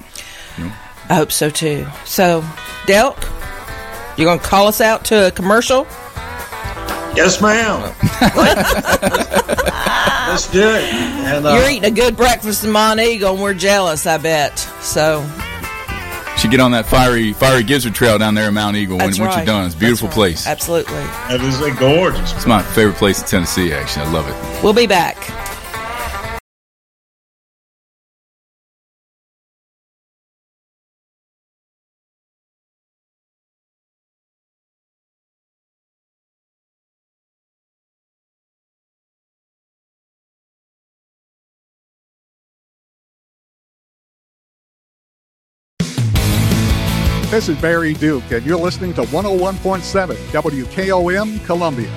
I 1.09 1.15
hope 1.15 1.33
so 1.33 1.51
too. 1.51 1.87
So, 2.05 2.43
Delk, 2.87 3.17
you're 4.17 4.27
going 4.27 4.39
to 4.39 4.45
call 4.45 4.69
us 4.69 4.81
out 4.81 5.05
to 5.07 5.29
a 5.29 5.31
commercial? 5.31 5.85
Yes, 7.15 7.43
ma'am. 7.43 7.83
Let's 10.29 10.51
do 10.51 10.63
it. 10.63 10.83
And, 10.95 11.47
uh, 11.47 11.55
You're 11.55 11.69
eating 11.71 11.85
a 11.85 11.91
good 11.91 12.17
breakfast 12.17 12.65
in 12.65 12.71
Monteagle, 12.71 13.33
and 13.35 13.43
we're 13.43 13.55
jealous, 13.55 14.07
I 14.07 14.19
bet. 14.19 14.59
So, 14.81 15.21
Should 16.39 16.51
get 16.51 16.61
on 16.61 16.73
that 16.73 16.87
fiery 16.87 17.33
fiery 17.33 17.63
gizzard 17.63 17.95
trail 17.95 18.19
down 18.19 18.35
there 18.35 18.49
in 18.49 18.55
Monteagle 18.55 18.89
when, 18.91 18.99
That's 18.99 19.19
once 19.21 19.37
you're 19.37 19.45
done. 19.45 19.67
It's 19.67 19.75
a 19.75 19.79
beautiful 19.79 20.09
place. 20.09 20.47
absolutely. 20.47 20.95
That 20.95 21.41
is 21.41 21.61
a 21.61 21.71
gorgeous. 21.73 22.33
It's 22.33 22.47
my 22.47 22.63
favorite 22.63 22.97
place 22.97 23.21
in 23.21 23.27
Tennessee. 23.29 23.73
Actually, 23.73 24.07
I 24.07 24.11
love 24.13 24.29
it. 24.29 24.63
We'll 24.65 24.73
be 24.73 24.87
back. 24.87 25.19
This 47.33 47.49
is 47.49 47.59
Barry 47.63 47.95
Duke, 47.95 48.31
and 48.31 48.45
you're 48.45 48.59
listening 48.59 48.93
to 48.93 49.05
101.7 49.05 50.17
WKOM 50.33 51.43
Columbia. 51.47 51.89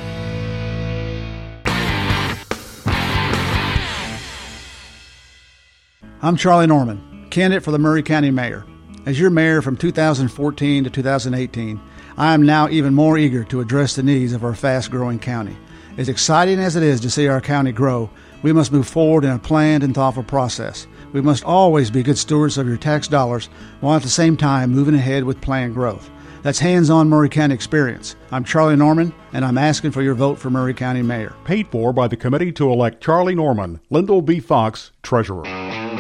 I'm 6.22 6.38
Charlie 6.38 6.68
Norman, 6.68 7.28
candidate 7.32 7.64
for 7.64 7.72
the 7.72 7.78
Maury 7.78 8.02
County 8.02 8.32
Mayor. 8.32 8.66
As 9.06 9.20
your 9.20 9.30
mayor 9.30 9.62
from 9.62 9.76
2014 9.76 10.86
to 10.86 10.90
2018, 10.90 11.82
I 12.18 12.34
am 12.34 12.44
now 12.44 12.70
even 12.70 12.94
more 12.94 13.18
eager 13.18 13.44
to 13.44 13.60
address 13.60 13.98
the 13.98 14.04
needs 14.04 14.32
of 14.32 14.46
our 14.46 14.56
fast 14.56 14.90
growing 14.90 15.20
county. 15.20 15.58
As 15.98 16.08
exciting 16.08 16.60
as 16.60 16.78
it 16.78 16.84
is 16.84 17.02
to 17.02 17.10
see 17.10 17.28
our 17.28 17.42
county 17.42 17.74
grow, 17.74 18.10
we 18.42 18.54
must 18.54 18.72
move 18.72 18.88
forward 18.88 19.26
in 19.26 19.32
a 19.32 19.40
planned 19.40 19.84
and 19.84 19.94
thoughtful 19.94 20.24
process. 20.24 20.88
We 21.16 21.22
must 21.22 21.46
always 21.46 21.90
be 21.90 22.04
good 22.04 22.18
stewards 22.18 22.58
of 22.58 22.68
your 22.68 22.76
tax 22.76 23.08
dollars 23.08 23.46
while 23.80 23.96
at 23.96 24.02
the 24.02 24.10
same 24.10 24.36
time 24.36 24.72
moving 24.72 24.96
ahead 24.96 25.24
with 25.24 25.40
planned 25.40 25.74
growth. 25.74 26.10
That's 26.42 26.60
hands 26.60 26.90
on 26.90 27.08
Maury 27.08 27.30
County 27.30 27.56
experience. 27.56 28.18
I'm 28.34 28.44
Charlie 28.44 28.76
Norman, 28.76 29.14
and 29.32 29.46
I'm 29.46 29.58
asking 29.58 29.92
for 29.92 30.02
your 30.02 30.14
vote 30.14 30.38
for 30.38 30.50
Maury 30.50 30.74
County 30.74 31.02
Mayor. 31.02 31.34
Paid 31.46 31.70
for 31.70 31.94
by 31.94 32.10
the 32.10 32.18
committee 32.18 32.52
to 32.52 32.70
elect 32.70 33.02
Charlie 33.02 33.34
Norman, 33.34 33.80
Lyndall 33.90 34.24
B. 34.24 34.42
Fox, 34.42 34.92
Treasurer. 35.04 35.65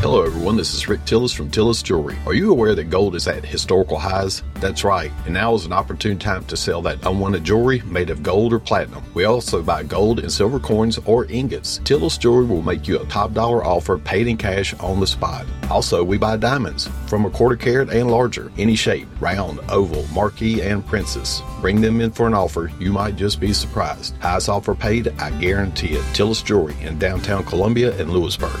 Hello, 0.00 0.22
everyone. 0.22 0.56
This 0.56 0.74
is 0.74 0.88
Rick 0.88 1.00
Tillis 1.00 1.34
from 1.34 1.50
Tillis 1.50 1.82
Jewelry. 1.82 2.16
Are 2.24 2.32
you 2.32 2.52
aware 2.52 2.76
that 2.76 2.84
gold 2.84 3.16
is 3.16 3.26
at 3.26 3.44
historical 3.44 3.98
highs? 3.98 4.44
That's 4.60 4.84
right, 4.84 5.10
and 5.24 5.34
now 5.34 5.54
is 5.54 5.66
an 5.66 5.72
opportune 5.72 6.20
time 6.20 6.44
to 6.44 6.56
sell 6.56 6.80
that 6.82 7.04
unwanted 7.04 7.42
jewelry 7.42 7.82
made 7.82 8.08
of 8.08 8.22
gold 8.22 8.52
or 8.52 8.60
platinum. 8.60 9.02
We 9.14 9.24
also 9.24 9.60
buy 9.60 9.82
gold 9.82 10.20
and 10.20 10.30
silver 10.30 10.60
coins 10.60 11.00
or 11.04 11.24
ingots. 11.24 11.80
Tillis 11.80 12.16
Jewelry 12.16 12.44
will 12.44 12.62
make 12.62 12.86
you 12.86 13.00
a 13.00 13.06
top 13.06 13.34
dollar 13.34 13.64
offer 13.64 13.98
paid 13.98 14.28
in 14.28 14.36
cash 14.36 14.72
on 14.74 15.00
the 15.00 15.06
spot. 15.06 15.46
Also, 15.68 16.04
we 16.04 16.16
buy 16.16 16.36
diamonds 16.36 16.88
from 17.08 17.24
a 17.24 17.30
quarter 17.30 17.56
carat 17.56 17.90
and 17.90 18.08
larger, 18.08 18.52
any 18.56 18.76
shape, 18.76 19.08
round, 19.18 19.58
oval, 19.68 20.06
marquee, 20.14 20.62
and 20.62 20.86
princess. 20.86 21.42
Bring 21.60 21.80
them 21.80 22.00
in 22.00 22.12
for 22.12 22.28
an 22.28 22.34
offer, 22.34 22.70
you 22.78 22.92
might 22.92 23.16
just 23.16 23.40
be 23.40 23.52
surprised. 23.52 24.16
Highest 24.18 24.48
offer 24.48 24.76
paid, 24.76 25.08
I 25.18 25.32
guarantee 25.40 25.94
it. 25.94 26.04
Tillis 26.14 26.44
Jewelry 26.44 26.76
in 26.82 27.00
downtown 27.00 27.42
Columbia 27.42 27.98
and 27.98 28.12
Lewisburg. 28.12 28.60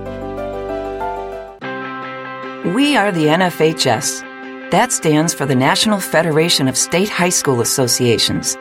We 2.65 2.95
are 2.95 3.11
the 3.11 3.25
NFHS. 3.25 4.69
That 4.69 4.91
stands 4.91 5.33
for 5.33 5.47
the 5.47 5.55
National 5.55 5.99
Federation 5.99 6.67
of 6.67 6.77
State 6.77 7.09
High 7.09 7.29
School 7.29 7.59
Associations. 7.59 8.55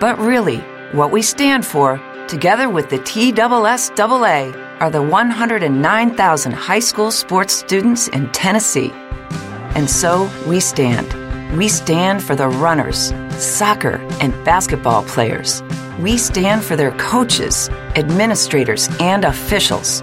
But 0.00 0.18
really, 0.18 0.58
what 0.90 1.12
we 1.12 1.22
stand 1.22 1.64
for, 1.64 2.02
together 2.26 2.68
with 2.68 2.90
the 2.90 2.98
TSSAA, 2.98 4.80
are 4.80 4.90
the 4.90 5.02
109,000 5.02 6.52
high 6.52 6.80
school 6.80 7.12
sports 7.12 7.54
students 7.54 8.08
in 8.08 8.28
Tennessee. 8.32 8.90
And 9.76 9.88
so 9.88 10.28
we 10.48 10.58
stand. 10.58 11.56
We 11.56 11.68
stand 11.68 12.24
for 12.24 12.34
the 12.34 12.48
runners, 12.48 13.14
soccer, 13.38 14.04
and 14.20 14.32
basketball 14.44 15.04
players. 15.04 15.62
We 16.00 16.18
stand 16.18 16.64
for 16.64 16.74
their 16.74 16.90
coaches, 16.98 17.68
administrators, 17.94 18.88
and 18.98 19.24
officials. 19.24 20.02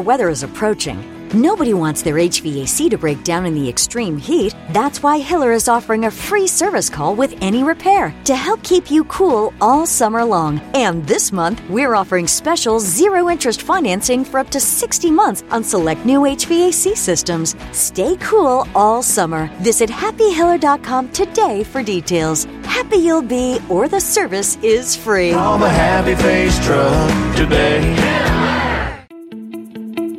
weather 0.00 0.28
is 0.28 0.42
approaching. 0.42 1.02
Nobody 1.34 1.74
wants 1.74 2.00
their 2.00 2.14
HVAC 2.14 2.88
to 2.88 2.96
break 2.96 3.22
down 3.22 3.44
in 3.44 3.54
the 3.54 3.68
extreme 3.68 4.16
heat. 4.16 4.54
That's 4.70 5.02
why 5.02 5.18
Hiller 5.18 5.52
is 5.52 5.68
offering 5.68 6.06
a 6.06 6.10
free 6.10 6.46
service 6.46 6.88
call 6.88 7.14
with 7.14 7.36
any 7.42 7.62
repair 7.62 8.14
to 8.24 8.34
help 8.34 8.62
keep 8.62 8.90
you 8.90 9.04
cool 9.04 9.52
all 9.60 9.84
summer 9.84 10.24
long. 10.24 10.58
And 10.72 11.06
this 11.06 11.30
month, 11.30 11.62
we're 11.68 11.94
offering 11.94 12.26
special 12.26 12.80
zero 12.80 13.28
interest 13.28 13.60
financing 13.60 14.24
for 14.24 14.40
up 14.40 14.48
to 14.50 14.60
60 14.60 15.10
months 15.10 15.44
on 15.50 15.62
select 15.62 16.06
new 16.06 16.20
HVAC 16.20 16.96
systems. 16.96 17.54
Stay 17.72 18.16
cool 18.16 18.66
all 18.74 19.02
summer. 19.02 19.50
Visit 19.60 19.90
happyhiller.com 19.90 21.10
today 21.10 21.62
for 21.62 21.82
details. 21.82 22.46
Happy 22.64 22.96
you'll 22.96 23.20
be, 23.20 23.60
or 23.68 23.86
the 23.86 24.00
service 24.00 24.56
is 24.62 24.96
free. 24.96 25.32
Call 25.32 25.58
the 25.58 25.68
Happy 25.68 26.14
Face 26.14 26.58
Truck 26.64 27.36
today. 27.36 28.67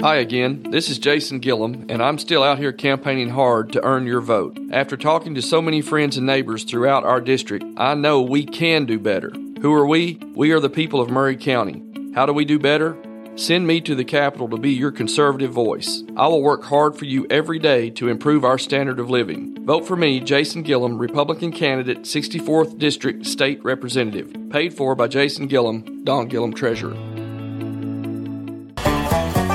Hi 0.02 0.16
again, 0.16 0.64
this 0.72 0.90
is 0.90 0.98
Jason 0.98 1.40
Gillum, 1.40 1.88
and 1.90 2.02
I'm 2.02 2.18
still 2.20 2.42
out 2.42 2.58
here 2.58 2.72
campaigning 2.72 3.28
hard 3.28 3.74
to 3.74 3.84
earn 3.84 4.08
your 4.08 4.22
vote. 4.22 4.58
After 4.72 4.96
talking 4.96 5.36
to 5.36 5.42
so 5.42 5.62
many 5.62 5.82
friends 5.82 6.16
and 6.16 6.26
neighbors 6.26 6.64
throughout 6.64 7.04
our 7.04 7.20
district, 7.20 7.66
I 7.76 7.96
know 7.96 8.22
we 8.22 8.46
can 8.46 8.86
do 8.86 8.98
better. 8.98 9.30
Who 9.60 9.74
are 9.74 9.86
we? 9.86 10.18
We 10.36 10.52
are 10.52 10.62
the 10.62 10.70
people 10.70 11.02
of 11.02 11.10
Maury 11.10 11.36
County. 11.36 11.84
How 12.16 12.26
do 12.26 12.32
we 12.32 12.46
do 12.46 12.58
better? 12.58 12.98
Send 13.36 13.68
me 13.68 13.82
to 13.82 13.94
the 13.94 14.06
Capitol 14.06 14.48
to 14.48 14.58
be 14.58 14.72
your 14.72 14.94
conservative 14.94 15.52
voice. 15.52 16.02
I 16.16 16.30
will 16.30 16.42
work 16.42 16.64
hard 16.64 16.96
for 16.96 17.04
you 17.04 17.28
every 17.30 17.60
day 17.60 17.90
to 17.92 18.08
improve 18.08 18.46
our 18.46 18.58
standard 18.58 19.02
of 19.02 19.10
living. 19.10 19.66
Vote 19.66 19.86
for 19.86 19.98
me, 19.98 20.22
Jason 20.22 20.64
Gillum, 20.64 20.98
Republican 20.98 21.52
candidate, 21.52 22.04
64th 22.04 22.78
District 22.78 23.26
State 23.26 23.62
Representative. 23.66 24.34
Paid 24.50 24.74
for 24.74 24.96
by 24.96 25.10
Jason 25.10 25.48
Gillum, 25.48 26.06
Don 26.06 26.30
Gillum 26.30 26.54
Treasurer. 26.54 26.96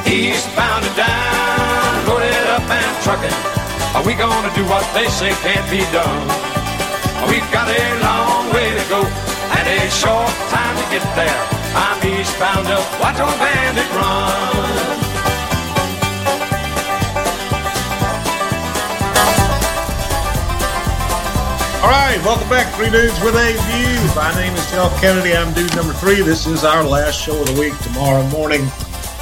Eastbound 0.06 0.84
and 0.84 0.96
down, 0.96 2.06
loaded 2.06 2.46
up 2.50 2.68
and 2.68 2.92
trucking. 3.02 3.38
Are 3.96 4.04
we 4.04 4.14
gonna 4.14 4.52
do 4.54 4.64
what 4.66 4.84
they 4.94 5.08
say 5.08 5.30
can't 5.42 5.68
be 5.70 5.80
done? 5.92 6.26
We've 7.28 7.50
got 7.50 7.68
a 7.68 7.84
long 8.04 8.52
way 8.52 8.70
to 8.70 8.84
go 8.88 9.00
and 9.02 9.64
a 9.68 9.90
short 9.90 10.32
time 10.52 10.76
to 10.76 10.86
get 10.90 11.04
there. 11.16 11.40
I'm 11.74 11.98
eastbound 12.06 12.68
up, 12.68 12.84
watch 13.00 13.18
old 13.20 13.38
bandit 13.38 13.90
run. 13.94 14.94
right, 22.16 22.24
welcome 22.24 22.48
back, 22.48 22.72
Three 22.74 22.90
Dudes 22.90 23.18
with 23.20 23.34
a 23.34 23.52
View. 23.52 24.14
My 24.14 24.32
name 24.36 24.54
is 24.54 24.70
Jeff 24.70 25.00
Kennedy. 25.00 25.34
I'm 25.36 25.52
dude 25.52 25.74
number 25.74 25.92
three. 25.94 26.22
This 26.22 26.46
is 26.46 26.64
our 26.64 26.84
last 26.84 27.20
show 27.20 27.40
of 27.40 27.46
the 27.46 27.60
week 27.60 27.76
tomorrow 27.78 28.22
morning. 28.28 28.60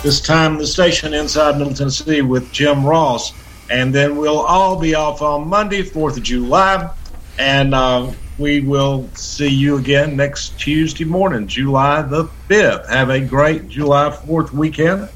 This 0.03 0.21
time, 0.21 0.59
the 0.59 0.67
station 0.67 1.15
inside 1.15 1.59
Middle 1.59 1.75
Tennessee 1.75 2.23
with 2.23 2.51
Jim 2.51 2.85
Ross. 2.85 3.33
And 3.71 3.95
then 3.95 4.17
we'll 4.17 4.41
all 4.41 4.77
be 4.81 4.97
off 4.97 5.23
on 5.23 5.47
Monday, 5.47 5.85
4th 5.85 6.17
of 6.17 6.25
July. 6.25 6.91
And 7.39 7.73
uh, 7.73 8.11
we 8.37 8.63
will 8.63 9.09
see 9.15 9.47
you 9.47 9.77
again 9.77 10.17
next 10.17 10.59
Tuesday 10.59 11.05
morning, 11.05 11.47
July 11.47 12.03
the 12.03 12.25
5th. 12.49 12.89
Have 12.89 13.11
a 13.11 13.21
great 13.21 13.69
July 13.69 14.11
4th 14.11 14.51
weekend. 14.51 15.09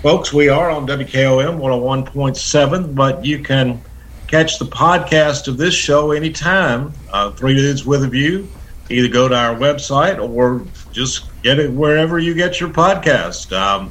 Folks, 0.00 0.32
we 0.32 0.48
are 0.48 0.70
on 0.70 0.86
WKOM 0.86 1.58
101.7, 1.58 2.94
but 2.94 3.24
you 3.24 3.40
can 3.40 3.82
catch 4.28 4.60
the 4.60 4.66
podcast 4.66 5.48
of 5.48 5.56
this 5.56 5.74
show 5.74 6.12
anytime. 6.12 6.92
Uh, 7.12 7.32
Three 7.32 7.56
Dudes 7.56 7.84
with 7.84 8.04
a 8.04 8.08
View. 8.08 8.48
Either 8.90 9.08
go 9.08 9.26
to 9.26 9.34
our 9.34 9.56
website 9.56 10.22
or 10.22 10.64
just 10.92 11.24
get 11.42 11.58
it 11.58 11.72
wherever 11.72 12.18
you 12.20 12.34
get 12.34 12.60
your 12.60 12.68
podcast. 12.68 13.50
Um, 13.58 13.90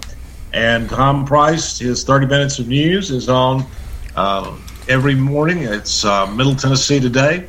and 0.53 0.89
Tom 0.89 1.25
Price, 1.25 1.79
his 1.79 2.03
30 2.03 2.27
Minutes 2.27 2.59
of 2.59 2.67
News, 2.67 3.11
is 3.11 3.27
on 3.27 3.65
uh, 4.15 4.55
every 4.87 5.15
morning. 5.15 5.59
It's 5.59 6.05
uh, 6.05 6.27
Middle 6.27 6.55
Tennessee 6.55 6.99
Today. 6.99 7.47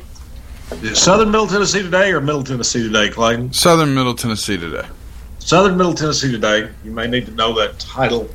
Is 0.81 0.99
Southern 0.99 1.29
Middle 1.29 1.47
Tennessee 1.47 1.83
Today 1.83 2.11
or 2.11 2.19
Middle 2.19 2.43
Tennessee 2.43 2.81
Today, 2.81 3.09
Clayton? 3.09 3.53
Southern 3.53 3.93
Middle 3.93 4.15
Tennessee 4.15 4.57
Today. 4.57 4.87
Southern 5.37 5.77
Middle 5.77 5.93
Tennessee 5.93 6.31
Today. 6.31 6.69
You 6.83 6.91
may 6.91 7.07
need 7.07 7.27
to 7.27 7.31
know 7.31 7.53
that 7.59 7.77
title 7.77 8.27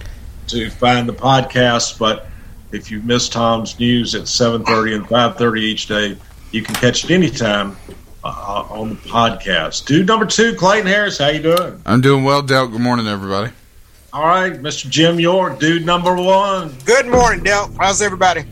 to 0.47 0.71
find 0.71 1.09
the 1.09 1.13
podcast, 1.13 1.99
but 1.99 2.29
if 2.71 2.91
you 2.91 3.01
miss 3.03 3.29
Tom's 3.29 3.79
news 3.81 4.15
at 4.15 4.23
7.30 4.23 4.95
and 4.95 5.07
5.30 5.07 5.59
each 5.59 5.87
day, 5.87 6.17
you 6.53 6.63
can 6.63 6.75
catch 6.77 7.05
it 7.05 7.11
anytime 7.11 7.77
uh, 8.23 8.65
on 8.71 8.91
the 8.91 8.95
podcast. 8.97 9.87
Dude 9.87 10.07
number 10.07 10.27
two, 10.27 10.55
Clayton 10.55 10.87
Harris, 10.87 11.19
how 11.19 11.29
you 11.29 11.43
doing? 11.43 11.83
I'm 11.85 12.01
doing 12.01 12.23
well, 12.23 12.43
Delk. 12.45 12.71
Good 12.71 12.81
morning, 12.81 13.09
everybody. 13.09 13.53
All 14.13 14.27
right, 14.27 14.53
Mr. 14.55 14.89
Jim 14.91 15.21
York, 15.21 15.61
dude 15.61 15.87
number 15.87 16.15
one. 16.15 16.75
Good 16.85 17.07
morning, 17.07 17.45
Delk. 17.45 17.77
How's 17.79 18.03
everybody? 18.03 18.43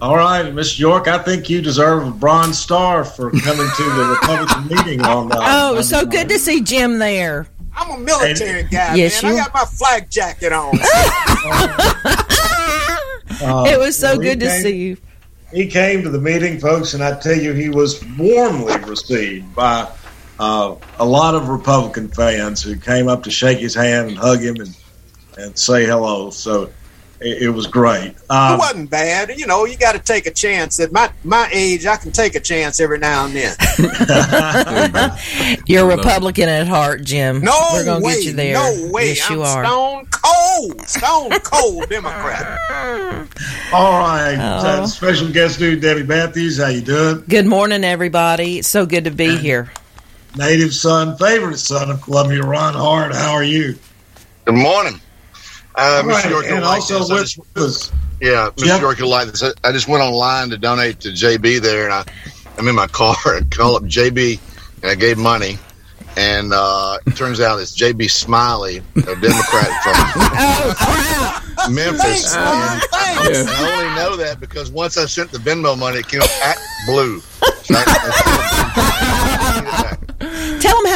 All 0.00 0.16
right, 0.16 0.46
Mr. 0.46 0.78
York, 0.78 1.08
I 1.08 1.18
think 1.18 1.50
you 1.50 1.60
deserve 1.60 2.06
a 2.06 2.10
bronze 2.10 2.58
star 2.58 3.04
for 3.04 3.30
coming 3.30 3.66
to 3.76 3.82
the 3.82 4.16
Republican 4.20 4.68
meeting 4.68 5.02
on. 5.04 5.30
Uh, 5.32 5.36
Oh, 5.40 5.74
it 5.74 5.76
was 5.78 5.88
so 5.88 6.06
good 6.06 6.28
to 6.28 6.38
see 6.38 6.62
Jim 6.62 6.98
there. 6.98 7.48
I'm 7.76 7.90
a 7.90 7.98
military 7.98 8.62
guy, 8.64 8.94
Yes, 8.94 9.22
man. 9.22 9.32
you- 9.34 9.38
I 9.40 9.44
got 9.44 9.54
my 9.54 9.64
flag 9.64 10.08
jacket 10.10 10.52
on. 10.52 10.78
Uh, 13.42 13.64
it 13.66 13.78
was 13.78 13.96
so 13.96 14.08
well, 14.08 14.20
he 14.20 14.28
good 14.28 14.40
to 14.40 14.50
see 14.50 14.76
you. 14.76 14.96
He 15.50 15.66
came 15.66 16.02
to 16.02 16.10
the 16.10 16.20
meeting, 16.20 16.60
folks, 16.60 16.92
and 16.92 17.02
I 17.02 17.18
tell 17.20 17.36
you, 17.38 17.54
he 17.54 17.70
was 17.70 18.04
warmly 18.18 18.76
received 18.80 19.54
by 19.54 19.88
uh, 20.38 20.74
a 20.98 21.04
lot 21.06 21.34
of 21.34 21.48
Republican 21.48 22.08
fans 22.08 22.60
who 22.62 22.76
came 22.76 23.08
up 23.08 23.22
to 23.22 23.30
shake 23.30 23.58
his 23.58 23.74
hand 23.74 24.08
and 24.10 24.18
hug 24.18 24.40
him 24.40 24.56
and, 24.56 24.76
and 25.38 25.56
say 25.58 25.84
hello. 25.86 26.30
So 26.30 26.70
it, 27.20 27.42
it 27.42 27.50
was 27.50 27.66
great. 27.66 28.12
it 28.16 28.30
Um, 28.30 28.58
wasn't 28.58 28.90
bad. 28.90 29.38
You 29.38 29.46
know, 29.46 29.64
you 29.66 29.76
got 29.76 29.92
to 29.92 29.98
take 29.98 30.26
a 30.26 30.30
chance. 30.30 30.80
At 30.80 30.92
my 30.92 31.10
my 31.24 31.48
age, 31.52 31.84
I 31.86 31.96
can 31.96 32.12
take 32.12 32.34
a 32.34 32.40
chance 32.40 32.80
every 32.80 32.98
now 32.98 33.26
and 33.26 33.34
then. 33.36 33.54
You're 35.66 35.90
a 35.90 35.96
Republican 35.96 36.48
at 36.48 36.66
heart, 36.66 37.04
Jim. 37.04 37.40
No 37.42 37.52
We're 37.72 37.84
gonna 37.84 38.04
way. 38.04 38.14
get 38.14 38.24
you 38.24 38.32
there. 38.32 38.54
No 38.54 38.88
way. 38.92 39.08
Yes, 39.08 39.30
I'm 39.30 39.36
you 39.36 39.42
are. 39.42 39.64
stone 39.64 40.06
cold, 40.10 40.80
stone 40.88 41.30
cold 41.40 41.88
Democrat. 41.90 42.58
all 43.72 43.98
right, 44.00 44.36
Oh. 44.38 44.82
uh, 44.82 44.86
special 44.86 45.30
guest 45.30 45.58
dude 45.58 45.80
Debbie 45.82 46.04
Matthews, 46.04 46.58
how 46.58 46.68
you 46.68 46.80
doing? 46.80 47.22
Good 47.28 47.46
morning, 47.46 47.84
everybody. 47.84 48.58
It's 48.58 48.68
so 48.68 48.86
good 48.86 49.04
to 49.04 49.10
be 49.10 49.36
here. 49.36 49.70
Native 50.36 50.72
son, 50.72 51.16
favorite 51.18 51.58
son 51.58 51.90
of 51.90 52.02
Columbia, 52.02 52.42
Ron 52.42 52.74
Hart. 52.74 53.14
How 53.14 53.32
are 53.32 53.42
you? 53.44 53.76
Good 54.44 54.54
morning. 54.54 55.00
Uh, 55.76 56.02
All 56.02 56.08
right, 56.08 56.24
Mr. 56.24 56.30
York, 56.30 56.44
and 56.46 56.54
you'll 56.56 56.64
like 56.64 56.86
this. 56.86 57.36
With 57.38 57.56
us, 57.56 57.92
yeah, 58.20 58.50
Mr. 58.56 58.64
Jeff- 58.64 58.80
York, 58.80 58.98
you'll 58.98 59.08
like 59.08 59.28
this. 59.28 59.42
I- 59.42 59.52
I 59.64 59.72
just 59.72 59.88
went 59.88 60.02
online 60.02 60.50
to 60.50 60.58
donate 60.58 61.00
to 61.00 61.08
JB 61.10 61.60
there, 61.60 61.84
and 61.84 61.92
I, 61.94 62.04
I'm 62.58 62.66
in 62.68 62.74
my 62.74 62.86
car 62.88 63.16
and 63.26 63.50
call 63.56 63.76
up 63.76 63.84
JB, 63.84 64.38
and 64.82 64.90
I 64.90 64.94
gave 64.94 65.16
money. 65.18 65.58
And 66.16 66.52
uh, 66.52 66.98
it 67.06 67.14
turns 67.16 67.40
out 67.40 67.60
it's 67.60 67.76
JB 67.78 68.10
Smiley, 68.10 68.78
a 68.96 69.00
Democrat 69.16 69.70
from 69.84 71.72
Memphis. 71.74 72.34
and 72.34 72.42
I, 72.44 72.80
I 73.22 73.80
only 73.80 73.94
know 73.94 74.16
that 74.16 74.38
because 74.40 74.72
once 74.72 74.98
I 74.98 75.06
sent 75.06 75.30
the 75.30 75.38
Venmo 75.38 75.78
money, 75.78 75.98
it 76.00 76.08
came 76.08 76.20
up 76.20 76.30
at 76.44 76.58
blue. 76.86 77.20
So 77.20 77.74
I- 77.76 77.84
Tell 77.84 79.04
them 79.04 79.09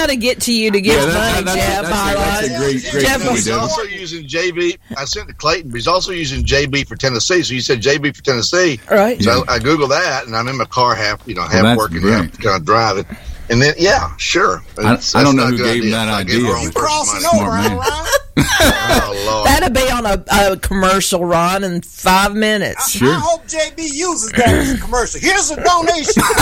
how 0.05 0.11
to 0.11 0.17
get 0.17 0.41
to 0.43 0.53
you 0.53 0.71
to 0.71 0.81
give 0.83 0.97
Yeah, 0.97 1.07
that- 1.07 1.33
money, 1.33 1.45
that- 1.45 1.57
Jeff. 1.57 1.83
that's 1.89 2.13
a- 2.13 2.15
that's 2.15 2.47
a 2.47 2.59
great- 2.59 2.91
great 2.93 3.05
Jeff 3.07 3.21
point, 3.23 3.33
was- 3.33 3.45
He's 3.47 3.55
also 3.55 3.83
using 3.83 4.29
JB. 4.29 4.77
I 4.99 5.05
sent 5.07 5.29
to 5.29 5.35
Clayton, 5.35 5.71
but 5.71 5.77
he's 5.77 5.87
also 5.89 6.13
using 6.13 6.45
JB 6.45 6.85
for 6.87 6.95
Tennessee. 6.97 7.43
So 7.43 7.55
you 7.55 7.63
said 7.63 7.81
JB 7.81 8.13
for 8.15 8.23
Tennessee, 8.23 8.79
right? 8.91 9.23
So 9.23 9.45
I 9.49 9.59
Google 9.59 9.89
that, 9.89 10.27
and 10.27 10.37
I'm 10.37 10.47
in 10.49 10.59
my 10.59 10.67
car 10.67 10.95
half, 10.95 11.21
you 11.25 11.35
know, 11.35 11.43
half 11.43 11.63
that's 11.63 11.79
working, 11.79 12.01
great. 12.03 12.13
half 12.13 12.39
kind 12.39 12.57
of 12.57 12.65
driving. 12.67 13.07
And 13.49 13.61
then, 13.63 13.75
yeah, 13.79 14.11
sure. 14.19 14.63
I, 14.79 14.99
I 15.15 15.23
don't 15.23 15.37
know 15.37 15.47
who 15.47 15.55
a 15.55 15.57
good 15.57 15.65
gave 15.75 15.85
him 15.85 15.91
that 15.93 16.09
I 16.09 16.23
gave 16.23 16.37
idea. 16.37 16.47
the 16.49 16.53
wrong 16.53 16.71
but 16.75 17.95
person 18.37 18.47
Smart 18.57 18.74
money. 18.89 18.89
man. 18.89 19.01
Oh, 19.05 19.24
Lord. 19.26 19.47
That'll 19.47 19.70
be 19.70 19.91
on 19.91 20.07
a, 20.07 20.53
a 20.53 20.57
commercial, 20.59 21.24
Ron, 21.24 21.64
in 21.64 21.80
five 21.82 22.35
minutes. 22.35 23.01
I 23.03 23.14
hope 23.14 23.45
JB 23.47 23.78
uses 23.78 24.30
that 24.32 24.49
as 24.49 24.72
a 24.74 24.78
commercial. 24.78 25.20
Here's 25.20 25.51
a 25.51 25.57
donation. 25.62 26.22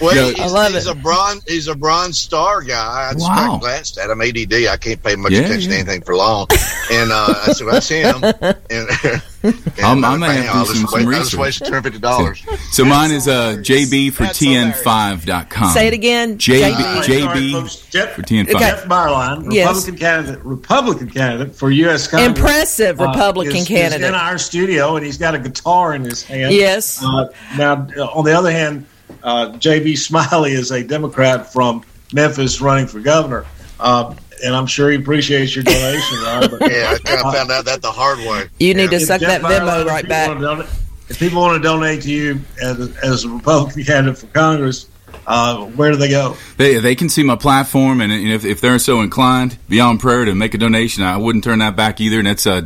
Well, 0.00 0.14
Yeah. 0.14 0.30
he's, 0.30 0.40
I 0.40 0.46
love 0.46 0.72
he's 0.74 0.86
a 0.86 0.94
bronze. 0.94 1.42
He's 1.46 1.66
a 1.66 1.74
bronze 1.74 2.18
star 2.18 2.62
guy. 2.62 3.08
I 3.10 3.12
just 3.14 3.28
Wow. 3.28 3.56
I 3.56 3.58
glanced 3.58 3.98
at 3.98 4.08
him. 4.10 4.20
ADD. 4.20 4.66
I 4.68 4.76
can't 4.76 5.02
pay 5.02 5.16
much 5.16 5.32
Yeah, 5.32 5.40
attention 5.40 5.70
to 5.70 5.76
anything 5.76 6.02
for 6.02 6.14
long. 6.14 6.46
And 6.92 7.10
uh, 7.10 7.34
I 7.46 7.52
said, 7.52 7.64
Well 7.66 7.74
"That's 7.74 7.88
him." 7.88 8.14
And, 8.70 8.88
and 9.04 9.22
I'm- 9.44 10.04
I 10.04 10.08
I'm 10.08 10.20
may 10.20 10.26
like, 10.28 10.38
have 10.46 10.66
to 10.66 10.72
do 10.72 10.78
some- 10.80 10.88
some 10.88 11.06
wait- 11.06 11.14
I'll 11.16 11.22
just 11.22 11.34
research. 11.34 11.58
two 11.58 11.64
hundred 11.66 11.82
fifty 11.84 11.98
dollars. 11.98 12.42
So 12.72 12.84
mine 12.84 13.10
is 13.12 13.26
uh, 13.28 13.56
JB 13.60 14.12
for 14.12 14.24
TN5.com. 14.24 15.72
Say 15.72 15.86
it 15.88 15.94
again. 15.94 16.38
JB, 16.38 16.64
All 16.74 16.94
right, 16.96 17.04
JB 17.08 17.52
folks, 17.52 17.76
Jeff, 17.88 18.12
for 18.14 18.22
TN5. 18.22 18.58
Jeff 18.58 18.84
Beierlein, 18.84 19.52
Yes. 19.52 19.66
Republican 19.88 19.96
candidate, 19.98 20.44
Republican 20.44 21.10
candidate 21.10 21.54
for 21.54 21.70
U.S. 21.70 22.06
Congress. 22.06 22.38
Impressive 22.38 23.00
uh, 23.00 23.06
Republican 23.08 23.56
is- 23.56 23.62
is 23.62 23.68
candidate. 23.68 24.06
in 24.08 24.14
our 24.14 24.38
studio, 24.38 24.96
and 24.96 25.04
he's 25.06 25.18
got 25.18 25.34
a 25.34 25.38
guitar 25.38 25.94
in 25.94 26.04
his 26.04 26.22
hand. 26.22 26.54
Yes. 26.54 27.02
Uh, 27.02 27.28
now, 27.56 27.86
uh, 27.96 28.04
on 28.06 28.24
the 28.24 28.32
other 28.36 28.50
hand, 28.52 28.86
uh, 29.22 29.56
J.B. 29.56 29.96
Smiley 29.96 30.52
is 30.52 30.70
a 30.70 30.82
Democrat 30.84 31.52
from 31.52 31.82
Memphis 32.12 32.60
running 32.60 32.86
for 32.86 33.00
governor, 33.00 33.46
uh, 33.80 34.14
and 34.44 34.54
I'm 34.54 34.66
sure 34.66 34.90
he 34.90 34.96
appreciates 34.96 35.54
your 35.54 35.64
donation, 35.64 36.18
Ron. 36.24 36.50
But, 36.58 36.70
Yeah, 36.70 36.94
I 36.94 36.98
kind 36.98 37.20
of 37.26 37.34
found 37.34 37.50
out 37.50 37.64
that 37.66 37.82
the 37.82 37.90
hard 37.92 38.18
way. 38.18 38.48
You 38.58 38.74
need 38.74 38.90
to 38.90 39.00
suck 39.00 39.20
that 39.20 39.42
Venmo 39.42 39.48
Beierlein, 39.60 39.80
if 39.82 39.86
right 39.88 40.08
back. 40.08 40.38
donate- 40.38 40.66
If 41.08 41.18
people 41.18 41.40
want 41.40 41.62
to 41.62 41.66
donate 41.66 42.02
to 42.02 42.10
you 42.10 42.40
as, 42.62 42.96
as 42.98 43.24
a 43.24 43.28
Republican 43.30 43.84
candidate 43.84 44.18
for 44.18 44.26
Congress, 44.28 44.86
uh, 45.26 45.64
where 45.66 45.90
do 45.90 45.96
they 45.96 46.08
go? 46.10 46.36
They, 46.56 46.78
they 46.80 46.94
can 46.94 47.08
see 47.08 47.22
my 47.22 47.36
platform, 47.36 48.00
and 48.00 48.12
you 48.12 48.34
if, 48.34 48.44
if 48.44 48.60
they're 48.60 48.78
so 48.78 49.00
inclined, 49.02 49.58
beyond 49.68 50.00
prayer, 50.00 50.24
to 50.24 50.34
make 50.34 50.54
a 50.54 50.58
donation, 50.58 51.02
I 51.02 51.16
wouldn't 51.16 51.44
turn 51.44 51.58
that 51.60 51.76
back 51.76 52.00
either. 52.00 52.18
And 52.18 52.26
that's 52.26 52.46
uh, 52.46 52.60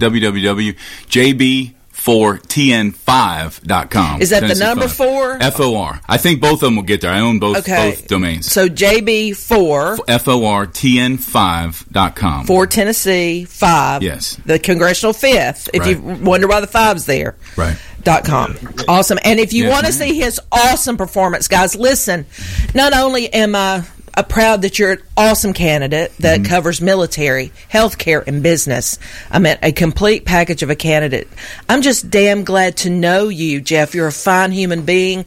www.jb4tn5.com. 2.05 4.21
Is 4.23 4.31
that 4.31 4.41
the 4.47 4.55
number 4.55 4.89
five. 4.89 4.97
four? 4.97 5.37
F-O-R. 5.41 6.01
I 6.09 6.17
think 6.19 6.41
both 6.41 6.55
of 6.55 6.61
them 6.61 6.75
will 6.77 6.83
get 6.83 7.01
there. 7.03 7.11
I 7.13 7.21
own 7.21 7.39
both, 7.39 7.59
Okay. 7.59 7.91
both 7.91 8.07
domains. 8.09 8.51
So 8.51 8.69
JB4 8.69 9.99
F-O-R-T-N5.com. 10.09 12.47
for 12.47 12.67
Tennessee, 12.67 13.45
five. 13.45 14.03
Yes. 14.03 14.37
The 14.47 14.59
congressional 14.59 15.13
fifth. 15.13 15.69
If 15.73 15.87
you 15.87 16.01
wonder 16.01 16.49
why 16.49 16.61
the 16.61 16.67
five's 16.67 17.07
there. 17.07 17.37
Right. 17.57 17.77
Dot 18.03 18.25
com. 18.25 18.57
Awesome. 18.89 19.19
And 19.23 19.39
if 19.39 19.53
you 19.53 19.65
Yes, 19.65 19.73
want 19.73 19.87
to 19.87 19.93
see 19.93 20.19
his 20.19 20.41
awesome 20.51 20.97
performance, 20.97 21.47
guys, 21.47 21.77
listen. 21.77 22.27
Not 22.75 22.95
only 22.97 23.33
am 23.33 23.55
I 23.55 23.85
uh, 24.15 24.23
proud 24.23 24.63
that 24.63 24.79
you're 24.79 24.93
an 24.93 25.03
awesome 25.17 25.53
candidate 25.53 26.13
that 26.19 26.41
Mm-hmm. 26.41 26.51
covers 26.51 26.81
military, 26.81 27.53
healthcare, 27.71 28.27
and 28.27 28.43
business. 28.43 28.99
I 29.31 29.39
meant 29.39 29.61
a 29.63 29.73
complete 29.73 30.25
package 30.25 30.63
of 30.63 30.71
a 30.71 30.77
candidate. 30.77 31.29
I'm 31.69 31.83
just 31.83 32.11
damn 32.11 32.45
glad 32.45 32.77
to 32.79 32.91
know 32.91 33.29
you, 33.29 33.61
Jeff. 33.61 33.95
You're 33.95 34.07
a 34.09 34.13
fine 34.13 34.53
human 34.53 34.83
being. 34.85 35.25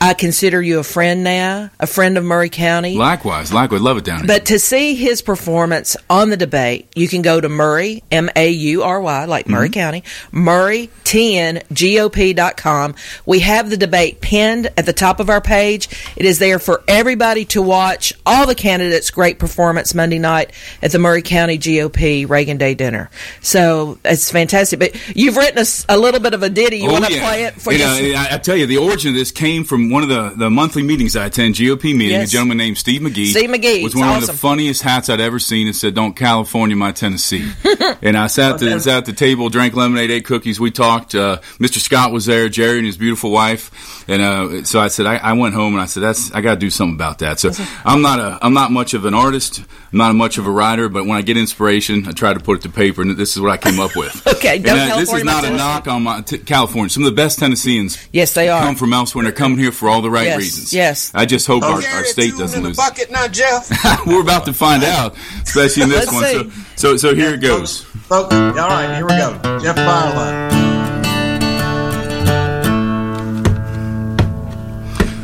I 0.00 0.14
consider 0.14 0.62
you 0.62 0.78
a 0.78 0.84
friend 0.84 1.24
now, 1.24 1.70
a 1.80 1.86
friend 1.86 2.16
of 2.16 2.24
Maury 2.24 2.50
County. 2.50 2.94
Likewise. 2.96 3.52
Likewise. 3.52 3.80
Love 3.80 3.96
it 3.98 4.04
down 4.04 4.18
here. 4.18 4.26
But 4.28 4.46
to 4.46 4.58
see 4.58 4.94
his 4.94 5.22
performance 5.22 5.96
on 6.08 6.30
the 6.30 6.36
debate, 6.36 6.88
you 6.94 7.08
can 7.08 7.22
go 7.22 7.40
to 7.40 7.48
Maury, 7.48 8.04
M 8.10 8.30
A 8.36 8.48
U 8.48 8.82
R 8.84 9.00
Y, 9.00 9.24
like 9.24 9.48
Maury 9.48 9.68
mm-hmm. 9.68 9.74
County, 9.74 10.04
Maury, 10.30 10.90
TNGOP.com. 11.04 12.94
We 13.26 13.40
have 13.40 13.70
the 13.70 13.76
debate 13.76 14.20
pinned 14.20 14.66
at 14.76 14.86
the 14.86 14.92
top 14.92 15.18
of 15.20 15.30
our 15.30 15.40
page. 15.40 15.88
It 16.16 16.24
is 16.24 16.38
there 16.38 16.58
for 16.58 16.82
everybody 16.86 17.44
to 17.46 17.62
watch 17.62 18.12
all 18.24 18.46
the 18.46 18.54
candidates' 18.54 19.10
great 19.10 19.38
performance 19.38 19.94
Monday 19.94 20.18
night 20.18 20.52
at 20.82 20.92
the 20.92 20.98
Maury 20.98 21.22
County 21.22 21.58
GOP 21.58 22.28
Reagan 22.28 22.56
Day 22.56 22.74
dinner. 22.74 23.10
So 23.40 23.98
it's 24.04 24.30
fantastic. 24.30 24.78
But 24.78 25.16
you've 25.16 25.36
written 25.36 25.58
us 25.58 25.84
a 25.88 25.98
little 25.98 26.20
bit 26.20 26.34
of 26.34 26.42
a 26.42 26.50
ditty. 26.50 26.78
You 26.78 26.88
Oh, 26.88 26.92
want 26.92 27.06
to 27.06 27.12
yeah. 27.14 27.20
play 27.28 27.44
it 27.44 27.54
for 27.60 27.72
You 27.72 27.80
know, 27.80 28.26
I 28.30 28.38
tell 28.38 28.56
you, 28.56 28.66
the 28.66 28.76
origin 28.78 29.10
of 29.10 29.14
this 29.16 29.30
came 29.30 29.64
from 29.64 29.87
in 29.88 29.92
one 29.92 30.02
of 30.02 30.08
the, 30.08 30.32
the 30.36 30.50
monthly 30.50 30.82
meetings 30.82 31.16
I 31.16 31.26
attend, 31.26 31.54
GOP 31.54 31.84
meeting, 31.96 32.10
Yes. 32.10 32.28
a 32.28 32.32
gentleman 32.32 32.58
named 32.58 32.78
Steve 32.78 33.00
McGee. 33.00 33.30
Steve 33.30 33.50
McGee, 33.50 33.82
was 33.82 33.94
one 33.94 34.16
of 34.16 34.26
the 34.26 34.32
funniest 34.32 34.82
hats 34.82 35.08
I'd 35.08 35.20
ever 35.20 35.38
seen 35.38 35.66
and 35.66 35.74
said, 35.74 35.94
Don't 35.94 36.14
California 36.14 36.76
my 36.76 36.92
Tennessee. 36.92 37.48
and 38.02 38.16
I 38.16 38.26
sat, 38.26 38.52
at 38.54 38.60
the, 38.60 38.78
sat 38.80 38.98
at 38.98 39.04
the 39.06 39.12
table, 39.12 39.48
drank 39.48 39.74
lemonade, 39.74 40.10
ate 40.10 40.24
cookies. 40.24 40.60
We 40.60 40.70
talked. 40.70 41.14
Uh, 41.14 41.38
Mr. 41.58 41.78
Scott 41.78 42.12
was 42.12 42.26
there, 42.26 42.48
Jerry 42.48 42.78
and 42.78 42.86
his 42.86 42.96
beautiful 42.96 43.30
wife. 43.30 44.04
And 44.08 44.22
uh, 44.22 44.64
so 44.64 44.80
I 44.80 44.88
said, 44.88 45.06
I, 45.06 45.16
I 45.16 45.32
went 45.34 45.54
home 45.54 45.74
and 45.74 45.82
I 45.82 45.86
said, 45.86 46.02
That's 46.02 46.32
I 46.32 46.40
got 46.40 46.54
to 46.54 46.60
do 46.60 46.70
something 46.70 46.94
about 46.94 47.18
that. 47.20 47.40
So 47.40 47.50
I'm 47.84 48.02
not 48.02 48.18
a 48.20 48.38
I'm 48.42 48.54
not 48.54 48.70
much 48.70 48.94
of 48.94 49.04
an 49.04 49.14
artist. 49.14 49.60
I'm 49.92 49.98
not 49.98 50.14
much 50.14 50.38
of 50.38 50.46
a 50.46 50.50
writer, 50.50 50.88
but 50.88 51.06
when 51.06 51.16
I 51.16 51.22
get 51.22 51.36
inspiration, 51.36 52.06
I 52.06 52.12
try 52.12 52.34
to 52.34 52.40
put 52.40 52.58
it 52.58 52.62
to 52.62 52.68
paper, 52.68 53.00
and 53.02 53.16
this 53.16 53.34
is 53.36 53.40
what 53.40 53.50
I 53.50 53.56
came 53.56 53.80
up 53.80 53.96
with. 53.96 54.26
Okay, 54.38 54.58
don't 54.58 54.78
uh, 54.78 54.96
this 54.98 55.12
is 55.12 55.24
not 55.24 55.44
a 55.44 55.50
knock 55.50 55.88
on 55.88 56.04
my 56.04 56.20
t- 56.20 56.38
California. 56.38 56.88
Some 56.90 57.02
of 57.02 57.10
the 57.10 57.16
best 57.16 57.38
Tennesseans 57.40 57.98
Yes, 58.12 58.34
they 58.34 58.48
are. 58.48 58.62
come 58.62 58.76
from 58.76 58.92
elsewhere, 58.92 59.24
and 59.24 59.26
they're 59.26 59.36
coming 59.36 59.58
here 59.58 59.72
for 59.78 59.88
all 59.88 60.02
the 60.02 60.10
right 60.10 60.26
Yes, 60.26 60.38
reasons. 60.38 60.72
yes. 60.74 61.10
I 61.14 61.24
just 61.24 61.46
hope 61.46 61.62
Oh, 61.62 61.74
our, 61.74 61.80
Gary, 61.80 61.92
our 61.94 62.00
it's 62.00 62.10
state 62.12 62.32
you 62.32 62.38
doesn't 62.38 62.56
in 62.58 62.62
the 62.64 62.68
lose. 62.70 62.76
bucket 62.76 63.10
now, 63.10 63.28
Jeff. 63.28 63.70
We're 64.06 64.20
about 64.22 64.44
to 64.46 64.52
find 64.52 64.84
out, 64.96 65.16
especially 65.42 65.84
in 65.84 65.88
this 65.88 66.12
Let's 66.12 66.34
one. 66.34 66.50
see. 66.50 66.60
So, 66.76 66.96
so, 66.96 66.96
so 67.10 67.14
here 67.14 67.34
it 67.34 67.40
goes. 67.40 67.82
Folks, 67.82 68.34
all 68.34 68.52
right, 68.52 68.94
here 68.96 69.04
we 69.04 69.10
go. 69.16 69.38
Jeff 69.62 69.76
Beierlein. 69.76 70.48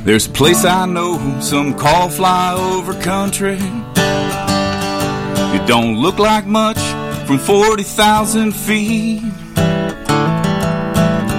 There's 0.04 0.26
a 0.26 0.30
place 0.30 0.64
I 0.66 0.84
know, 0.86 1.40
some 1.40 1.72
call 1.74 2.08
flyover 2.10 3.00
country. 3.02 3.56
It 5.56 5.66
don't 5.66 5.96
look 5.96 6.18
like 6.18 6.44
much 6.46 6.78
from 7.26 7.38
40,000 7.38 8.52
feet. 8.52 9.22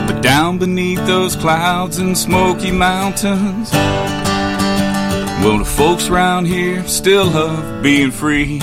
But 0.07 0.21
down 0.21 0.57
beneath 0.57 1.05
those 1.05 1.35
clouds 1.35 1.97
and 1.97 2.17
smoky 2.17 2.71
mountains, 2.71 3.71
well, 5.43 5.59
the 5.59 5.65
folks 5.65 6.09
around 6.09 6.45
here 6.45 6.87
still 6.87 7.25
love 7.25 7.83
being 7.83 8.11
free. 8.11 8.59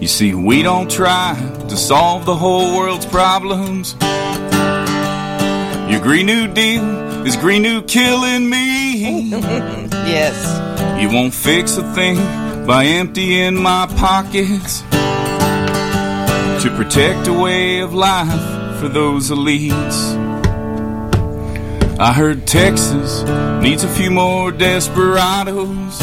You 0.00 0.08
see, 0.08 0.34
we 0.34 0.62
don't 0.62 0.90
try 0.90 1.34
to 1.68 1.76
solve 1.76 2.24
the 2.24 2.34
whole 2.34 2.76
world's 2.76 3.04
problems. 3.04 3.94
Your 5.90 6.00
Green 6.00 6.26
New 6.26 6.46
Deal 6.46 7.26
is 7.26 7.36
Green 7.36 7.62
New 7.62 7.82
killing 7.82 8.48
me. 8.48 9.30
yes. 9.30 11.02
You 11.02 11.10
won't 11.10 11.34
fix 11.34 11.76
a 11.76 11.94
thing 11.94 12.16
by 12.66 12.84
emptying 12.84 13.54
my 13.54 13.86
pockets 13.96 14.80
to 16.62 16.74
protect 16.76 17.26
a 17.28 17.32
way 17.32 17.80
of 17.80 17.92
life 17.94 18.57
for 18.78 18.88
those 18.88 19.30
elites. 19.30 20.16
I 21.98 22.12
heard 22.12 22.46
Texas 22.46 23.24
needs 23.60 23.82
a 23.82 23.88
few 23.88 24.10
more 24.10 24.52
desperados. 24.52 26.00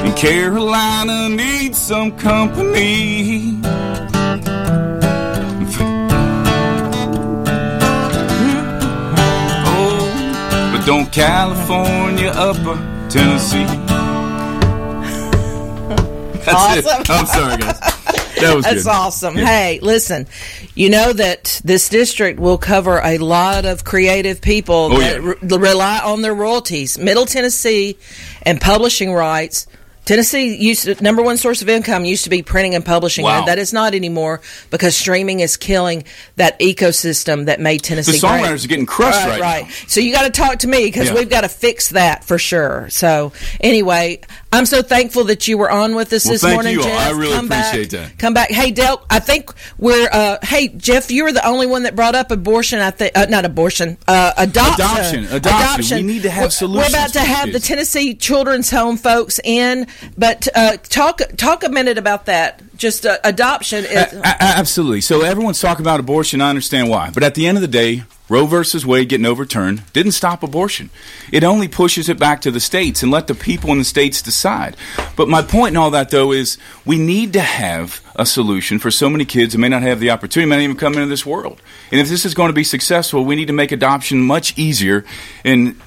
And 0.00 0.16
Carolina 0.16 1.28
needs 1.28 1.76
some 1.76 2.16
company. 2.16 3.60
Oh, 9.68 10.72
but 10.72 10.86
don't 10.86 11.12
California 11.12 12.32
upper 12.34 12.76
Tennessee. 13.10 13.66
That's 16.46 16.86
it. 16.86 17.10
I'm 17.10 17.26
sorry, 17.26 17.56
guys. 17.58 17.95
That 18.40 18.54
was 18.54 18.64
That's 18.64 18.84
good. 18.84 18.90
awesome. 18.90 19.36
Yeah. 19.38 19.46
Hey, 19.46 19.80
listen, 19.80 20.26
you 20.74 20.90
know 20.90 21.12
that 21.12 21.60
this 21.64 21.88
district 21.88 22.38
will 22.38 22.58
cover 22.58 23.00
a 23.02 23.18
lot 23.18 23.64
of 23.64 23.82
creative 23.84 24.40
people 24.40 24.90
Oh, 24.92 24.98
that 24.98 25.22
yeah. 25.22 25.34
re- 25.40 25.58
rely 25.58 26.00
on 26.00 26.22
their 26.22 26.34
royalties. 26.34 26.98
Middle 26.98 27.24
Tennessee 27.26 27.96
and 28.42 28.60
publishing 28.60 29.12
rights. 29.12 29.66
Tennessee 30.06 30.56
used 30.56 30.84
to, 30.84 31.02
number 31.02 31.20
one 31.22 31.36
source 31.36 31.60
of 31.60 31.68
income 31.68 32.04
used 32.06 32.24
to 32.24 32.30
be 32.30 32.42
printing 32.42 32.74
and 32.74 32.84
publishing. 32.84 33.24
Wow. 33.24 33.40
and 33.40 33.48
That 33.48 33.58
is 33.58 33.72
not 33.74 33.94
anymore 33.94 34.40
because 34.70 34.96
streaming 34.96 35.40
is 35.40 35.56
killing 35.58 36.04
that 36.36 36.58
ecosystem 36.60 37.44
that 37.46 37.60
made 37.60 37.82
Tennessee. 37.82 38.12
The 38.12 38.18
great. 38.20 38.30
songwriters 38.44 38.64
are 38.64 38.68
getting 38.68 38.86
crushed 38.86 39.26
right 39.26 39.40
right. 39.40 39.84
So 39.88 40.00
you 40.00 40.12
got 40.12 40.22
to 40.22 40.30
talk 40.30 40.60
to 40.60 40.68
me 40.68 40.84
because 40.86 41.08
Yeah. 41.08 41.14
we've 41.14 41.28
got 41.28 41.42
to 41.42 41.48
fix 41.48 41.90
that 41.90 42.24
for 42.24 42.38
sure. 42.38 42.88
So 42.88 43.32
anyway, 43.60 44.20
I'm 44.52 44.64
so 44.64 44.80
thankful 44.80 45.24
that 45.24 45.48
you 45.48 45.58
were 45.58 45.70
on 45.70 45.94
with 45.94 46.12
us 46.12 46.24
Well, 46.24 46.32
this 46.34 46.42
thank 46.42 46.54
morning, 46.54 46.74
you 46.74 46.80
all. 46.82 46.86
Jeff. 46.86 47.06
I 47.08 47.10
really 47.10 47.34
Come 47.34 47.48
back. 47.48 47.74
appreciate 47.74 47.90
that. 48.00 48.18
Come 48.18 48.32
back. 48.32 48.50
Hey, 48.50 48.70
Del, 48.70 49.04
I 49.10 49.18
think 49.18 49.50
we're, 49.76 50.08
uh, 50.10 50.38
hey, 50.42 50.68
Jeff, 50.68 51.10
you 51.10 51.24
were 51.24 51.32
the 51.32 51.46
only 51.46 51.66
one 51.66 51.82
that 51.82 51.96
brought 51.96 52.14
up 52.14 52.30
abortion. 52.30 52.78
I 52.80 52.92
think, 52.92 53.18
uh, 53.18 53.26
not 53.28 53.44
abortion, 53.44 53.98
uh, 54.06 54.32
adoption. 54.38 55.24
Adoption. 55.24 55.24
Adoption. 55.34 55.96
We 56.06 56.12
need 56.14 56.22
to 56.22 56.30
have 56.30 56.42
We're- 56.44 56.50
solutions 56.52 56.92
We're 56.94 56.98
about 57.00 57.12
to 57.14 57.20
have 57.20 57.44
kids. 57.46 57.52
the 57.60 57.60
Tennessee 57.66 58.14
Children's 58.14 58.70
Home 58.70 58.96
folks 58.96 59.40
in, 59.42 59.88
but, 60.16 60.48
uh, 60.54 60.76
talk, 60.78 61.20
talk 61.36 61.64
a 61.64 61.68
minute 61.68 61.98
about 61.98 62.26
that. 62.26 62.62
Just, 62.76 63.06
uh, 63.06 63.18
adoption 63.24 63.84
is, 63.84 64.12
A- 64.12 64.42
absolutely. 64.42 65.00
So 65.00 65.22
everyone's 65.22 65.60
talking 65.60 65.84
about 65.84 66.00
abortion. 66.00 66.40
I 66.40 66.50
understand 66.50 66.88
why, 66.88 67.10
but 67.10 67.22
at 67.22 67.34
the 67.34 67.46
end 67.46 67.56
of 67.56 67.62
the 67.62 67.68
day, 67.68 68.04
Roe 68.28 68.46
versus 68.46 68.84
Wade 68.84 69.08
getting 69.08 69.24
overturned 69.24 69.84
didn't 69.92 70.12
stop 70.12 70.42
abortion. 70.42 70.90
It 71.30 71.44
only 71.44 71.68
pushes 71.68 72.08
it 72.08 72.18
back 72.18 72.40
to 72.40 72.50
the 72.50 72.58
states 72.58 73.02
and 73.04 73.12
let 73.12 73.28
the 73.28 73.36
people 73.36 73.70
in 73.70 73.78
the 73.78 73.84
states 73.84 74.20
decide. 74.20 74.76
But 75.14 75.28
my 75.28 75.42
point 75.42 75.74
in 75.74 75.76
all 75.76 75.92
that, 75.92 76.10
though, 76.10 76.32
is 76.32 76.58
we 76.84 76.98
need 76.98 77.32
to 77.34 77.40
have 77.40 78.00
a 78.16 78.26
solution 78.26 78.80
for 78.80 78.90
so 78.90 79.08
many 79.08 79.24
kids 79.24 79.54
who 79.54 79.60
may 79.60 79.68
not 79.68 79.82
have 79.82 80.00
the 80.00 80.10
opportunity, 80.10 80.48
may 80.50 80.56
not 80.56 80.62
even 80.62 80.76
come 80.76 80.94
into 80.94 81.06
this 81.06 81.24
world. 81.24 81.62
And 81.92 82.00
if 82.00 82.08
this 82.08 82.24
is 82.24 82.34
going 82.34 82.48
to 82.48 82.52
be 82.52 82.64
successful, 82.64 83.24
we 83.24 83.36
need 83.36 83.46
to 83.46 83.52
make 83.52 83.70
adoption 83.70 84.20
much 84.22 84.58
easier 84.58 85.04
and 85.44 85.80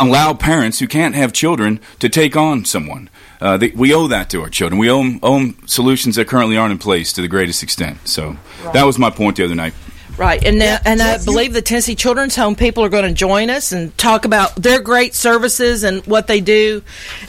allow 0.00 0.34
parents 0.34 0.78
who 0.78 0.86
can't 0.86 1.14
have 1.14 1.32
children 1.32 1.80
to 1.98 2.08
take 2.08 2.36
on 2.36 2.64
someone. 2.64 3.08
Uh, 3.40 3.56
they, 3.56 3.68
we 3.70 3.94
owe 3.94 4.08
that 4.08 4.30
to 4.30 4.42
our 4.42 4.48
children. 4.50 4.78
We 4.78 4.90
owe 4.90 5.00
'em- 5.00 5.20
owe 5.22 5.36
'em 5.36 5.56
solutions 5.66 6.16
that 6.16 6.26
currently 6.26 6.56
aren't 6.56 6.72
in 6.72 6.78
place 6.78 7.12
to 7.14 7.22
the 7.22 7.28
greatest 7.28 7.62
extent. 7.62 7.98
So 8.08 8.36
that 8.72 8.84
was 8.84 8.98
my 8.98 9.10
point 9.10 9.36
the 9.36 9.44
other 9.44 9.54
night. 9.54 9.74
Right, 10.16 10.44
and 10.44 10.58
now, 10.58 10.78
and 10.84 11.00
I 11.00 11.22
believe 11.24 11.52
the 11.52 11.62
Tennessee 11.62 11.94
Children's 11.94 12.34
Home 12.34 12.56
people 12.56 12.84
are 12.84 12.88
going 12.88 13.04
to 13.04 13.14
join 13.14 13.50
us 13.50 13.70
and 13.70 13.96
talk 13.96 14.24
about 14.24 14.56
their 14.56 14.80
great 14.80 15.14
services 15.14 15.84
and 15.84 16.04
what 16.08 16.26
they 16.26 16.40
do 16.40 16.82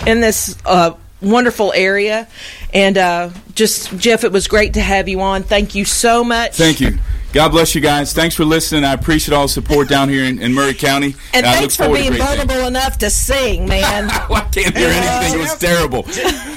in 0.07 0.21
this 0.21 0.55
uh, 0.65 0.93
wonderful 1.21 1.71
area. 1.75 2.27
And 2.73 2.97
uh, 2.97 3.29
just 3.53 3.95
Jeff, 3.99 4.23
it 4.23 4.31
was 4.31 4.47
great 4.47 4.73
to 4.73 4.81
have 4.81 5.07
you 5.07 5.21
on. 5.21 5.43
Thank 5.43 5.75
you 5.75 5.85
so 5.85 6.23
much. 6.23 6.55
Thank 6.55 6.81
you. 6.81 6.97
God 7.31 7.49
bless 7.49 7.75
you 7.75 7.81
guys. 7.81 8.11
Thanks 8.11 8.35
for 8.35 8.43
listening. 8.43 8.83
I 8.83 8.93
appreciate 8.93 9.35
all 9.35 9.43
the 9.43 9.49
support 9.49 9.87
down 9.87 10.09
here 10.09 10.23
in, 10.23 10.41
in 10.41 10.51
Maury 10.51 10.73
County. 10.73 11.13
And 11.31 11.45
I 11.45 11.59
thanks 11.59 11.75
for 11.75 11.83
being 11.83 12.07
great 12.07 12.21
things. 12.21 12.37
vulnerable 12.37 12.67
enough 12.67 12.97
to 12.99 13.09
sing, 13.11 13.67
man. 13.67 14.09
I 14.09 14.49
can't 14.51 14.75
hear 14.75 14.89
anything. 14.89 15.39
It 15.39 15.43
was 15.43 15.55
terrible. 15.59 16.03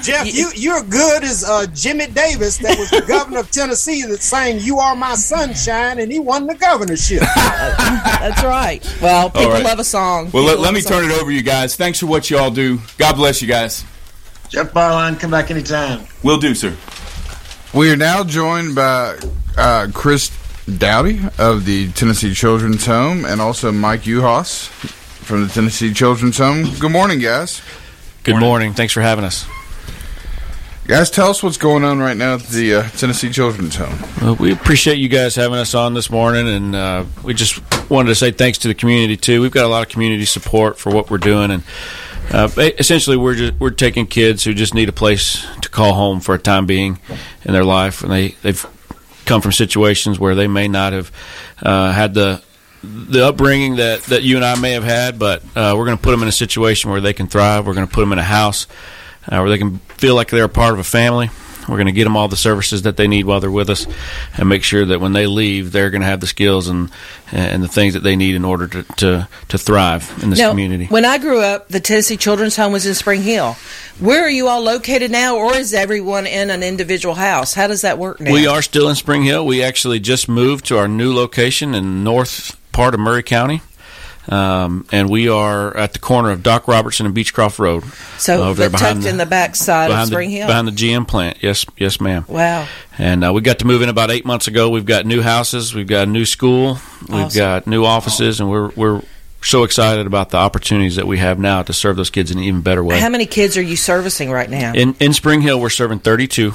Jeff, 0.03 0.33
you 0.33 0.51
you're 0.55 0.83
good 0.83 1.25
as 1.25 1.45
uh, 1.45 1.67
Jimmy 1.75 2.07
Davis, 2.07 2.57
that 2.59 2.79
was 2.79 2.89
the 2.89 3.03
governor 3.09 3.41
of 3.41 3.51
Tennessee, 3.51 4.03
that 4.07 4.23
sang 4.23 4.61
"You 4.61 4.79
Are 4.79 4.97
My 4.97 5.15
Sunshine," 5.15 5.99
and 5.99 6.11
he 6.11 6.19
won 6.19 6.47
the 6.47 6.55
governorship. 6.55 7.21
That's 7.37 8.43
right. 8.43 8.83
Well, 9.03 9.29
people 9.29 9.51
right. 9.51 9.65
love 9.65 9.79
a 9.79 9.85
song. 9.85 10.31
Well, 10.33 10.43
People 10.43 10.47
let, 10.47 10.59
let 10.61 10.75
me 10.75 10.81
turn 10.81 11.05
it 11.05 11.13
over 11.13 11.31
to 11.31 11.37
you 11.37 11.43
guys. 11.43 11.77
Thanks 11.77 12.01
for 12.01 12.07
what 12.07 12.31
you 12.31 12.39
all 12.39 12.51
do. 12.51 12.81
God 12.97 13.17
bless 13.17 13.43
you 13.43 13.49
guys. 13.49 13.85
Jeff 14.49 14.73
Beierlein, 14.73 15.21
come 15.21 15.31
back 15.31 15.51
anytime. 15.51 16.07
Will 16.23 16.39
do, 16.39 16.55
sir. 16.55 16.75
We 17.75 17.91
are 17.91 17.97
now 17.97 18.25
joined 18.25 18.75
by 18.75 19.19
uh, 19.57 19.89
Chris 19.93 20.31
Dowdy 20.67 21.21
of 21.39 21.65
the 21.65 21.91
Tennessee 21.93 22.35
Children's 22.35 22.87
Home 22.87 23.25
and 23.25 23.41
also 23.41 23.73
Mike 23.73 24.03
Uhas 24.03 24.69
from 24.69 25.43
the 25.43 25.49
Tennessee 25.49 25.93
Children's 25.93 26.39
Home. 26.39 26.67
Good 26.79 26.93
morning, 26.93 27.19
guys. 27.19 27.63
Good 28.23 28.39
morning. 28.39 28.73
Thanks 28.73 28.93
for 28.93 29.01
having 29.01 29.25
us. 29.25 29.47
Guys, 30.85 31.11
tell 31.11 31.31
us 31.31 31.43
what's 31.43 31.59
going 31.59 31.85
on 31.85 32.01
right 32.01 32.17
now 32.17 32.35
at 32.35 32.43
the 32.43 32.75
uh, 32.75 32.83
Tennessee 32.91 33.31
Children's 33.31 33.77
Home. 33.77 33.97
Well, 34.21 34.35
we 34.35 34.53
appreciate 34.53 34.99
you 34.99 35.09
guys 35.09 35.37
having 35.37 35.59
us 35.59 35.75
on 35.75 35.95
this 35.95 36.11
morning, 36.11 36.49
and 36.49 36.75
uh, 36.75 37.05
we 37.23 37.35
just 37.35 37.61
wanted 37.89 38.09
to 38.09 38.15
say 38.17 38.33
thanks 38.33 38.59
to 38.59 38.69
the 38.69 38.75
community 38.75 39.17
too. 39.17 39.41
We've 39.41 39.53
got 39.53 39.65
a 39.65 39.69
lot 39.69 39.87
of 39.87 39.89
community 39.93 40.25
support 40.25 40.79
for 40.79 40.91
what 40.91 41.09
we're 41.09 41.19
doing, 41.19 41.53
and 41.53 41.63
uh, 42.33 42.49
essentially 42.57 43.17
we're 43.17 43.37
just, 43.37 43.61
we're 43.61 43.71
taking 43.71 44.07
kids 44.07 44.43
who 44.43 44.55
just 44.55 44.75
need 44.75 44.89
a 44.89 44.93
place 44.93 45.47
to 45.61 45.69
call 45.69 45.95
home 45.95 46.21
for 46.21 46.35
a 46.35 46.39
time 46.39 46.67
being 46.67 46.99
in 47.45 47.53
their 47.53 47.65
life, 47.65 48.03
and 48.03 48.11
they 48.11 48.29
they've 48.43 48.67
come 49.33 49.41
from 49.41 49.53
situations 49.53 50.21
where 50.21 50.35
they 50.35 50.47
may 50.47 50.69
not 50.69 50.93
have 50.93 51.11
uh, 51.63 51.91
had 51.91 52.13
the 52.13 52.43
the 52.83 53.27
upbringing 53.27 53.77
that, 53.77 54.03
that 54.05 54.23
you 54.23 54.37
and 54.37 54.45
I 54.45 54.61
may 54.61 54.73
have 54.73 54.85
had, 54.85 55.19
but 55.19 55.43
uh, 55.57 55.75
we're 55.75 55.87
going 55.87 55.97
to 55.97 56.03
put 56.03 56.11
them 56.11 56.21
in 56.21 56.29
a 56.29 56.33
situation 56.33 56.91
where 56.91 57.01
they 57.01 57.15
can 57.15 57.29
thrive. 57.29 57.65
We're 57.65 57.75
going 57.75 57.87
to 57.87 57.93
put 57.93 58.01
them 58.01 58.13
in 58.13 58.19
a 58.19 58.25
house 58.25 58.67
uh, 59.29 59.39
where 59.39 59.49
they 59.49 59.57
can 59.57 59.79
feel 59.97 60.17
like 60.17 60.29
they're 60.29 60.45
a 60.45 60.51
part 60.51 60.75
of 60.75 60.81
a 60.81 60.85
family. 60.85 61.31
We're 61.69 61.77
going 61.77 61.87
to 61.87 61.93
get 61.93 62.05
them 62.05 62.17
all 62.17 62.29
the 62.29 62.37
services 62.37 62.83
that 62.83 62.97
they 62.97 63.07
need 63.07 63.25
while 63.25 63.41
they're 63.41 63.51
with 63.51 63.71
us, 63.71 63.87
and 64.37 64.49
make 64.49 64.65
sure 64.65 64.85
that 64.85 65.01
when 65.01 65.13
they 65.13 65.27
leave, 65.27 65.73
they're 65.73 65.91
going 65.91 66.01
to 66.01 66.07
have 66.07 66.21
the 66.21 66.27
skills 66.27 66.69
and 66.69 66.91
and 67.31 67.63
the 67.63 67.69
things 67.69 67.95
that 67.95 68.03
they 68.03 68.17
need 68.17 68.35
in 68.35 68.45
order 68.45 68.67
to 68.69 68.83
to, 68.97 69.29
to 69.49 69.59
thrive 69.59 70.11
in 70.23 70.31
this 70.31 70.39
Now, 70.39 70.51
community. 70.51 70.87
When 70.87 71.05
I 71.05 71.19
grew 71.19 71.41
up, 71.41 71.69
the 71.69 71.81
Tennessee 71.81 72.17
Children's 72.17 72.57
Home 72.57 72.73
was 72.73 72.87
in 72.87 72.95
Spring 72.95 73.23
Hill. 73.23 73.57
Where 74.01 74.23
are 74.23 74.31
you 74.31 74.49
all 74.49 74.63
located 74.63 75.11
now, 75.11 75.37
or 75.37 75.55
is 75.55 75.73
everyone 75.73 76.27
in 76.27 76.51
an 76.51 76.63
individual 76.63 77.15
house? 77.15 77.55
How 77.55 77.67
does 77.67 77.83
that 77.83 77.99
work 77.99 78.21
now? 78.21 78.33
We 78.33 78.47
are 78.47 78.63
still 78.63 78.89
in 78.89 78.95
Spring 78.97 79.23
Hill. 79.23 79.47
We 79.47 79.63
actually 79.63 80.01
just 80.01 80.29
moved 80.29 80.67
to 80.67 80.79
our 80.79 80.89
new 80.89 81.15
location 81.15 81.75
in 81.75 82.03
north 82.03 82.57
part 82.73 82.95
of 82.95 83.01
Maury 83.01 83.23
County. 83.23 83.63
Um, 84.29 84.87
and 84.93 85.11
we 85.11 85.29
are 85.29 85.77
at 85.77 85.95
the 85.95 85.99
corner 85.99 86.31
of 86.31 86.43
Doc 86.45 86.69
Robertson 86.69 87.07
and 87.07 87.15
Beechcroft 87.15 87.59
Road. 87.59 87.83
So 88.19 88.43
over 88.45 88.55
there 88.55 88.71
behind 88.71 88.97
tucked 88.97 89.03
the- 89.05 89.09
in 89.11 89.17
the 89.17 89.27
back 89.27 89.57
side 89.57 89.91
of 89.91 90.07
Spring 90.07 90.31
the, 90.31 90.37
Hill. 90.37 90.47
behind 90.47 90.69
the 90.69 90.73
GM 90.73 91.07
plant. 91.07 91.39
Yes, 91.41 91.67
yes, 91.77 92.01
ma'am. 92.01 92.25
Wow. 92.29 92.69
And 92.99 93.25
uh, 93.25 93.33
we 93.33 93.41
got 93.41 93.59
to 93.61 93.67
move 93.67 93.83
in 93.83 93.89
about 93.89 94.11
eight 94.13 94.25
months 94.25 94.47
ago. 94.47 94.71
We've 94.71 94.87
got 94.87 95.07
new 95.07 95.23
houses, 95.23 95.75
we've 95.75 95.87
got 95.89 96.07
a 96.07 96.11
new 96.11 96.25
school, 96.25 96.79
we've 97.09 97.35
got 97.35 97.67
new 97.67 97.85
offices, 97.85 98.39
and 98.41 98.49
we're 98.49 98.69
we're 98.77 99.03
so 99.45 99.65
excited 99.65 100.07
about 100.07 100.31
the 100.31 100.37
opportunities 100.37 100.95
that 100.97 101.07
we 101.09 101.19
have 101.19 101.37
now 101.41 101.63
to 101.65 101.73
serve 101.73 101.97
those 101.97 102.11
kids 102.11 102.31
in 102.31 102.39
an 102.39 102.45
even 102.45 102.61
better 102.61 102.85
way. 102.85 103.01
How 103.01 103.09
many 103.09 103.27
kids 103.27 103.57
are 103.57 103.63
you 103.63 103.75
servicing 103.77 104.31
right 104.31 104.49
now? 104.49 104.73
In 104.73 104.95
in 105.01 105.13
Spring 105.15 105.41
Hill, 105.41 105.61
we're 105.61 105.69
serving 105.69 105.99
32 105.99 106.55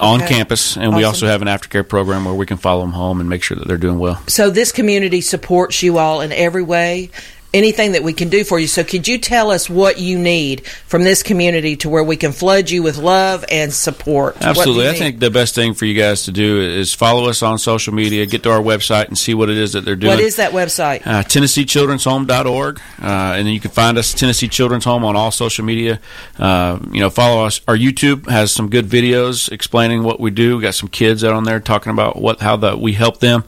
on 0.00 0.22
Okay. 0.22 0.34
campus, 0.34 0.76
and 0.76 0.94
we 0.94 1.04
also 1.04 1.26
have 1.26 1.42
an 1.42 1.48
aftercare 1.48 1.88
program 1.88 2.24
where 2.24 2.34
we 2.34 2.46
can 2.46 2.56
follow 2.56 2.80
them 2.82 2.92
home 2.92 3.20
and 3.20 3.28
make 3.28 3.42
sure 3.42 3.56
that 3.56 3.66
they're 3.66 3.76
doing 3.76 3.98
well. 3.98 4.20
So 4.26 4.50
this 4.50 4.72
community 4.72 5.20
supports 5.20 5.82
you 5.82 5.98
all 5.98 6.20
in 6.20 6.32
every 6.32 6.62
way. 6.62 7.10
Anything 7.54 7.92
that 7.92 8.02
we 8.02 8.12
can 8.12 8.28
do 8.28 8.44
for 8.44 8.58
you. 8.58 8.66
So 8.66 8.84
could 8.84 9.08
you 9.08 9.18
tell 9.18 9.50
us 9.50 9.70
what 9.70 9.98
you 9.98 10.18
need 10.18 10.66
from 10.66 11.04
this 11.04 11.22
community 11.22 11.76
to 11.76 11.88
where 11.88 12.04
we 12.04 12.16
can 12.16 12.32
flood 12.32 12.70
you 12.70 12.82
with 12.82 12.98
love 12.98 13.44
and 13.50 13.72
support? 13.72 14.36
Absolutely. 14.40 14.88
I 14.88 14.94
think 14.94 15.20
the 15.20 15.30
best 15.30 15.54
thing 15.54 15.74
for 15.74 15.86
you 15.86 15.94
guys 15.94 16.24
to 16.24 16.32
do 16.32 16.60
is 16.60 16.92
follow 16.92 17.28
us 17.28 17.42
on 17.42 17.58
social 17.58 17.94
media, 17.94 18.26
get 18.26 18.42
to 18.42 18.50
our 18.50 18.60
website, 18.60 19.08
and 19.08 19.16
see 19.16 19.34
what 19.34 19.48
it 19.48 19.56
is 19.56 19.72
that 19.72 19.84
they're 19.84 19.96
doing. 19.96 20.12
What 20.12 20.20
is 20.20 20.36
that 20.36 20.52
website? 20.52 21.06
Uh, 21.06 21.22
TennesseeChildren'sHome.org, 21.22 22.78
uh, 22.78 23.02
and 23.02 23.46
then 23.46 23.54
you 23.54 23.60
can 23.60 23.70
find 23.70 23.96
us 23.98 24.12
Tennessee 24.12 24.48
Children's 24.48 24.84
Home 24.84 25.04
on 25.04 25.16
all 25.16 25.30
social 25.30 25.64
media. 25.64 26.00
Uh, 26.38 26.78
you 26.90 27.00
know, 27.00 27.10
follow 27.10 27.44
us. 27.44 27.60
Our 27.68 27.76
YouTube 27.76 28.28
has 28.28 28.52
some 28.52 28.68
good 28.68 28.86
videos 28.86 29.50
explaining 29.50 30.02
what 30.02 30.20
we 30.20 30.30
do. 30.30 30.56
We 30.56 30.62
got 30.62 30.74
some 30.74 30.88
kids 30.88 31.24
out 31.24 31.32
on 31.32 31.44
there 31.44 31.60
talking 31.60 31.92
about 31.92 32.16
what 32.16 32.40
how 32.40 32.56
that 32.56 32.80
we 32.80 32.92
help 32.92 33.20
them. 33.20 33.44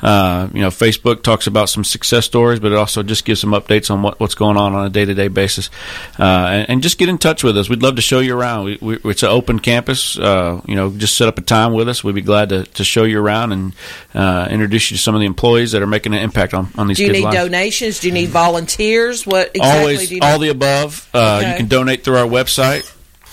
Uh, 0.00 0.48
you 0.52 0.60
know, 0.60 0.68
Facebook 0.68 1.22
talks 1.22 1.46
about 1.46 1.68
some 1.68 1.84
success 1.84 2.24
stories, 2.26 2.60
but 2.60 2.72
it 2.72 2.78
also 2.78 3.02
just 3.02 3.24
gives 3.24 3.39
some 3.40 3.50
updates 3.50 3.90
on 3.90 4.02
what, 4.02 4.20
what's 4.20 4.34
going 4.34 4.56
on 4.56 4.74
on 4.74 4.86
a 4.86 4.90
day 4.90 5.04
to 5.04 5.14
day 5.14 5.28
basis. 5.28 5.70
Uh, 6.18 6.22
and, 6.22 6.70
and 6.70 6.82
just 6.82 6.98
get 6.98 7.08
in 7.08 7.18
touch 7.18 7.42
with 7.42 7.56
us. 7.58 7.68
We'd 7.68 7.82
love 7.82 7.96
to 7.96 8.02
show 8.02 8.20
you 8.20 8.36
around. 8.38 8.64
We, 8.66 8.78
we, 8.80 9.10
it's 9.10 9.22
an 9.22 9.30
open 9.30 9.58
campus. 9.58 10.18
Uh, 10.18 10.60
you 10.66 10.74
know, 10.76 10.90
just 10.90 11.16
set 11.16 11.26
up 11.28 11.38
a 11.38 11.42
time 11.42 11.72
with 11.72 11.88
us. 11.88 12.04
We'd 12.04 12.14
be 12.14 12.20
glad 12.20 12.50
to, 12.50 12.64
to 12.64 12.84
show 12.84 13.04
you 13.04 13.20
around 13.20 13.52
and 13.52 13.72
uh, 14.14 14.48
introduce 14.50 14.90
you 14.90 14.96
to 14.96 15.02
some 15.02 15.14
of 15.14 15.20
the 15.20 15.26
employees 15.26 15.72
that 15.72 15.82
are 15.82 15.86
making 15.86 16.14
an 16.14 16.20
impact 16.22 16.54
on, 16.54 16.68
on 16.76 16.86
these 16.88 16.98
Do 16.98 17.06
you 17.06 17.12
need 17.12 17.24
lives. 17.24 17.36
donations? 17.36 18.00
Do 18.00 18.08
you 18.08 18.14
need 18.14 18.28
volunteers? 18.28 19.26
What 19.26 19.50
exactly 19.54 19.80
Always, 19.80 20.08
do 20.08 20.14
you 20.16 20.20
all 20.22 20.38
the 20.38 20.48
above. 20.50 21.08
Uh, 21.14 21.38
Okay. 21.40 21.50
You 21.52 21.56
can 21.58 21.68
donate 21.68 22.04
through 22.04 22.16
our 22.16 22.26
website. 22.26 22.90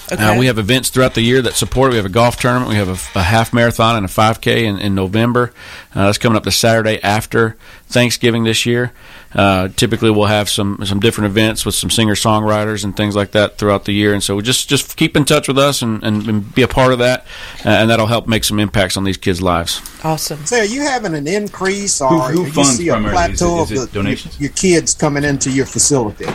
Okay. 0.10 0.24
Uh, 0.24 0.38
we 0.40 0.46
have 0.46 0.58
events 0.58 0.90
throughout 0.90 1.16
the 1.16 1.22
year 1.22 1.42
that 1.42 1.54
support. 1.56 1.90
it. 1.90 1.92
We 1.92 1.98
have 1.98 2.06
a 2.06 2.10
golf 2.10 2.38
tournament. 2.40 2.70
We 2.70 2.76
have 2.76 2.88
a, 2.88 3.20
a 3.20 3.24
half 3.24 3.52
marathon 3.54 3.98
and 3.98 4.06
a 4.06 4.10
5K 4.10 4.64
in, 4.64 4.78
in 4.80 4.96
November. 4.96 5.52
Uh, 5.94 6.06
that's 6.06 6.18
coming 6.18 6.38
up 6.38 6.44
the 6.44 6.52
Saturday 6.52 7.02
after 7.04 7.58
Thanksgiving 7.88 8.46
this 8.46 8.66
year. 8.66 8.94
Uh, 9.34 9.68
typically, 9.76 10.10
we'll 10.10 10.26
have 10.26 10.50
some 10.50 10.80
some 10.86 11.00
different 11.00 11.30
events 11.32 11.66
with 11.66 11.76
some 11.76 11.90
singer 11.90 12.16
songwriters 12.16 12.84
and 12.84 12.96
things 12.96 13.16
like 13.16 13.32
that 13.32 13.58
throughout 13.58 13.86
the 13.86 13.92
year. 13.92 14.14
And 14.14 14.24
so, 14.24 14.40
just 14.42 14.70
just 14.70 14.96
keep 14.98 15.18
in 15.18 15.26
touch 15.26 15.48
with 15.48 15.58
us 15.58 15.82
and, 15.82 16.02
and, 16.04 16.28
and 16.28 16.56
be 16.56 16.62
a 16.62 16.68
part 16.68 16.94
of 16.94 17.00
that, 17.00 17.26
uh, 17.66 17.70
and 17.70 17.90
that'll 17.90 18.08
help 18.08 18.28
make 18.28 18.44
some 18.44 18.60
impacts 18.60 18.96
on 18.98 19.04
these 19.04 19.18
kids' 19.18 19.42
lives. 19.42 19.82
Awesome. 20.04 20.46
So 20.46 20.58
are 20.60 20.64
you 20.66 20.82
having 20.82 21.14
an 21.14 21.28
increase 21.28 22.00
or 22.02 22.10
Who- 22.32 22.44
who 22.46 22.62
you 22.62 22.66
see 22.66 22.88
a 22.90 22.94
primarily? 22.94 23.34
Is 23.34 23.42
it- 23.42 23.46
plateau 23.46 23.62
of 23.62 23.70
the, 23.70 23.88
donations? 23.94 24.40
your 24.40 24.52
kids 24.52 24.94
coming 24.94 25.24
into 25.24 25.52
your 25.52 25.66
facility? 25.66 26.26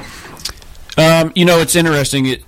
Um, 0.97 1.32
you 1.34 1.45
know, 1.45 1.61
it's 1.61 1.74
interesting. 1.74 2.26
It, 2.26 2.43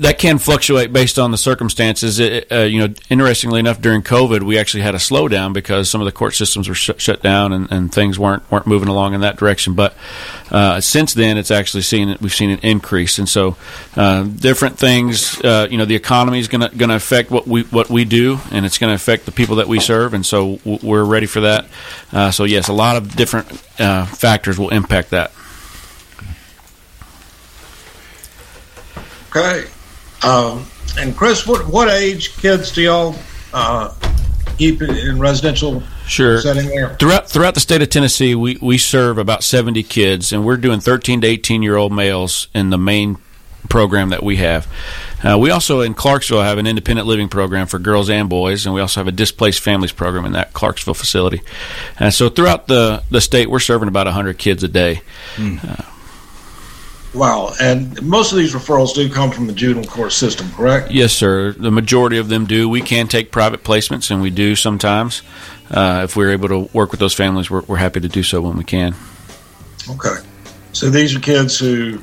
that 0.00 0.18
can 0.18 0.38
fluctuate 0.38 0.92
based 0.92 1.18
on 1.18 1.30
the 1.30 1.36
circumstances. 1.36 2.18
It, 2.18 2.50
uh, 2.50 2.60
you 2.60 2.80
know, 2.86 2.94
interestingly 3.10 3.60
enough, 3.60 3.80
during 3.80 4.02
COVID, 4.02 4.42
we 4.42 4.58
actually 4.58 4.82
had 4.82 4.94
a 4.94 4.98
slowdown 4.98 5.52
because 5.52 5.90
some 5.90 6.00
of 6.00 6.06
the 6.06 6.12
court 6.12 6.34
systems 6.34 6.68
were 6.68 6.74
shut, 6.74 7.00
shut 7.00 7.22
down 7.22 7.52
and, 7.52 7.70
and 7.70 7.92
things 7.92 8.18
weren't 8.18 8.48
weren't 8.50 8.66
moving 8.66 8.88
along 8.88 9.14
in 9.14 9.20
that 9.20 9.36
direction. 9.36 9.74
But 9.74 9.94
uh, 10.50 10.80
since 10.80 11.12
then, 11.14 11.36
it's 11.36 11.50
actually 11.50 11.82
seen 11.82 12.16
we've 12.20 12.34
seen 12.34 12.50
an 12.50 12.60
increase, 12.60 13.18
and 13.18 13.28
so 13.28 13.56
uh, 13.96 14.24
different 14.24 14.78
things. 14.78 15.38
Uh, 15.42 15.68
you 15.70 15.76
know, 15.76 15.84
the 15.84 15.96
economy 15.96 16.38
is 16.38 16.48
going 16.48 16.70
to 16.70 16.94
affect 16.94 17.30
what 17.30 17.46
we 17.46 17.62
what 17.64 17.90
we 17.90 18.04
do, 18.04 18.38
and 18.50 18.64
it's 18.64 18.78
going 18.78 18.90
to 18.90 18.94
affect 18.94 19.26
the 19.26 19.32
people 19.32 19.56
that 19.56 19.68
we 19.68 19.80
serve, 19.80 20.14
and 20.14 20.24
so 20.24 20.58
we're 20.64 21.04
ready 21.04 21.26
for 21.26 21.40
that. 21.40 21.66
Uh, 22.12 22.30
so 22.30 22.44
yes, 22.44 22.68
a 22.68 22.72
lot 22.72 22.96
of 22.96 23.14
different 23.14 23.52
uh, 23.78 24.06
factors 24.06 24.58
will 24.58 24.70
impact 24.70 25.10
that. 25.10 25.32
Okay. 29.34 29.68
Um, 30.22 30.66
and 30.98 31.16
Chris, 31.16 31.46
what 31.46 31.66
what 31.68 31.88
age 31.88 32.36
kids 32.36 32.72
do 32.72 32.82
y'all 32.82 33.14
uh, 33.52 33.94
keep 34.58 34.82
in, 34.82 35.18
residential 35.18 35.82
Sure. 36.06 36.40
setting 36.40 36.66
there? 36.68 36.96
Throughout 36.96 37.28
throughout 37.30 37.54
the 37.54 37.60
state 37.60 37.80
of 37.82 37.88
Tennessee, 37.90 38.34
we, 38.34 38.58
we 38.60 38.76
serve 38.76 39.18
about 39.18 39.44
seventy 39.44 39.82
kids, 39.84 40.32
and 40.32 40.44
we're 40.44 40.56
doing 40.56 40.80
thirteen 40.80 41.20
to 41.20 41.26
eighteen 41.26 41.62
year 41.62 41.76
old 41.76 41.92
males 41.92 42.48
in 42.54 42.70
the 42.70 42.78
main 42.78 43.18
program 43.68 44.08
that 44.08 44.22
we 44.22 44.36
have. 44.36 44.66
Uh, 45.22 45.38
we 45.38 45.50
also 45.50 45.80
in 45.82 45.94
Clarksville 45.94 46.42
have 46.42 46.58
an 46.58 46.66
independent 46.66 47.06
living 47.06 47.28
program 47.28 47.66
for 47.68 47.78
girls 47.78 48.10
and 48.10 48.28
boys, 48.28 48.66
and 48.66 48.74
we 48.74 48.80
also 48.80 48.98
have 48.98 49.06
a 49.06 49.12
displaced 49.12 49.60
families 49.60 49.92
program 49.92 50.24
in 50.24 50.32
that 50.32 50.52
Clarksville 50.54 50.94
facility. 50.94 51.40
And 51.98 52.12
so 52.12 52.28
throughout 52.28 52.66
the 52.66 53.04
the 53.10 53.20
state, 53.20 53.48
we're 53.48 53.60
serving 53.60 53.86
about 53.88 54.08
hundred 54.08 54.38
kids 54.38 54.64
a 54.64 54.68
day. 54.68 55.02
Uh, 55.38 55.76
Wow. 57.12 57.52
And 57.60 58.00
most 58.02 58.30
of 58.32 58.38
these 58.38 58.54
referrals 58.54 58.94
do 58.94 59.08
come 59.10 59.30
from 59.30 59.46
the 59.46 59.52
juvenile 59.52 59.90
court 59.90 60.12
system, 60.12 60.48
correct? 60.52 60.90
Yes, 60.90 61.12
sir. 61.12 61.52
The 61.52 61.70
majority 61.70 62.18
of 62.18 62.28
them 62.28 62.46
do. 62.46 62.68
We 62.68 62.80
can 62.80 63.08
take 63.08 63.32
private 63.32 63.64
placements, 63.64 64.10
and 64.10 64.22
we 64.22 64.30
do 64.30 64.54
sometimes. 64.54 65.22
Uh, 65.70 66.02
if 66.04 66.16
we're 66.16 66.30
able 66.30 66.48
to 66.48 66.70
work 66.72 66.90
with 66.90 67.00
those 67.00 67.14
families, 67.14 67.50
we're, 67.50 67.62
we're 67.62 67.76
happy 67.76 68.00
to 68.00 68.08
do 68.08 68.22
so 68.22 68.40
when 68.40 68.56
we 68.56 68.64
can. 68.64 68.94
Okay. 69.88 70.16
So 70.72 70.88
these 70.88 71.14
are 71.16 71.20
kids 71.20 71.58
who 71.58 71.98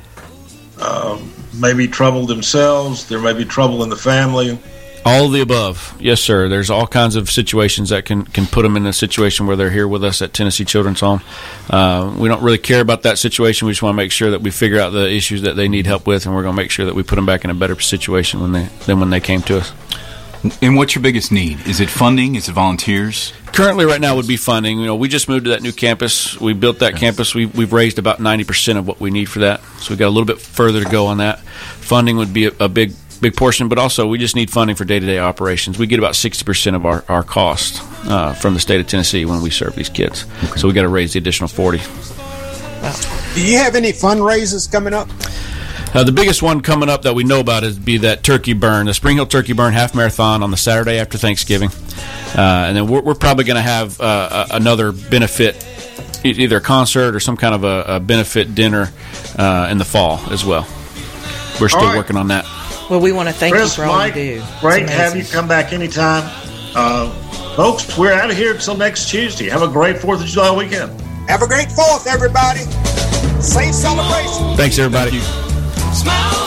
um, 0.81 1.31
may 1.53 1.73
be 1.73 1.87
troubled 1.87 2.27
themselves. 2.27 3.07
There 3.07 3.19
may 3.19 3.33
be 3.33 3.45
trouble 3.45 3.83
in 3.83 3.89
the 3.89 3.95
family. 3.95 4.59
All 5.07 5.27
of 5.27 5.31
the 5.31 5.39
above, 5.39 5.95
yes, 6.01 6.19
sir. 6.19 6.49
There's 6.49 6.69
all 6.69 6.85
kinds 6.85 7.15
of 7.15 7.29
situations 7.29 7.89
that 7.89 8.03
can, 8.03 8.25
can 8.25 8.45
put 8.45 8.63
them 8.63 8.75
in 8.75 8.85
a 8.85 8.91
situation 8.91 9.47
where 9.47 9.55
they're 9.55 9.71
here 9.71 9.87
with 9.87 10.03
us 10.03 10.21
at 10.21 10.33
Tennessee 10.33 10.65
Children's 10.65 10.99
Home. 10.99 11.21
Uh, 11.69 12.13
we 12.19 12.27
don't 12.27 12.43
really 12.43 12.57
care 12.57 12.81
about 12.81 13.03
that 13.03 13.17
situation. 13.17 13.67
We 13.67 13.71
just 13.71 13.81
want 13.81 13.93
to 13.93 13.97
make 14.03 14.11
sure 14.11 14.31
that 14.31 14.41
we 14.41 14.51
figure 14.51 14.81
out 14.81 14.89
the 14.89 15.09
issues 15.09 15.43
that 15.43 15.55
they 15.55 15.69
need 15.69 15.85
help 15.85 16.07
with, 16.07 16.25
and 16.25 16.35
we're 16.35 16.43
going 16.43 16.57
to 16.57 16.61
make 16.61 16.71
sure 16.71 16.85
that 16.85 16.93
we 16.93 17.03
put 17.03 17.15
them 17.15 17.25
back 17.25 17.45
in 17.45 17.49
a 17.49 17.53
better 17.53 17.79
situation 17.79 18.41
when 18.41 18.51
they 18.51 18.65
than 18.85 18.99
when 18.99 19.09
they 19.09 19.21
came 19.21 19.41
to 19.43 19.59
us. 19.59 19.71
And 20.61 20.75
what's 20.75 20.93
your 20.93 21.01
biggest 21.01 21.31
need? 21.31 21.65
Is 21.65 21.79
it 21.79 21.89
funding? 21.89 22.35
Is 22.35 22.49
it 22.49 22.51
volunteers? 22.51 23.31
Currently, 23.53 23.85
right 23.85 24.01
now 24.01 24.17
would 24.17 24.27
be 24.27 24.35
funding. 24.35 24.77
You 24.77 24.87
know, 24.87 24.95
we 24.97 25.07
just 25.07 25.29
moved 25.29 25.45
to 25.45 25.51
that 25.51 25.61
new 25.61 25.71
campus. 25.71 26.37
We 26.39 26.51
built 26.51 26.79
that 26.79 26.97
campus. 26.97 27.33
We, 27.33 27.45
we've 27.45 27.71
raised 27.71 27.97
about 27.97 28.19
ninety 28.19 28.43
percent 28.43 28.77
of 28.77 28.85
what 28.85 28.99
we 28.99 29.09
need 29.09 29.29
for 29.29 29.39
that. 29.39 29.61
So 29.79 29.91
we've 29.91 29.99
got 29.99 30.07
a 30.07 30.15
little 30.15 30.25
bit 30.25 30.41
further 30.41 30.83
to 30.83 30.89
go 30.89 31.07
on 31.07 31.19
that. 31.19 31.39
Funding 31.39 32.17
would 32.17 32.33
be 32.33 32.47
a, 32.47 32.51
a 32.59 32.67
big 32.67 32.91
big 33.21 33.35
portion, 33.35 33.67
but 33.67 33.77
also 33.77 34.07
we 34.07 34.17
just 34.17 34.35
need 34.35 34.49
funding 34.49 34.75
for 34.75 34.85
day 34.85 34.99
to 34.99 35.05
day 35.05 35.19
operations. 35.19 35.77
We 35.77 35.87
get 35.87 35.99
about 35.99 36.15
sixty 36.15 36.43
percent 36.43 36.75
of 36.75 36.85
our 36.85 37.03
our 37.07 37.23
cost 37.23 37.81
uh, 38.09 38.33
from 38.33 38.53
the 38.53 38.59
state 38.59 38.79
of 38.79 38.87
Tennessee 38.87 39.25
when 39.25 39.41
we 39.41 39.49
serve 39.49 39.75
these 39.75 39.89
kids. 39.89 40.25
So 40.55 40.67
we 40.67 40.73
got 40.73 40.83
to 40.83 40.89
raise 40.89 41.13
the 41.13 41.19
additional 41.19 41.47
forty. 41.47 41.79
Do 43.35 43.43
you 43.43 43.57
have 43.57 43.75
any 43.75 43.91
fundraisers 43.91 44.71
coming 44.71 44.93
up? 44.93 45.09
Uh, 45.93 46.03
the 46.03 46.11
biggest 46.11 46.43
one 46.43 46.61
coming 46.61 46.89
up 46.89 47.03
that 47.03 47.15
we 47.15 47.23
know 47.23 47.39
about 47.39 47.63
is 47.63 47.79
be 47.79 47.97
that 47.97 48.21
turkey 48.21 48.53
burn, 48.53 48.85
the 48.85 48.93
Spring 48.93 49.15
Hill 49.15 49.25
Turkey 49.25 49.53
Burn 49.53 49.73
Half 49.73 49.95
Marathon 49.95 50.43
on 50.43 50.51
the 50.51 50.57
Saturday 50.57 50.99
after 50.99 51.17
Thanksgiving, 51.17 51.69
uh, 52.35 52.65
and 52.67 52.77
then 52.77 52.87
we're, 52.87 53.01
we're 53.01 53.15
probably 53.15 53.45
going 53.45 53.55
to 53.55 53.61
have 53.61 53.99
uh, 53.99 54.47
another 54.51 54.91
benefit, 54.91 55.65
either 56.23 56.57
a 56.57 56.61
concert 56.61 57.15
or 57.15 57.19
some 57.19 57.37
kind 57.37 57.55
of 57.55 57.63
a, 57.63 57.95
a 57.95 57.99
benefit 57.99 58.53
dinner 58.53 58.91
uh, 59.37 59.69
in 59.71 59.77
the 59.77 59.85
fall 59.85 60.19
as 60.29 60.45
well. 60.45 60.67
We're 61.59 61.69
still 61.69 61.79
All 61.79 61.87
right. 61.87 61.97
working 61.97 62.17
on 62.17 62.27
that. 62.27 62.45
Well, 62.89 63.01
we 63.01 63.11
want 63.11 63.27
to 63.27 63.33
thank 63.35 63.53
Chris, 63.53 63.77
you 63.77 63.83
for 63.83 63.89
all 63.89 63.97
Mike, 63.97 64.15
you 64.15 64.39
do. 64.39 64.43
great 64.61 64.87
to 64.87 64.93
have 64.93 65.15
you 65.15 65.23
come 65.25 65.47
back 65.47 65.73
anytime. 65.73 66.23
Uh, 66.73 67.09
folks, 67.55 67.97
we're 67.97 68.13
out 68.13 68.31
of 68.31 68.37
here 68.37 68.53
until 68.53 68.77
next 68.77 69.09
Tuesday. 69.09 69.49
Have 69.49 69.61
a 69.61 69.67
great 69.67 69.97
4th 69.97 70.21
of 70.21 70.27
July 70.27 70.55
weekend. 70.55 71.01
Have 71.29 71.41
a 71.41 71.47
great 71.47 71.69
fourth, 71.71 72.07
everybody. 72.07 72.61
Safe 73.41 73.73
celebration. 73.75 74.55
Thanks, 74.55 74.79
everybody. 74.79 75.19
Smile 75.93 76.37